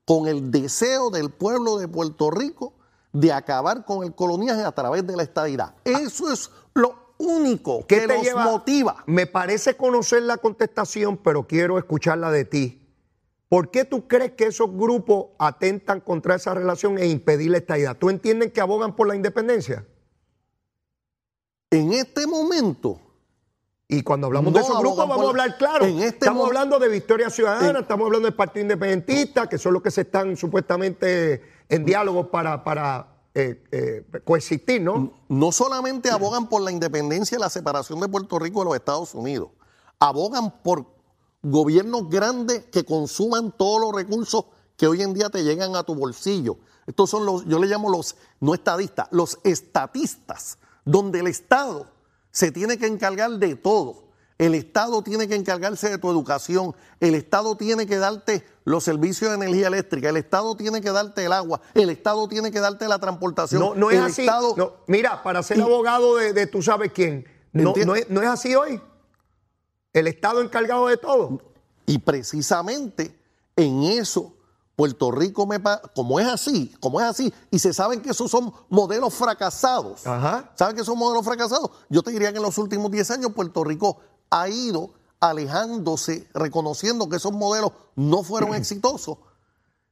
con 0.05 0.27
el 0.27 0.51
deseo 0.51 1.11
del 1.11 1.31
pueblo 1.31 1.79
de 1.79 1.87
Puerto 1.89 2.31
Rico 2.31 2.75
de 3.13 3.33
acabar 3.33 3.85
con 3.85 4.05
el 4.05 4.15
coloniaje 4.15 4.63
a 4.63 4.73
través 4.73 5.07
de 5.07 5.15
la 5.17 5.23
estadidad. 5.23 5.75
Eso 5.85 6.33
es 6.33 6.51
lo 6.75 7.02
único 7.27 7.87
¿Qué 7.87 8.01
que 8.01 8.07
te 8.09 8.15
los 8.15 8.23
lleva? 8.25 8.45
motiva. 8.45 9.05
Me 9.07 9.27
parece 9.27 9.77
conocer 9.77 10.23
la 10.23 10.37
contestación, 10.39 11.17
pero 11.17 11.47
quiero 11.47 11.79
escucharla 11.79 12.31
de 12.31 12.45
ti. 12.45 12.79
¿Por 13.49 13.71
qué 13.71 13.85
tú 13.85 14.09
crees 14.09 14.33
que 14.33 14.47
esos 14.47 14.71
grupos 14.73 15.27
atentan 15.39 16.01
contra 16.01 16.35
esa 16.37 16.55
relación 16.55 16.99
e 16.99 17.07
impedir 17.07 17.51
la 17.51 17.59
estadidad? 17.59 17.97
¿Tú 17.99 18.09
entiendes 18.11 18.53
que 18.53 18.61
abogan 18.61 18.97
por 18.97 19.07
la 19.09 19.15
independencia? 19.15 19.85
En 21.71 21.93
este 21.93 22.27
momento, 22.27 22.99
Y 23.89 24.03
cuando 24.03 24.27
hablamos 24.27 24.55
de 24.55 24.61
esos 24.61 24.79
grupos 24.79 25.07
vamos 25.07 25.27
a 25.27 25.29
hablar 25.29 25.59
claro. 25.59 25.85
en 25.85 25.97
este 25.99 26.07
estamos 26.25 26.41
mo- 26.43 26.47
hablando 26.47 26.79
de 26.79 26.89
Victoria 26.89 27.29
Ciudadana, 27.29 27.71
En- 27.71 27.77
estamos 27.77 28.07
hablando 28.07 28.27
del 28.27 28.35
Partido 28.35 28.63
Independentista, 28.63 29.49
que 29.51 29.59
son 29.59 29.75
los 29.75 29.83
que 29.83 29.91
se 29.91 30.03
están 30.03 30.35
supuestamente 30.37 31.43
en 31.69 31.85
diálogo 31.85 32.31
para, 32.31 32.65
para 32.65 33.12
eh, 33.35 33.65
eh, 33.73 34.05
coexistir, 34.25 34.83
¿no? 34.83 35.13
no 35.29 35.53
solamente 35.53 36.11
abogan 36.11 36.49
por 36.49 36.61
la 36.61 36.71
independencia 36.71 37.37
y 37.37 37.41
la 37.41 37.49
separación 37.49 37.99
de 38.01 38.09
Puerto 38.09 38.39
Rico 38.39 38.61
de 38.61 38.67
los 38.67 38.75
Estados 38.75 39.15
Unidos, 39.15 39.49
abogan 39.99 40.63
por 40.63 40.87
gobiernos 41.43 42.09
grandes 42.11 42.67
que 42.67 42.85
consuman 42.85 43.53
todos 43.57 43.81
los 43.81 43.95
recursos 43.95 44.45
que 44.77 44.87
hoy 44.87 45.03
en 45.03 45.15
día 45.15 45.31
te 45.31 45.45
llegan 45.45 45.77
a 45.77 45.83
tu 45.83 45.95
bolsillo. 45.95 46.59
Estos 46.87 47.09
son 47.11 47.25
los, 47.25 47.47
yo 47.47 47.59
le 47.59 47.69
llamo 47.69 47.89
los 47.89 48.17
no 48.41 48.55
estadistas, 48.55 49.09
los 49.13 49.39
estatistas, 49.45 50.59
donde 50.85 51.21
el 51.21 51.27
Estado 51.27 51.87
se 52.31 52.51
tiene 52.51 52.79
que 52.79 52.87
encargar 52.87 53.31
de 53.31 53.55
todo. 53.55 54.05
El 54.43 54.57
Estado 54.57 55.03
tiene 55.03 55.29
que 55.29 55.37
encargarse 55.37 55.89
de 55.89 55.99
tu 55.99 56.11
educación, 56.11 56.75
el 56.99 57.15
Estado 57.15 57.57
tiene 57.57 57.87
que 57.87 57.97
darte 57.99 58.45
los 58.65 58.83
servicios 58.83 59.31
de 59.31 59.37
energía 59.37 59.69
eléctrica, 59.69 60.09
el 60.09 60.17
Estado 60.17 60.57
tiene 60.57 60.81
que 60.81 60.91
darte 60.91 61.25
el 61.25 61.33
agua, 61.33 61.61
el 61.75 61.91
Estado 61.91 62.27
tiene 62.29 62.51
que 62.51 62.59
darte 62.59 62.89
la 62.89 62.99
transportación. 62.99 63.61
No, 63.61 63.75
no 63.77 63.91
es 63.93 63.99
el 63.99 64.03
así. 64.05 64.23
Estado- 64.23 64.55
No, 64.57 64.73
mira, 64.89 65.23
para 65.23 65.45
ser 65.45 65.59
Y- 65.59 65.61
abogado 65.61 66.17
de, 66.17 66.33
de 66.33 66.49
tú 66.49 66.61
sabes 66.61 66.91
quién, 66.93 67.25
no, 67.53 67.73
es, 67.95 68.11
no 68.11 68.21
es 68.21 68.29
así 68.29 68.55
hoy. 68.57 68.81
El 69.93 70.09
Estado 70.09 70.41
encargado 70.41 70.89
de 70.89 70.97
todo. 70.97 71.41
Y 71.87 71.99
precisamente 71.99 73.17
en 73.55 73.85
eso 73.85 74.35
Puerto 74.75 75.11
Rico, 75.13 75.47
me 75.47 75.61
como 75.95 76.19
es 76.19 76.27
así, 76.27 76.75
como 76.81 77.01
es 77.01 77.07
así, 77.07 77.33
y 77.51 77.59
se 77.59 77.73
saben 77.75 78.01
que 78.01 78.11
esos 78.11 78.31
son 78.31 78.53
modelos 78.71 79.13
fracasados. 79.15 80.05
Ajá. 80.07 80.51
¿Saben 80.57 80.75
que 80.75 80.83
son 80.83 80.99
modelos 80.99 81.25
fracasados? 81.25 81.71
Yo 81.91 82.03
te 82.03 82.11
diría 82.11 82.33
que 82.33 82.39
en 82.39 82.43
los 82.43 82.57
últimos 82.59 82.91
10 82.91 83.11
años 83.13 83.33
Puerto 83.33 83.63
Rico 83.63 83.99
ha 84.33 84.49
ido 84.49 84.91
alejándose, 85.21 86.27
reconociendo 86.35 87.09
que 87.09 87.17
esos 87.17 87.33
modelos 87.33 87.73
no 87.95 88.23
fueron 88.25 88.55
exitosos. 88.55 89.19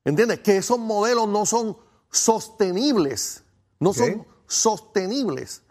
¿Entiendes? 0.05 0.41
Que 0.41 0.57
esos 0.57 0.79
modelos 0.79 1.29
no 1.29 1.45
son 1.47 1.77
sostenibles. 2.11 3.43
No 3.79 3.93
son 3.93 4.27
sostenibles. 4.47 5.63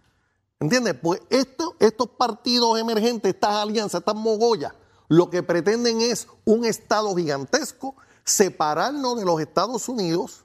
¿Entiendes? 0.59 0.95
Pues 1.01 1.21
esto- 1.29 1.75
estos 1.79 2.09
partidos 2.09 2.79
emergentes, 2.79 3.33
estas 3.33 3.55
alianzas, 3.55 3.99
estas 3.99 4.15
mogollas, 4.15 4.73
lo 5.07 5.29
que 5.29 5.41
pretenden 5.43 6.01
es 6.01 6.27
un 6.45 6.63
Estado 6.65 7.15
gigantesco, 7.15 7.95
separarnos 8.23 9.17
de 9.17 9.25
los 9.25 9.41
Estados 9.41 9.89
Unidos, 9.89 10.43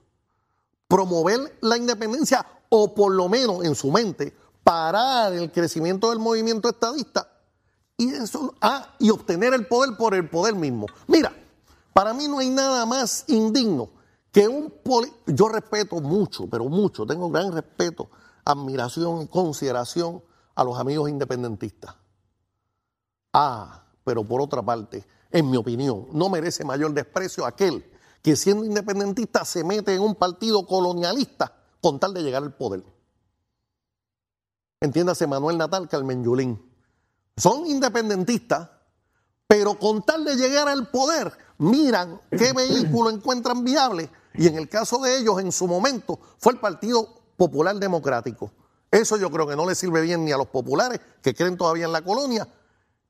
promover 0.89 1.57
la 1.61 1.77
independencia 1.77 2.47
o 2.69 2.95
por 2.95 3.13
lo 3.13 3.29
menos 3.29 3.65
en 3.65 3.75
su 3.75 3.91
mente 3.91 4.35
parar 4.63 5.33
el 5.35 5.53
crecimiento 5.53 6.09
del 6.11 6.19
movimiento 6.19 6.69
estadista 6.69 7.29
y, 7.97 8.13
eso, 8.13 8.55
ah, 8.61 8.95
y 8.99 9.11
obtener 9.11 9.55
el 9.55 9.67
poder 9.67 9.97
por 9.97 10.15
el 10.15 10.29
poder 10.29 10.55
mismo. 10.55 10.87
Mira, 11.07 11.33
para 11.93 12.13
mí 12.13 12.27
no 12.29 12.39
hay 12.39 12.51
nada 12.51 12.85
más 12.87 13.25
indigno 13.29 13.91
que 14.33 14.49
un 14.49 14.71
poli- 14.71 15.13
Yo 15.27 15.49
respeto 15.49 16.01
mucho, 16.01 16.49
pero 16.49 16.65
mucho, 16.65 17.07
tengo 17.07 17.31
gran 17.31 17.53
respeto, 17.53 18.11
admiración 18.45 19.23
y 19.23 19.29
consideración 19.29 20.23
a 20.55 20.65
los 20.65 20.79
amigos 20.79 21.09
independentistas. 21.09 21.95
Ah, 23.33 23.85
pero 24.05 24.25
por 24.25 24.41
otra 24.41 24.63
parte, 24.63 25.05
en 25.31 25.51
mi 25.51 25.57
opinión, 25.57 26.07
no 26.13 26.29
merece 26.29 26.65
mayor 26.65 26.93
desprecio 26.93 27.47
aquel 27.47 27.85
que 28.23 28.37
siendo 28.37 28.65
independentista 28.65 29.45
se 29.45 29.63
mete 29.65 29.95
en 29.95 30.01
un 30.03 30.15
partido 30.15 30.67
colonialista 30.67 31.55
con 31.81 32.01
tal 32.01 32.15
de 32.15 32.23
llegar 32.23 32.43
al 32.43 32.55
poder. 32.55 32.83
Entiéndase 34.81 35.27
Manuel 35.27 35.59
Natal, 35.59 35.89
Carmen 35.89 36.25
Yulín. 36.25 36.74
Son 37.37 37.67
independentistas, 37.67 38.69
pero 39.47 39.79
con 39.79 40.03
tal 40.03 40.25
de 40.25 40.37
llegar 40.37 40.69
al 40.69 40.91
poder, 40.91 41.33
miran 41.59 42.21
qué 42.31 42.53
vehículo 42.53 43.11
encuentran 43.11 43.65
viable. 43.65 44.09
Y 44.35 44.49
en 44.49 44.57
el 44.57 44.69
caso 44.69 44.99
de 44.99 45.19
ellos, 45.19 45.41
en 45.41 45.53
su 45.53 45.67
momento, 45.67 46.19
fue 46.39 46.53
el 46.53 46.61
Partido 46.61 47.09
Popular 47.37 47.77
Democrático. 47.77 48.51
Eso 48.91 49.17
yo 49.17 49.31
creo 49.31 49.47
que 49.47 49.57
no 49.57 49.67
le 49.67 49.75
sirve 49.75 50.01
bien 50.03 50.25
ni 50.25 50.33
a 50.33 50.37
los 50.37 50.49
populares 50.49 51.01
que 51.23 51.35
creen 51.35 51.57
todavía 51.57 51.87
en 51.87 51.93
la 51.93 52.03
colonia. 52.03 52.49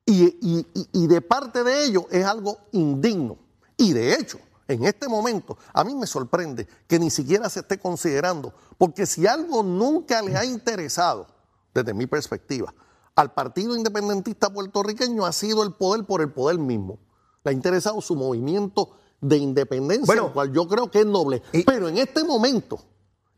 Y, 0.07 1.07
de 1.07 1.21
parte 1.21 1.63
de 1.63 1.85
ellos 1.85 2.05
es 2.11 2.25
algo 2.25 2.57
indigno. 2.71 3.37
Y 3.77 3.93
de 3.93 4.13
hecho, 4.13 4.39
en 4.67 4.85
este 4.85 5.07
momento, 5.07 5.57
a 5.73 5.83
mí 5.83 5.93
me 5.95 6.07
sorprende 6.07 6.67
que 6.87 6.99
ni 6.99 7.09
siquiera 7.09 7.49
se 7.49 7.61
esté 7.61 7.79
considerando, 7.79 8.53
porque 8.77 9.05
si 9.05 9.27
algo 9.27 9.63
nunca 9.63 10.21
le 10.21 10.35
ha 10.37 10.45
interesado, 10.45 11.27
desde 11.73 11.93
mi 11.93 12.07
perspectiva, 12.07 12.73
al 13.15 13.33
Partido 13.33 13.75
Independentista 13.75 14.49
puertorriqueño 14.51 15.25
ha 15.25 15.31
sido 15.31 15.63
el 15.63 15.73
poder 15.73 16.05
por 16.05 16.21
el 16.21 16.31
poder 16.31 16.57
mismo. 16.59 16.99
Le 17.43 17.51
ha 17.51 17.53
interesado 17.53 18.01
su 18.01 18.15
movimiento 18.15 18.91
de 19.21 19.37
independencia, 19.37 20.05
Bueno. 20.05 20.27
el 20.27 20.33
cual 20.33 20.51
yo 20.53 20.67
creo 20.67 20.91
que 20.91 20.99
es 20.99 21.05
noble. 21.05 21.41
Y- 21.53 21.63
Pero 21.63 21.87
en 21.87 21.97
este 21.97 22.23
momento, 22.23 22.79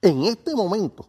en 0.02 0.24
este 0.24 0.56
momento, 0.56 1.06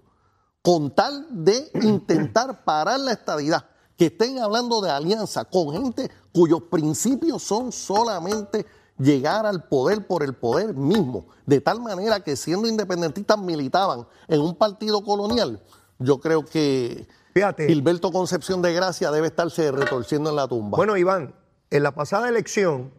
con 0.63 0.95
tal 0.95 1.27
de 1.31 1.71
intentar 1.83 2.63
parar 2.65 3.01
la 3.01 3.13
estadidad, 3.13 3.65
que 3.97 4.07
estén 4.07 4.39
hablando 4.39 4.81
de 4.81 4.91
alianza 4.91 5.45
con 5.45 5.73
gente 5.73 6.11
cuyos 6.33 6.63
principios 6.71 7.43
son 7.43 7.73
solamente 7.73 8.65
llegar 8.99 9.47
al 9.47 9.65
poder 9.67 10.07
por 10.07 10.23
el 10.23 10.35
poder 10.35 10.75
mismo, 10.75 11.27
de 11.47 11.61
tal 11.61 11.81
manera 11.81 12.21
que 12.23 12.37
siendo 12.37 12.69
independentistas 12.69 13.39
militaban 13.39 14.07
en 14.29 14.41
un 14.41 14.55
partido 14.55 15.03
colonial, 15.03 15.61
yo 15.99 16.21
creo 16.21 16.45
que 16.45 17.09
Fíjate. 17.39 17.69
Gilberto 17.69 18.11
Concepción 18.11 18.63
de 18.63 18.73
Gracia 18.73 19.13
debe 19.13 19.29
estarse 19.29 19.71
retorciendo 19.71 20.31
en 20.31 20.35
la 20.35 20.49
tumba. 20.49 20.77
Bueno, 20.77 20.97
Iván, 20.97 21.37
en 21.71 21.85
la 21.85 21.93
pasada 21.93 22.29
elección, 22.29 22.93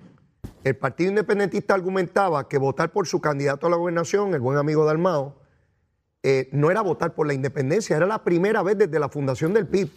el 0.64 0.78
Partido 0.78 1.10
Independentista 1.10 1.74
argumentaba 1.74 2.48
que 2.48 2.58
votar 2.58 2.94
por 2.94 3.06
su 3.06 3.20
candidato 3.20 3.68
a 3.68 3.70
la 3.70 3.76
gobernación, 3.76 4.34
el 4.34 4.40
buen 4.40 4.58
amigo 4.58 4.86
de 4.86 4.92
Almao, 4.92 5.36
eh, 6.24 6.48
no 6.54 6.72
era 6.72 6.80
votar 6.80 7.16
por 7.16 7.28
la 7.28 7.34
independencia, 7.34 7.98
era 7.98 8.06
la 8.06 8.24
primera 8.24 8.64
vez 8.64 8.78
desde 8.78 8.98
la 8.98 9.10
fundación 9.10 9.54
del 9.54 9.68
PIB 9.68 9.90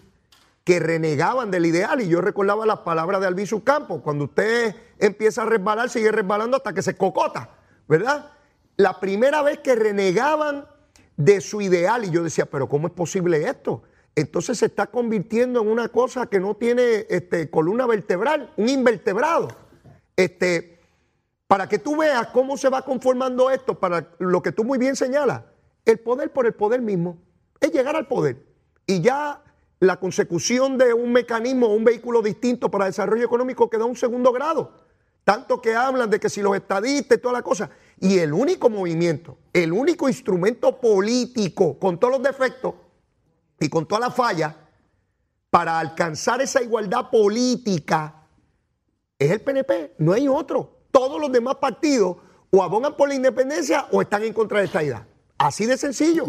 que 0.64 0.80
renegaban 0.80 1.52
del 1.52 1.64
ideal. 1.64 2.00
Y 2.00 2.08
yo 2.08 2.20
recordaba 2.20 2.66
las 2.66 2.80
palabras 2.80 3.20
de 3.20 3.28
Albizu 3.28 3.62
Campos, 3.62 4.00
cuando 4.02 4.24
usted 4.24 4.74
empieza 4.98 5.42
a 5.42 5.46
resbalar, 5.46 5.88
sigue 5.88 6.10
resbalando 6.10 6.56
hasta 6.56 6.72
que 6.72 6.82
se 6.82 6.96
cocota, 6.96 7.50
¿verdad? 7.86 8.32
La 8.76 8.98
primera 8.98 9.40
vez 9.42 9.60
que 9.60 9.76
renegaban 9.76 10.66
de 11.16 11.40
su 11.40 11.60
ideal 11.60 12.04
y 12.04 12.10
yo 12.10 12.24
decía, 12.24 12.46
pero 12.46 12.68
¿cómo 12.68 12.88
es 12.88 12.92
posible 12.92 13.48
esto? 13.48 13.84
Entonces 14.14 14.58
se 14.58 14.66
está 14.66 14.88
convirtiendo 14.88 15.62
en 15.62 15.68
una 15.68 15.88
cosa 15.88 16.26
que 16.26 16.38
no 16.38 16.54
tiene 16.54 17.06
este, 17.08 17.48
columna 17.50 17.86
vertebral, 17.86 18.52
un 18.56 18.68
invertebrado. 18.68 19.48
Este, 20.16 20.78
para 21.46 21.68
que 21.68 21.78
tú 21.78 21.96
veas 21.96 22.28
cómo 22.28 22.56
se 22.56 22.68
va 22.68 22.82
conformando 22.82 23.50
esto, 23.50 23.78
para 23.78 24.08
lo 24.18 24.42
que 24.42 24.52
tú 24.52 24.64
muy 24.64 24.78
bien 24.78 24.96
señalas, 24.96 25.42
el 25.84 25.98
poder 25.98 26.32
por 26.32 26.46
el 26.46 26.52
poder 26.52 26.82
mismo, 26.82 27.18
es 27.60 27.72
llegar 27.72 27.96
al 27.96 28.06
poder. 28.06 28.44
Y 28.86 29.00
ya 29.00 29.42
la 29.80 29.98
consecución 29.98 30.76
de 30.78 30.92
un 30.92 31.12
mecanismo, 31.12 31.68
un 31.68 31.84
vehículo 31.84 32.22
distinto 32.22 32.70
para 32.70 32.86
desarrollo 32.86 33.24
económico 33.24 33.70
queda 33.70 33.84
un 33.84 33.96
segundo 33.96 34.32
grado. 34.32 34.72
Tanto 35.24 35.62
que 35.62 35.74
hablan 35.74 36.10
de 36.10 36.20
que 36.20 36.28
si 36.28 36.42
los 36.42 36.54
estadistas 36.54 37.18
y 37.18 37.20
toda 37.20 37.34
la 37.34 37.42
cosa. 37.42 37.70
Y 37.98 38.18
el 38.18 38.32
único 38.32 38.68
movimiento, 38.68 39.38
el 39.52 39.72
único 39.72 40.08
instrumento 40.08 40.80
político 40.80 41.78
con 41.78 41.98
todos 41.98 42.14
los 42.14 42.22
defectos 42.22 42.74
y 43.62 43.68
con 43.68 43.86
todas 43.86 44.00
las 44.00 44.14
fallas 44.14 44.54
para 45.50 45.78
alcanzar 45.78 46.40
esa 46.40 46.62
igualdad 46.62 47.10
política 47.10 48.22
es 49.18 49.30
el 49.30 49.40
PNP, 49.40 49.94
no 49.98 50.12
hay 50.12 50.26
otro. 50.26 50.80
Todos 50.90 51.20
los 51.20 51.30
demás 51.30 51.56
partidos 51.56 52.16
o 52.50 52.62
abogan 52.62 52.96
por 52.96 53.08
la 53.08 53.14
independencia 53.14 53.86
o 53.92 54.02
están 54.02 54.24
en 54.24 54.32
contra 54.32 54.58
de 54.58 54.66
esta 54.66 54.82
idea. 54.82 55.06
Así 55.38 55.66
de 55.66 55.76
sencillo. 55.76 56.24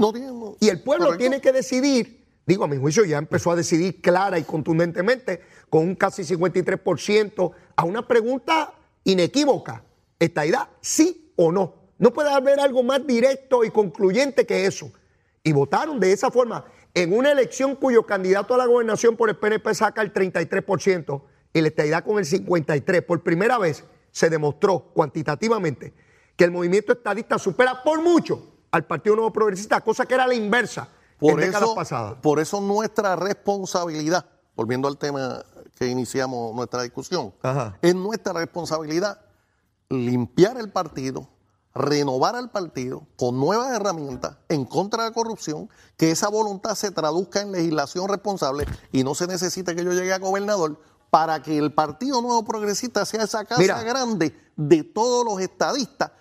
y 0.60 0.70
el 0.70 0.82
pueblo 0.82 1.18
tiene 1.18 1.42
que 1.42 1.52
decidir, 1.52 2.26
digo, 2.46 2.64
a 2.64 2.68
mi 2.68 2.78
juicio 2.78 3.04
ya 3.04 3.18
empezó 3.18 3.52
a 3.52 3.56
decidir 3.56 4.02
clara 4.02 4.38
y 4.40 4.44
contundentemente, 4.44 5.42
con 5.70 5.84
un 5.84 5.96
casi 5.96 6.24
53%, 6.24 7.52
a 7.76 7.84
una 7.84 8.08
pregunta 8.08 8.74
inequívoca. 9.04 9.84
¿Esta 10.20 10.46
idea 10.46 10.70
sí 10.82 11.34
o 11.36 11.52
no? 11.52 11.76
No 11.98 12.14
puede 12.14 12.30
haber 12.30 12.60
algo 12.60 12.84
más 12.84 13.06
directo 13.06 13.64
y 13.64 13.72
concluyente 13.72 14.46
que 14.46 14.66
eso. 14.66 14.92
Y 15.44 15.52
votaron 15.52 16.00
de 16.00 16.14
esa 16.14 16.32
forma 16.32 16.66
en 16.94 17.14
una 17.14 17.32
elección 17.32 17.76
cuyo 17.76 18.06
candidato 18.06 18.54
a 18.54 18.58
la 18.58 18.66
gobernación 18.66 19.16
por 19.16 19.30
el 19.30 19.38
PNP 19.38 19.74
saca 19.74 20.02
el 20.02 20.14
33% 20.14 21.22
y 21.54 21.62
la 21.62 21.68
estadidad 21.68 22.04
con 22.04 22.20
el 22.20 22.26
53%. 22.26 23.06
Por 23.06 23.24
primera 23.24 23.58
vez 23.58 23.84
se 24.12 24.30
demostró 24.30 24.92
cuantitativamente 24.94 25.94
que 26.36 26.44
el 26.44 26.52
movimiento 26.52 26.94
estadista 26.94 27.38
supera 27.38 27.84
por 27.84 28.02
mucho 28.02 28.54
al 28.72 28.86
Partido 28.86 29.16
Nuevo 29.16 29.34
Progresista, 29.34 29.82
cosa 29.82 30.06
que 30.06 30.16
era 30.16 30.28
la 30.28 30.34
inversa 30.34 30.90
por 31.20 31.34
en 31.34 31.48
décadas 31.48 31.70
pasadas. 31.76 32.16
Por 32.22 32.40
eso 32.40 32.60
nuestra 32.60 33.16
responsabilidad, 33.16 34.26
volviendo 34.56 34.88
al 34.88 34.98
tema 34.98 35.44
que 35.78 35.88
iniciamos 35.88 36.54
nuestra 36.56 36.84
discusión, 36.84 37.34
es 37.82 37.96
nuestra 37.96 38.34
responsabilidad 38.34 39.20
limpiar 39.90 40.58
el 40.58 40.72
partido, 40.72 41.28
renovar 41.76 42.36
al 42.36 42.52
partido 42.52 43.08
con 43.16 43.40
nuevas 43.40 43.74
herramientas 43.74 44.38
en 44.50 44.66
contra 44.66 45.04
de 45.04 45.10
la 45.10 45.14
corrupción, 45.16 45.70
que 45.98 46.12
esa 46.12 46.30
voluntad 46.30 46.76
se 46.76 46.92
traduzca 46.92 47.42
en 47.42 47.52
legislación 47.52 48.08
responsable 48.08 48.66
y 48.92 49.04
no 49.04 49.16
se 49.16 49.28
necesite 49.28 49.76
que 49.76 49.84
yo 49.84 49.92
llegue 49.92 50.14
a 50.14 50.20
gobernador 50.20 50.80
para 51.10 51.42
que 51.42 51.58
el 51.58 51.74
Partido 51.74 52.22
Nuevo 52.22 52.44
Progresista 52.44 53.06
sea 53.06 53.24
esa 53.24 53.46
casa 53.46 53.84
grande 53.84 54.36
de 54.56 54.84
todos 54.84 55.26
los 55.26 55.40
estadistas 55.40 56.12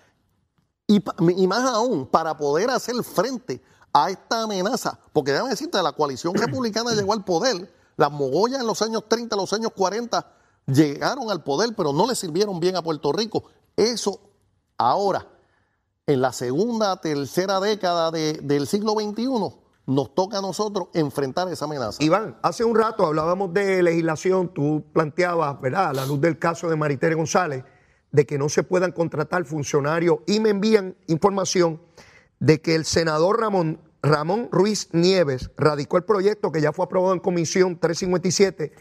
y, 0.87 1.47
más 1.47 1.65
aún, 1.65 2.07
para 2.07 2.37
poder 2.37 2.69
hacer 2.71 3.03
frente 3.03 3.63
a 3.93 4.11
esta 4.11 4.43
amenaza, 4.43 4.99
porque 5.13 5.33
déjame 5.33 5.51
decirte, 5.51 5.83
la 5.83 5.93
coalición 5.93 6.35
republicana 6.35 6.91
llegó 6.95 7.13
al 7.13 7.25
poder, 7.25 7.73
las 7.97 8.11
mogollas 8.11 8.61
en 8.61 8.67
los 8.67 8.83
años 8.83 9.05
30, 9.09 9.37
los 9.37 9.53
años 9.53 9.73
40 9.77 10.27
llegaron 10.67 11.31
al 11.31 11.43
poder, 11.43 11.75
pero 11.77 11.93
no 11.93 12.07
le 12.07 12.15
sirvieron 12.15 12.61
bien 12.61 12.77
a 12.77 12.83
Puerto 12.83 13.13
Rico. 13.13 13.45
Eso 13.77 14.21
ahora, 14.77 15.27
en 16.07 16.21
la 16.21 16.33
segunda, 16.33 17.01
tercera 17.01 17.61
década 17.61 18.11
del 18.11 18.67
siglo 18.67 18.93
XXI, 18.93 19.29
nos 19.87 20.15
toca 20.15 20.39
a 20.39 20.43
nosotros 20.43 20.89
enfrentar 20.95 21.49
esa 21.49 21.65
amenaza. 21.65 22.03
Iván, 22.03 22.39
hace 22.43 22.65
un 22.65 22.77
rato 22.77 23.07
hablábamos 23.07 23.53
de 23.53 23.83
legislación, 23.83 24.53
tú 24.53 24.85
planteabas, 24.93 25.61
¿verdad?, 25.61 25.89
a 25.89 25.93
la 25.93 26.07
luz 26.07 26.21
del 26.21 26.39
caso 26.39 26.69
de 26.69 26.77
Maritere 26.77 27.15
González, 27.15 27.65
de 28.11 28.27
que 28.27 28.39
no 28.39 28.49
se 28.49 28.63
puedan 28.63 28.93
contratar 28.93 29.45
funcionarios 29.45 30.19
y 30.27 30.41
me 30.41 30.51
envían 30.51 30.97
información 31.07 31.81
de 32.41 32.61
que 32.61 32.75
el 32.75 32.85
senador 32.85 33.41
Ramón, 33.41 33.81
Ramón 34.03 34.49
Ruiz 34.51 34.89
Nieves 34.93 35.51
radicó 35.57 35.97
el 35.97 36.05
proyecto 36.05 36.53
que 36.53 36.61
ya 36.61 36.73
fue 36.73 36.85
aprobado 36.85 37.15
en 37.15 37.21
comisión 37.21 37.79
357 37.79 38.73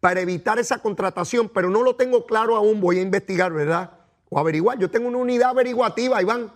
para 0.00 0.20
evitar 0.20 0.58
esa 0.58 0.78
contratación, 0.78 1.50
pero 1.52 1.70
no 1.70 1.82
lo 1.82 1.96
tengo 1.96 2.24
claro 2.24 2.56
aún, 2.56 2.80
voy 2.80 2.98
a 2.98 3.02
investigar, 3.02 3.52
¿verdad? 3.52 3.90
O 4.30 4.38
averiguar. 4.38 4.78
Yo 4.78 4.90
tengo 4.90 5.08
una 5.08 5.18
unidad 5.18 5.50
averiguativa, 5.50 6.22
Iván. 6.22 6.52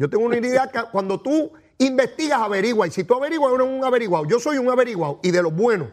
Yo 0.00 0.08
tengo 0.08 0.24
una 0.24 0.38
unidad 0.38 0.70
que 0.70 0.80
cuando 0.90 1.20
tú 1.20 1.52
investigas, 1.76 2.40
averigua. 2.40 2.86
Y 2.86 2.90
si 2.90 3.04
tú 3.04 3.12
averiguas, 3.16 3.52
eres 3.52 3.66
un 3.66 3.84
averiguado. 3.84 4.24
Yo 4.24 4.40
soy 4.40 4.56
un 4.56 4.70
averiguado 4.70 5.20
y 5.22 5.30
de 5.30 5.42
lo 5.42 5.50
bueno. 5.50 5.90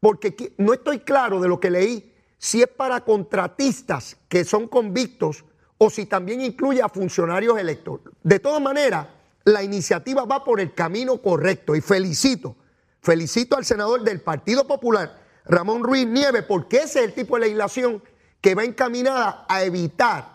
Porque 0.00 0.52
no 0.58 0.72
estoy 0.72 0.98
claro 0.98 1.38
de 1.38 1.46
lo 1.46 1.60
que 1.60 1.70
leí 1.70 2.12
si 2.36 2.62
es 2.62 2.66
para 2.66 3.02
contratistas 3.02 4.16
que 4.28 4.44
son 4.44 4.66
convictos 4.66 5.44
o 5.78 5.88
si 5.88 6.06
también 6.06 6.40
incluye 6.40 6.82
a 6.82 6.88
funcionarios 6.88 7.56
electos. 7.60 8.00
De 8.24 8.40
todas 8.40 8.60
maneras, 8.60 9.06
la 9.44 9.62
iniciativa 9.62 10.24
va 10.24 10.42
por 10.42 10.58
el 10.58 10.74
camino 10.74 11.22
correcto 11.22 11.76
y 11.76 11.80
felicito, 11.80 12.56
felicito 13.02 13.56
al 13.56 13.64
senador 13.64 14.02
del 14.02 14.20
Partido 14.20 14.66
Popular, 14.66 15.22
Ramón 15.44 15.84
Ruiz 15.84 16.08
Nieves, 16.08 16.42
porque 16.42 16.78
ese 16.78 16.98
es 16.98 17.04
el 17.04 17.14
tipo 17.14 17.36
de 17.36 17.42
legislación 17.42 18.02
que 18.40 18.56
va 18.56 18.64
encaminada 18.64 19.46
a 19.48 19.62
evitar 19.62 20.31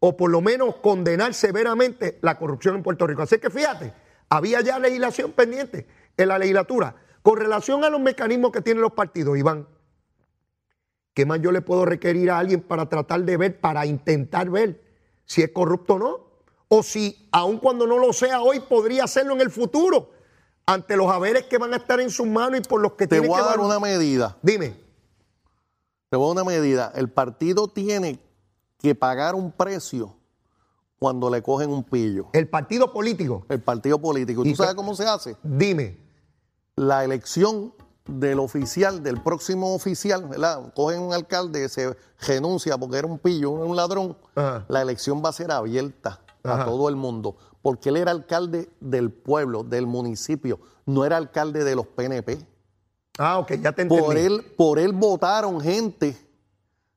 o 0.00 0.16
por 0.16 0.30
lo 0.30 0.40
menos 0.40 0.76
condenar 0.76 1.34
severamente 1.34 2.18
la 2.22 2.38
corrupción 2.38 2.76
en 2.76 2.82
Puerto 2.82 3.06
Rico. 3.06 3.22
Así 3.22 3.38
que 3.38 3.50
fíjate, 3.50 3.92
había 4.28 4.60
ya 4.60 4.78
legislación 4.78 5.32
pendiente 5.32 5.86
en 6.16 6.28
la 6.28 6.38
legislatura. 6.38 6.94
Con 7.22 7.36
relación 7.36 7.84
a 7.84 7.90
los 7.90 8.00
mecanismos 8.00 8.52
que 8.52 8.60
tienen 8.60 8.82
los 8.82 8.92
partidos, 8.92 9.36
Iván, 9.36 9.66
¿Qué 11.18 11.26
más 11.26 11.40
yo 11.40 11.50
le 11.50 11.62
puedo 11.62 11.84
requerir 11.84 12.30
a 12.30 12.38
alguien 12.38 12.60
para 12.60 12.88
tratar 12.88 13.24
de 13.24 13.36
ver, 13.36 13.60
para 13.60 13.84
intentar 13.84 14.48
ver 14.50 14.80
si 15.24 15.42
es 15.42 15.50
corrupto 15.50 15.94
o 15.94 15.98
no? 15.98 16.20
O 16.68 16.84
si, 16.84 17.28
aun 17.32 17.58
cuando 17.58 17.88
no 17.88 17.98
lo 17.98 18.12
sea 18.12 18.40
hoy, 18.40 18.60
podría 18.60 19.02
hacerlo 19.02 19.34
en 19.34 19.40
el 19.40 19.50
futuro, 19.50 20.12
ante 20.64 20.96
los 20.96 21.10
haberes 21.10 21.46
que 21.46 21.58
van 21.58 21.74
a 21.74 21.78
estar 21.78 21.98
en 21.98 22.10
sus 22.10 22.28
manos 22.28 22.60
y 22.60 22.62
por 22.62 22.80
los 22.80 22.92
que 22.92 23.08
Te 23.08 23.18
voy 23.18 23.30
que 23.30 23.34
a 23.34 23.46
dar 23.46 23.58
una 23.58 23.80
medida. 23.80 24.38
Dime. 24.42 24.76
Te 26.08 26.16
voy 26.16 26.30
a 26.30 26.34
dar 26.34 26.44
una 26.44 26.56
medida. 26.56 26.92
El 26.94 27.10
partido 27.10 27.66
tiene 27.66 28.20
que 28.78 28.94
pagar 28.94 29.34
un 29.34 29.52
precio 29.52 30.14
cuando 30.98 31.30
le 31.30 31.42
cogen 31.42 31.70
un 31.70 31.84
pillo. 31.84 32.26
¿El 32.32 32.48
partido 32.48 32.92
político? 32.92 33.44
El 33.48 33.60
partido 33.60 33.98
político. 33.98 34.42
¿Tú 34.42 34.54
sabes 34.56 34.74
cómo 34.74 34.94
se 34.94 35.06
hace? 35.06 35.36
Dime. 35.42 35.98
La 36.76 37.04
elección 37.04 37.72
del 38.08 38.38
oficial, 38.38 39.02
del 39.02 39.20
próximo 39.20 39.74
oficial, 39.74 40.26
¿verdad? 40.28 40.72
Cogen 40.74 41.00
un 41.00 41.12
alcalde, 41.12 41.68
se 41.68 41.96
renuncia 42.20 42.78
porque 42.78 42.96
era 42.96 43.06
un 43.06 43.18
pillo, 43.18 43.50
un 43.50 43.76
ladrón, 43.76 44.16
la 44.34 44.82
elección 44.82 45.22
va 45.24 45.28
a 45.28 45.32
ser 45.32 45.52
abierta 45.52 46.20
a 46.42 46.64
todo 46.64 46.88
el 46.88 46.96
mundo, 46.96 47.36
porque 47.60 47.90
él 47.90 47.98
era 47.98 48.10
alcalde 48.10 48.70
del 48.80 49.10
pueblo, 49.10 49.62
del 49.62 49.86
municipio, 49.86 50.58
no 50.86 51.04
era 51.04 51.18
alcalde 51.18 51.64
de 51.64 51.76
los 51.76 51.86
PNP. 51.86 52.38
Ah, 53.18 53.38
ok, 53.40 53.54
ya 53.60 53.72
te 53.72 53.82
entendí. 53.82 54.02
Por 54.02 54.16
él, 54.16 54.54
por 54.56 54.78
él 54.78 54.92
votaron 54.92 55.60
gente, 55.60 56.16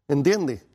¿entiendes? 0.07 0.65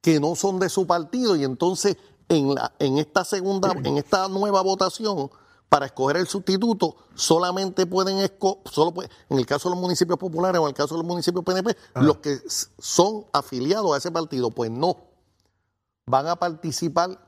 Que 0.00 0.20
no 0.20 0.34
son 0.34 0.58
de 0.58 0.68
su 0.68 0.86
partido 0.86 1.36
y 1.36 1.44
entonces 1.44 1.96
en, 2.28 2.54
la, 2.54 2.72
en 2.78 2.98
esta 2.98 3.24
segunda, 3.24 3.72
en 3.84 3.98
esta 3.98 4.28
nueva 4.28 4.62
votación, 4.62 5.30
para 5.70 5.86
escoger 5.86 6.16
el 6.16 6.26
sustituto 6.26 6.96
solamente 7.14 7.86
pueden 7.86 8.28
solo 8.64 8.92
en 9.28 9.38
el 9.38 9.46
caso 9.46 9.68
de 9.68 9.76
los 9.76 9.80
municipios 9.80 10.18
populares 10.18 10.60
o 10.60 10.64
en 10.64 10.70
el 10.70 10.74
caso 10.74 10.96
de 10.96 10.98
los 10.98 11.06
municipios 11.06 11.44
PNP, 11.44 11.76
los 11.94 12.18
que 12.18 12.38
son 12.78 13.24
afiliados 13.32 13.94
a 13.94 13.98
ese 13.98 14.10
partido, 14.10 14.50
pues 14.50 14.70
no. 14.70 14.96
Van 16.06 16.26
a 16.26 16.34
participar 16.34 17.24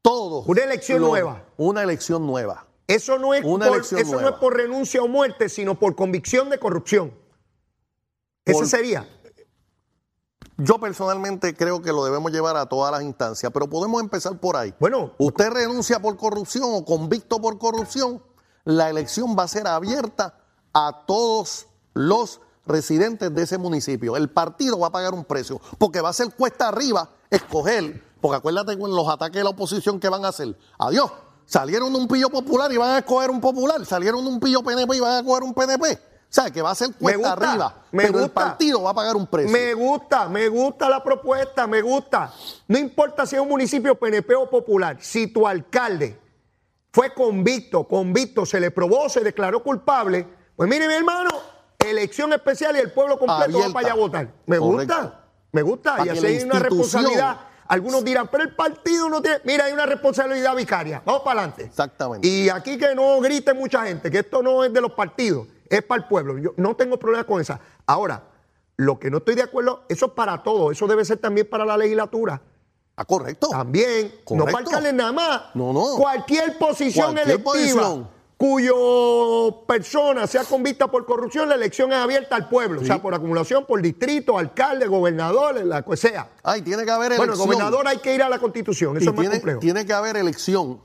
todos. 0.00 0.46
Una 0.46 0.64
elección 0.64 1.02
nueva. 1.02 1.44
Una 1.58 1.82
elección 1.82 2.26
nueva. 2.26 2.66
Eso 2.86 3.18
no 3.18 3.34
es, 3.34 3.42
por, 3.42 3.62
eso 3.76 4.20
no 4.20 4.28
es 4.30 4.34
por 4.36 4.56
renuncia 4.56 5.02
o 5.02 5.08
muerte, 5.08 5.50
sino 5.50 5.78
por 5.78 5.94
convicción 5.94 6.48
de 6.48 6.58
corrupción. 6.58 7.12
Ese 8.46 8.64
sería. 8.64 9.06
Yo 10.60 10.80
personalmente 10.80 11.54
creo 11.54 11.80
que 11.82 11.92
lo 11.92 12.04
debemos 12.04 12.32
llevar 12.32 12.56
a 12.56 12.66
todas 12.66 12.90
las 12.90 13.02
instancias, 13.02 13.52
pero 13.52 13.70
podemos 13.70 14.02
empezar 14.02 14.40
por 14.40 14.56
ahí. 14.56 14.74
Bueno, 14.80 15.12
usted 15.16 15.50
renuncia 15.50 16.00
por 16.00 16.16
corrupción 16.16 16.64
o 16.72 16.84
convicto 16.84 17.40
por 17.40 17.58
corrupción, 17.58 18.20
la 18.64 18.90
elección 18.90 19.36
va 19.38 19.44
a 19.44 19.48
ser 19.48 19.68
abierta 19.68 20.34
a 20.74 21.04
todos 21.06 21.68
los 21.94 22.40
residentes 22.66 23.32
de 23.32 23.42
ese 23.42 23.56
municipio. 23.56 24.16
El 24.16 24.30
partido 24.30 24.80
va 24.80 24.88
a 24.88 24.92
pagar 24.92 25.14
un 25.14 25.24
precio, 25.24 25.60
porque 25.78 26.00
va 26.00 26.08
a 26.08 26.12
ser 26.12 26.34
cuesta 26.34 26.66
arriba 26.66 27.08
escoger, 27.30 28.02
porque 28.20 28.38
acuérdate 28.38 28.76
con 28.76 28.90
los 28.90 29.08
ataques 29.08 29.36
de 29.36 29.44
la 29.44 29.50
oposición 29.50 30.00
que 30.00 30.08
van 30.08 30.24
a 30.24 30.28
hacer. 30.28 30.58
Adiós. 30.76 31.08
Salieron 31.46 31.90
de 31.92 32.00
un 32.00 32.08
pillo 32.08 32.28
popular 32.28 32.70
y 32.72 32.76
van 32.76 32.90
a 32.90 32.98
escoger 32.98 33.30
un 33.30 33.40
popular. 33.40 33.86
Salieron 33.86 34.22
de 34.22 34.30
un 34.30 34.40
pillo 34.40 34.62
PNP 34.62 34.96
y 34.96 35.00
van 35.00 35.12
a 35.12 35.18
escoger 35.20 35.44
un 35.44 35.54
PNP. 35.54 35.98
O 36.30 36.30
sea, 36.30 36.50
que 36.50 36.60
va 36.60 36.72
a 36.72 36.74
ser 36.74 36.92
cuesta 36.94 37.18
gusta, 37.30 37.50
arriba. 37.50 37.74
me 37.90 38.02
pero 38.04 38.18
el 38.18 38.24
gusta. 38.24 38.34
partido 38.44 38.82
va 38.82 38.90
a 38.90 38.94
pagar 38.94 39.16
un 39.16 39.26
precio. 39.26 39.50
Me 39.50 39.72
gusta, 39.72 40.28
me 40.28 40.46
gusta 40.48 40.90
la 40.90 41.02
propuesta, 41.02 41.66
me 41.66 41.80
gusta. 41.80 42.30
No 42.66 42.76
importa 42.78 43.24
si 43.24 43.36
es 43.36 43.40
un 43.40 43.48
municipio 43.48 43.94
PNP 43.94 44.34
o 44.34 44.48
popular, 44.50 44.98
si 45.00 45.28
tu 45.28 45.46
alcalde 45.46 46.18
fue 46.92 47.14
convicto, 47.14 47.84
convicto, 47.88 48.44
se 48.44 48.60
le 48.60 48.70
probó, 48.70 49.08
se 49.08 49.20
declaró 49.20 49.62
culpable, 49.62 50.26
pues 50.54 50.68
mire 50.68 50.86
mi 50.86 50.94
hermano, 50.94 51.30
elección 51.78 52.30
especial 52.34 52.76
y 52.76 52.80
el 52.80 52.90
pueblo 52.92 53.18
completo 53.18 53.38
va 53.40 53.44
Abierta. 53.44 53.72
para 53.72 53.86
allá 53.86 53.92
a 53.94 53.96
votar. 53.96 54.28
Me 54.46 54.58
Correcto. 54.58 54.94
gusta, 54.94 55.24
me 55.52 55.62
gusta. 55.62 55.96
Para 55.96 56.06
y 56.06 56.18
así 56.18 56.26
hay 56.26 56.42
una 56.42 56.58
responsabilidad. 56.58 57.40
Algunos 57.68 58.02
dirán, 58.02 58.28
pero 58.28 58.44
el 58.44 58.54
partido 58.56 59.08
no 59.10 59.20
tiene. 59.20 59.40
Mira, 59.44 59.66
hay 59.66 59.72
una 59.74 59.84
responsabilidad 59.86 60.56
vicaria. 60.56 61.02
Vamos 61.04 61.20
para 61.22 61.40
adelante. 61.40 61.64
Exactamente. 61.64 62.26
Y 62.26 62.48
aquí 62.48 62.78
que 62.78 62.94
no 62.94 63.20
grite 63.20 63.52
mucha 63.52 63.84
gente, 63.84 64.10
que 64.10 64.20
esto 64.20 64.42
no 64.42 64.64
es 64.64 64.72
de 64.72 64.80
los 64.80 64.92
partidos, 64.92 65.46
es 65.70 65.82
para 65.82 66.02
el 66.02 66.08
pueblo. 66.08 66.38
Yo 66.38 66.52
no 66.56 66.74
tengo 66.76 66.98
problema 66.98 67.24
con 67.24 67.40
esa. 67.40 67.60
Ahora, 67.86 68.24
lo 68.76 68.98
que 68.98 69.10
no 69.10 69.18
estoy 69.18 69.34
de 69.34 69.42
acuerdo, 69.42 69.82
eso 69.88 70.06
es 70.06 70.12
para 70.12 70.42
todo. 70.42 70.70
Eso 70.70 70.86
debe 70.86 71.04
ser 71.04 71.18
también 71.18 71.48
para 71.48 71.64
la 71.64 71.76
legislatura. 71.76 72.40
Ah, 72.96 73.04
correcto. 73.04 73.48
También, 73.50 74.12
no 74.12 74.24
Correcto. 74.24 74.44
para 74.52 74.58
alcaldes 74.58 74.94
nada 74.94 75.12
más. 75.12 75.42
No, 75.54 75.72
no. 75.72 75.96
Cualquier 75.96 76.58
posición 76.58 77.14
Cualquier 77.14 77.26
electiva 77.40 77.52
posición. 77.52 78.08
cuyo 78.36 79.64
persona 79.66 80.26
sea 80.26 80.44
convicta 80.44 80.88
por 80.88 81.04
corrupción, 81.06 81.48
la 81.48 81.54
elección 81.54 81.92
es 81.92 81.98
abierta 81.98 82.34
al 82.36 82.48
pueblo. 82.48 82.80
O 82.80 82.84
sea, 82.84 83.00
por 83.00 83.14
acumulación, 83.14 83.64
por 83.66 83.80
distrito, 83.82 84.36
alcalde, 84.38 84.86
gobernador, 84.86 85.64
la 85.64 85.82
que 85.82 85.96
sea. 85.96 86.28
Ay, 86.42 86.62
tiene 86.62 86.84
que 86.84 86.90
haber 86.90 87.10
Bueno, 87.16 87.34
elección. 87.34 87.46
gobernador 87.48 87.86
hay 87.88 87.98
que 87.98 88.14
ir 88.14 88.22
a 88.22 88.28
la 88.28 88.38
constitución, 88.38 88.94
Y 88.96 88.98
eso 88.98 89.10
es 89.10 89.16
más 89.16 89.20
tiene, 89.22 89.36
complejo. 89.36 89.60
tiene 89.60 89.86
que 89.86 89.92
haber 89.92 90.16
elección. 90.16 90.80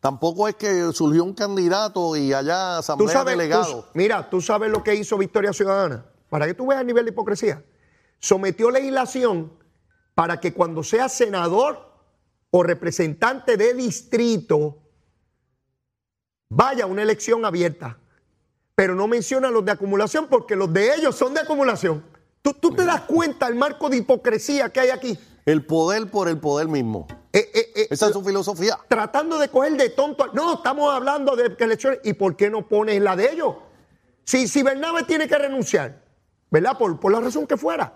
Tampoco 0.00 0.46
es 0.46 0.54
que 0.54 0.92
surgió 0.92 1.24
un 1.24 1.34
candidato 1.34 2.14
y 2.16 2.32
allá 2.32 2.74
Tú 2.74 2.78
asamblea 2.78 3.12
sabes, 3.12 3.36
delegado. 3.36 3.80
tú- 3.82 3.84
mira, 3.94 4.30
tú 4.30 4.40
sabes 4.40 4.70
lo 4.70 4.82
que 4.84 4.94
hizo 4.94 5.18
Victoria 5.18 5.52
Ciudadana. 5.52 6.04
Para 6.30 6.46
que 6.46 6.54
tú 6.54 6.66
veas 6.66 6.80
el 6.80 6.86
nivel 6.86 7.04
de 7.04 7.10
hipocresía. 7.10 7.64
Sometió 8.20 8.70
legislación 8.70 9.52
para 10.14 10.38
que 10.40 10.52
cuando 10.52 10.82
sea 10.84 11.08
senador 11.08 11.88
o 12.50 12.62
representante 12.62 13.56
de 13.56 13.74
distrito 13.74 14.78
vaya 16.50 16.84
a 16.84 16.86
una 16.86 17.02
elección 17.02 17.44
abierta. 17.44 17.98
Pero 18.74 18.94
no 18.94 19.08
menciona 19.08 19.50
los 19.50 19.64
de 19.64 19.72
acumulación 19.72 20.28
porque 20.28 20.54
los 20.54 20.72
de 20.72 20.94
ellos 20.94 21.16
son 21.16 21.34
de 21.34 21.40
acumulación. 21.40 22.04
¿Tú, 22.42 22.52
tú 22.54 22.70
te 22.74 22.84
das 22.84 23.02
cuenta 23.02 23.48
el 23.48 23.56
marco 23.56 23.88
de 23.90 23.96
hipocresía 23.98 24.70
que 24.70 24.80
hay 24.80 24.90
aquí? 24.90 25.18
El 25.48 25.64
poder 25.64 26.10
por 26.10 26.28
el 26.28 26.38
poder 26.38 26.68
mismo. 26.68 27.06
Eh, 27.32 27.50
eh, 27.54 27.72
eh, 27.74 27.88
Esa 27.88 28.08
es 28.08 28.12
su 28.12 28.22
filosofía. 28.22 28.78
tratando 28.86 29.38
de 29.38 29.48
coger 29.48 29.78
de 29.78 29.88
tonto. 29.88 30.26
No, 30.34 30.56
estamos 30.56 30.92
hablando 30.92 31.36
de 31.36 31.56
elecciones. 31.58 32.00
¿Y 32.04 32.12
por 32.12 32.36
qué 32.36 32.50
no 32.50 32.68
pones 32.68 33.00
la 33.00 33.16
de 33.16 33.32
ellos? 33.32 33.54
Si, 34.24 34.46
si 34.46 34.62
Bernabe 34.62 35.04
tiene 35.04 35.26
que 35.26 35.38
renunciar, 35.38 36.02
¿verdad? 36.50 36.76
Por, 36.76 37.00
por 37.00 37.10
la 37.12 37.20
razón 37.20 37.46
que 37.46 37.56
fuera, 37.56 37.94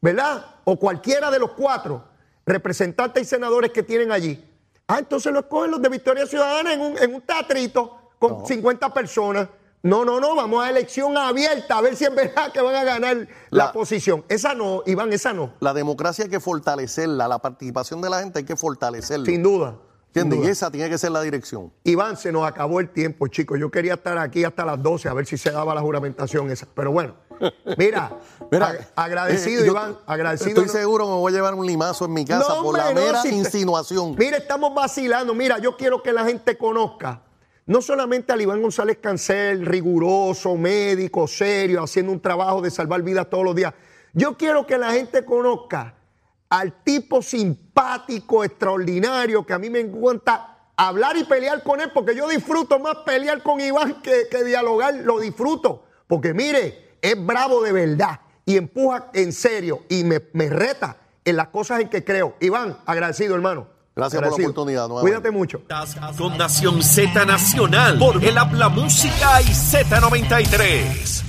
¿verdad? 0.00 0.42
O 0.64 0.78
cualquiera 0.78 1.30
de 1.30 1.38
los 1.38 1.50
cuatro 1.50 2.02
representantes 2.46 3.24
y 3.24 3.26
senadores 3.26 3.72
que 3.72 3.82
tienen 3.82 4.10
allí. 4.10 4.42
Ah, 4.88 4.98
entonces 4.98 5.30
lo 5.34 5.40
escogen 5.40 5.72
los 5.72 5.82
de 5.82 5.90
Victoria 5.90 6.24
Ciudadana 6.24 6.72
en 6.72 6.80
un, 6.80 6.96
en 6.96 7.14
un 7.14 7.20
teatrito 7.20 8.12
con 8.18 8.46
50 8.46 8.94
personas. 8.94 9.48
No, 9.82 10.04
no, 10.04 10.18
no, 10.18 10.34
vamos 10.34 10.64
a 10.64 10.70
elección 10.70 11.16
abierta 11.16 11.78
a 11.78 11.80
ver 11.80 11.94
si 11.94 12.04
es 12.04 12.14
verdad 12.14 12.50
que 12.52 12.60
van 12.60 12.74
a 12.74 12.82
ganar 12.84 13.16
la, 13.50 13.66
La- 13.66 13.72
posición. 13.72 14.24
Esa 14.28 14.52
no, 14.54 14.82
Iván, 14.86 15.12
esa 15.12 15.32
no, 15.32 15.52
La 15.60 15.72
democracia 15.74 16.24
hay 16.24 16.30
que 16.30 16.40
fortalecerla, 16.40 17.28
la 17.28 17.38
participación 17.38 18.00
de 18.02 18.10
la 18.10 18.20
gente 18.20 18.40
hay 18.40 18.44
que 18.44 18.56
fortalecerla. 18.56 19.26
sin 19.26 19.42
duda. 19.44 19.76
sin 20.12 20.22
¿Entiendes? 20.22 20.38
duda. 20.40 20.48
Y 20.48 20.50
esa 20.50 20.70
tiene 20.72 20.90
que 20.90 20.98
ser 20.98 21.12
la 21.12 21.20
dirección. 21.20 21.72
Iván, 21.84 22.16
se 22.16 22.32
nos 22.32 22.46
acabó 22.48 22.80
el 22.80 22.88
tiempo, 22.90 23.28
chicos. 23.28 23.60
Yo 23.60 23.70
quería 23.70 23.94
estar 23.94 24.18
aquí 24.18 24.42
hasta 24.44 24.64
las 24.64 24.82
12 24.82 25.08
a 25.08 25.12
ver 25.14 25.24
si 25.26 25.36
se 25.38 25.52
daba 25.52 25.72
la 25.74 25.82
juramentación 25.82 26.50
esa. 26.50 26.66
Pero 26.74 26.90
bueno, 26.90 27.14
mira, 27.78 28.10
Mira, 28.50 28.72
ag- 28.72 28.86
agradecido, 28.96 29.62
eh, 29.62 29.66
Iván, 29.68 29.98
agradecido. 30.06 30.48
Estoy 30.62 30.66
no- 30.66 30.72
seguro 30.72 31.04
que 31.04 31.10
me 31.12 31.18
voy 31.18 31.32
a 31.32 31.36
llevar 31.36 31.54
un 31.54 31.64
limazo 31.66 32.06
en 32.06 32.12
mi 32.14 32.24
casa 32.24 32.54
No, 32.56 32.62
por 32.62 32.76
la 32.76 32.88
no, 32.92 33.00
mera 33.00 33.22
te- 33.22 33.28
insinuación. 33.28 34.16
Mira, 34.18 34.38
estamos 34.38 34.74
vacilando. 34.74 35.32
Mira, 35.34 35.58
yo 35.58 35.76
quiero 35.76 36.02
que 36.02 36.12
la 36.12 36.24
gente 36.24 36.56
conozca, 36.58 37.22
no 37.66 37.82
solamente 37.82 38.32
al 38.32 38.40
Iván 38.40 38.62
González 38.62 38.98
Cancel, 39.00 39.66
riguroso, 39.66 40.54
médico, 40.56 41.26
serio, 41.26 41.82
haciendo 41.82 42.12
un 42.12 42.20
trabajo 42.20 42.62
de 42.62 42.70
salvar 42.70 43.02
vidas 43.02 43.28
todos 43.28 43.44
los 43.44 43.56
días. 43.56 43.74
Yo 44.12 44.36
quiero 44.36 44.66
que 44.66 44.78
la 44.78 44.92
gente 44.92 45.24
conozca 45.24 45.94
al 46.48 46.82
tipo 46.84 47.20
simpático, 47.22 48.44
extraordinario, 48.44 49.44
que 49.44 49.52
a 49.52 49.58
mí 49.58 49.68
me 49.68 49.80
encanta 49.80 50.58
hablar 50.76 51.16
y 51.16 51.24
pelear 51.24 51.62
con 51.64 51.80
él, 51.80 51.90
porque 51.92 52.14
yo 52.14 52.28
disfruto 52.28 52.78
más 52.78 52.98
pelear 53.04 53.42
con 53.42 53.60
Iván 53.60 54.00
que, 54.00 54.28
que 54.30 54.44
dialogar, 54.44 54.94
lo 54.94 55.18
disfruto. 55.18 55.84
Porque 56.06 56.34
mire, 56.34 56.98
es 57.02 57.26
bravo 57.26 57.62
de 57.62 57.72
verdad 57.72 58.20
y 58.44 58.56
empuja 58.56 59.10
en 59.12 59.32
serio 59.32 59.82
y 59.88 60.04
me, 60.04 60.22
me 60.32 60.48
reta 60.48 60.98
en 61.24 61.34
las 61.34 61.48
cosas 61.48 61.80
en 61.80 61.88
que 61.88 62.04
creo. 62.04 62.36
Iván, 62.38 62.78
agradecido, 62.86 63.34
hermano. 63.34 63.75
Gracias 63.96 64.20
por 64.20 64.30
la 64.30 64.44
oportunidad, 64.44 64.88
nuevamente. 64.88 65.16
Cuídate 65.16 65.30
mucho. 65.30 65.62
Con 66.18 66.36
Nación 66.36 66.82
Z 66.82 67.24
Nacional 67.24 67.98
por 67.98 68.22
el 68.22 68.36
Habla 68.36 68.68
Música 68.68 69.40
y 69.40 69.46
Z93. 69.46 71.22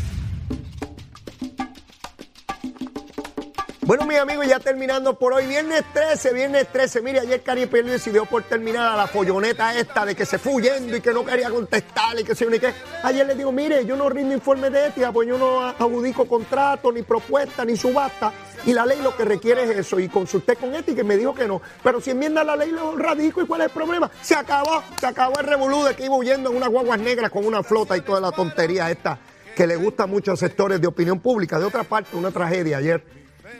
Bueno, 3.84 4.05
mis 4.05 4.18
amigos, 4.18 4.45
ya 4.47 4.59
terminando 4.59 5.18
por 5.18 5.32
hoy, 5.32 5.47
viernes 5.47 5.82
13, 5.93 6.34
viernes 6.34 6.68
13. 6.68 7.01
Mire, 7.01 7.22
ayer 7.22 7.41
Cari 7.41 7.68
Pérez 7.68 7.89
decidió 7.89 8.26
por 8.26 8.43
terminar 8.43 8.86
a 8.86 8.97
la 8.97 9.07
folloneta 9.07 9.74
esta 9.80 10.05
de 10.05 10.13
que 10.13 10.26
se 10.26 10.38
fue 10.38 10.55
huyendo 10.55 10.97
y 10.97 10.99
que 10.99 11.13
no 11.13 11.24
quería 11.24 11.49
contestar 11.49 12.20
y 12.20 12.26
que 12.26 12.36
se 12.36 12.47
ni 12.47 12.59
qué. 12.59 12.74
Ayer 13.01 13.26
le 13.26 13.36
digo, 13.36 13.53
mire, 13.53 13.86
yo 13.86 13.95
no 13.95 14.09
rindo 14.09 14.34
informe 14.34 14.70
de 14.70 14.88
ética, 14.88 15.13
pues 15.13 15.30
yo 15.30 15.38
no 15.38 15.61
adjudico 15.61 16.28
contrato, 16.28 16.91
ni 16.91 17.01
propuesta, 17.01 17.63
ni 17.63 17.78
subasta. 17.78 18.34
Y 18.66 18.74
la 18.74 18.86
ley 18.86 19.01
lo 19.01 19.16
que 19.16 19.26
requiere 19.26 19.64
es 19.64 19.70
eso. 19.72 19.99
Y 19.99 20.10
consulté 20.10 20.55
con 20.55 20.74
ética 20.76 21.01
y 21.01 21.03
me 21.03 21.18
dijo 21.18 21.34
que 21.34 21.47
no. 21.47 21.62
Pero 21.84 22.01
si 22.01 22.12
enmienda 22.12 22.43
la 22.43 22.55
ley, 22.55 22.72
lo 22.72 22.95
radico. 22.97 23.41
¿Y 23.41 23.45
cuál 23.45 23.62
es 23.62 23.68
el 23.68 23.74
problema? 23.74 24.10
Se 24.22 24.36
acabó, 24.36 24.84
se 24.99 25.08
acabó 25.08 25.39
el 25.39 25.45
revolú 25.45 25.84
de 25.84 25.95
que 25.95 26.05
iba 26.05 26.16
huyendo 26.16 26.49
en 26.49 26.58
unas 26.58 26.70
guaguas 26.70 26.99
negras 26.99 27.32
con 27.32 27.45
una 27.45 27.64
flota 27.64 27.95
y 27.95 28.01
toda 28.01 28.20
la 28.20 28.32
tontería 28.32 28.89
esta 28.89 29.20
que 29.55 29.66
le 29.66 29.76
gusta 29.76 30.05
mucho 30.05 30.34
a 30.34 30.38
sectores 30.38 30.80
de 30.80 30.86
opinión 30.86 31.20
pública. 31.20 31.58
De 31.58 31.66
otra 31.66 31.84
parte, 31.84 32.16
una 32.16 32.30
tragedia 32.30 32.78
ayer. 32.78 33.03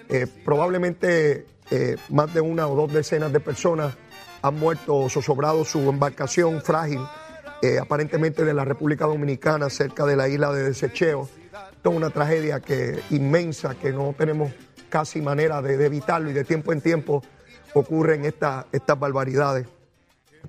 Eh, 0.10 0.28
probablemente 0.46 1.48
eh, 1.72 1.98
más 2.10 2.34
de 2.34 2.40
una 2.40 2.68
o 2.68 2.76
dos 2.76 2.94
decenas 2.94 3.34
de 3.34 3.40
personas 3.40 3.96
han 4.42 4.60
muerto 4.60 4.96
o 4.96 5.10
zozobrado 5.10 5.66
su 5.66 5.80
embarcación 5.90 6.62
frágil, 6.62 7.00
eh, 7.62 7.80
aparentemente 7.80 8.46
de 8.46 8.54
la 8.54 8.64
República 8.64 9.06
Dominicana, 9.06 9.70
cerca 9.70 10.06
de 10.06 10.16
la 10.16 10.28
isla 10.28 10.52
de 10.54 10.64
Desecheo. 10.64 11.28
Esto 11.72 11.90
es 11.90 11.96
una 11.96 12.10
tragedia 12.10 12.60
que, 12.60 13.00
inmensa 13.10 13.76
que 13.76 13.92
no 13.92 14.14
tenemos 14.18 14.52
casi 14.90 15.22
manera 15.22 15.62
de, 15.62 15.84
evitarlo 15.86 16.30
y 16.30 16.34
de 16.34 16.44
tiempo 16.44 16.74
en 16.74 16.82
tiempo 16.82 17.24
ocurren 17.74 18.26
esta- 18.26 18.66
estas 18.72 19.00
barbaridades. 19.00 19.68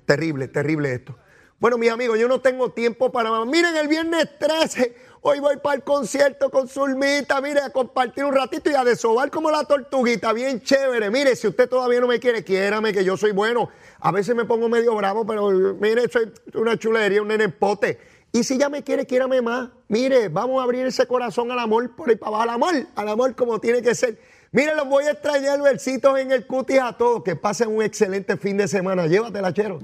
Terrible, 0.05 0.47
terrible 0.47 0.93
esto. 0.93 1.15
Bueno, 1.59 1.77
mis 1.77 1.89
amigos, 1.91 2.17
yo 2.17 2.27
no 2.27 2.39
tengo 2.39 2.71
tiempo 2.71 3.11
para 3.11 3.29
más. 3.31 3.45
Miren, 3.45 3.75
el 3.75 3.89
viernes 3.89 4.29
13, 4.39 4.95
hoy 5.21 5.39
voy 5.41 5.57
para 5.57 5.75
el 5.75 5.83
concierto 5.83 6.49
con 6.49 6.69
Zulmita, 6.69 7.41
mire, 7.41 7.59
a 7.59 7.69
compartir 7.69 8.23
un 8.23 8.33
ratito 8.33 8.69
y 8.69 8.75
a 8.75 8.83
desovar 8.85 9.29
como 9.29 9.51
la 9.51 9.65
tortuguita, 9.65 10.31
bien 10.31 10.61
chévere. 10.61 11.09
Mire, 11.09 11.35
si 11.35 11.47
usted 11.47 11.67
todavía 11.67 11.99
no 11.99 12.07
me 12.07 12.19
quiere, 12.19 12.45
quiérame, 12.45 12.93
que 12.93 13.03
yo 13.03 13.17
soy 13.17 13.31
bueno. 13.33 13.69
A 13.99 14.11
veces 14.11 14.33
me 14.35 14.45
pongo 14.45 14.69
medio 14.69 14.95
bravo, 14.95 15.25
pero 15.27 15.49
mire, 15.51 16.07
soy 16.07 16.31
una 16.53 16.77
chulería, 16.77 17.21
un 17.21 17.27
nene 17.27 17.49
pote. 17.49 17.99
Y 18.31 18.43
si 18.43 18.57
ya 18.57 18.69
me 18.69 18.83
quiere, 18.83 19.05
quiérame 19.05 19.41
más. 19.41 19.69
Mire, 19.87 20.29
vamos 20.29 20.61
a 20.61 20.63
abrir 20.63 20.85
ese 20.85 21.07
corazón 21.07 21.51
al 21.51 21.59
amor 21.59 21.95
por 21.95 22.09
ahí 22.09 22.15
para 22.15 22.29
abajo, 22.29 22.43
al 22.43 22.49
amor, 22.49 22.73
al 22.95 23.09
amor 23.09 23.35
como 23.35 23.59
tiene 23.59 23.81
que 23.81 23.95
ser. 23.95 24.19
Mire, 24.51 24.75
los 24.75 24.87
voy 24.87 25.05
a 25.05 25.11
extrañar, 25.11 25.61
versitos 25.61 26.19
en 26.19 26.31
el 26.31 26.45
cutis 26.45 26.79
a 26.79 26.93
todos. 26.93 27.23
Que 27.23 27.35
pasen 27.35 27.75
un 27.75 27.81
excelente 27.81 28.37
fin 28.37 28.57
de 28.57 28.67
semana. 28.67 29.07
Llévatela, 29.07 29.53
chero. 29.53 29.79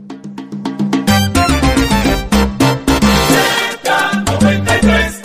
93 4.41 5.24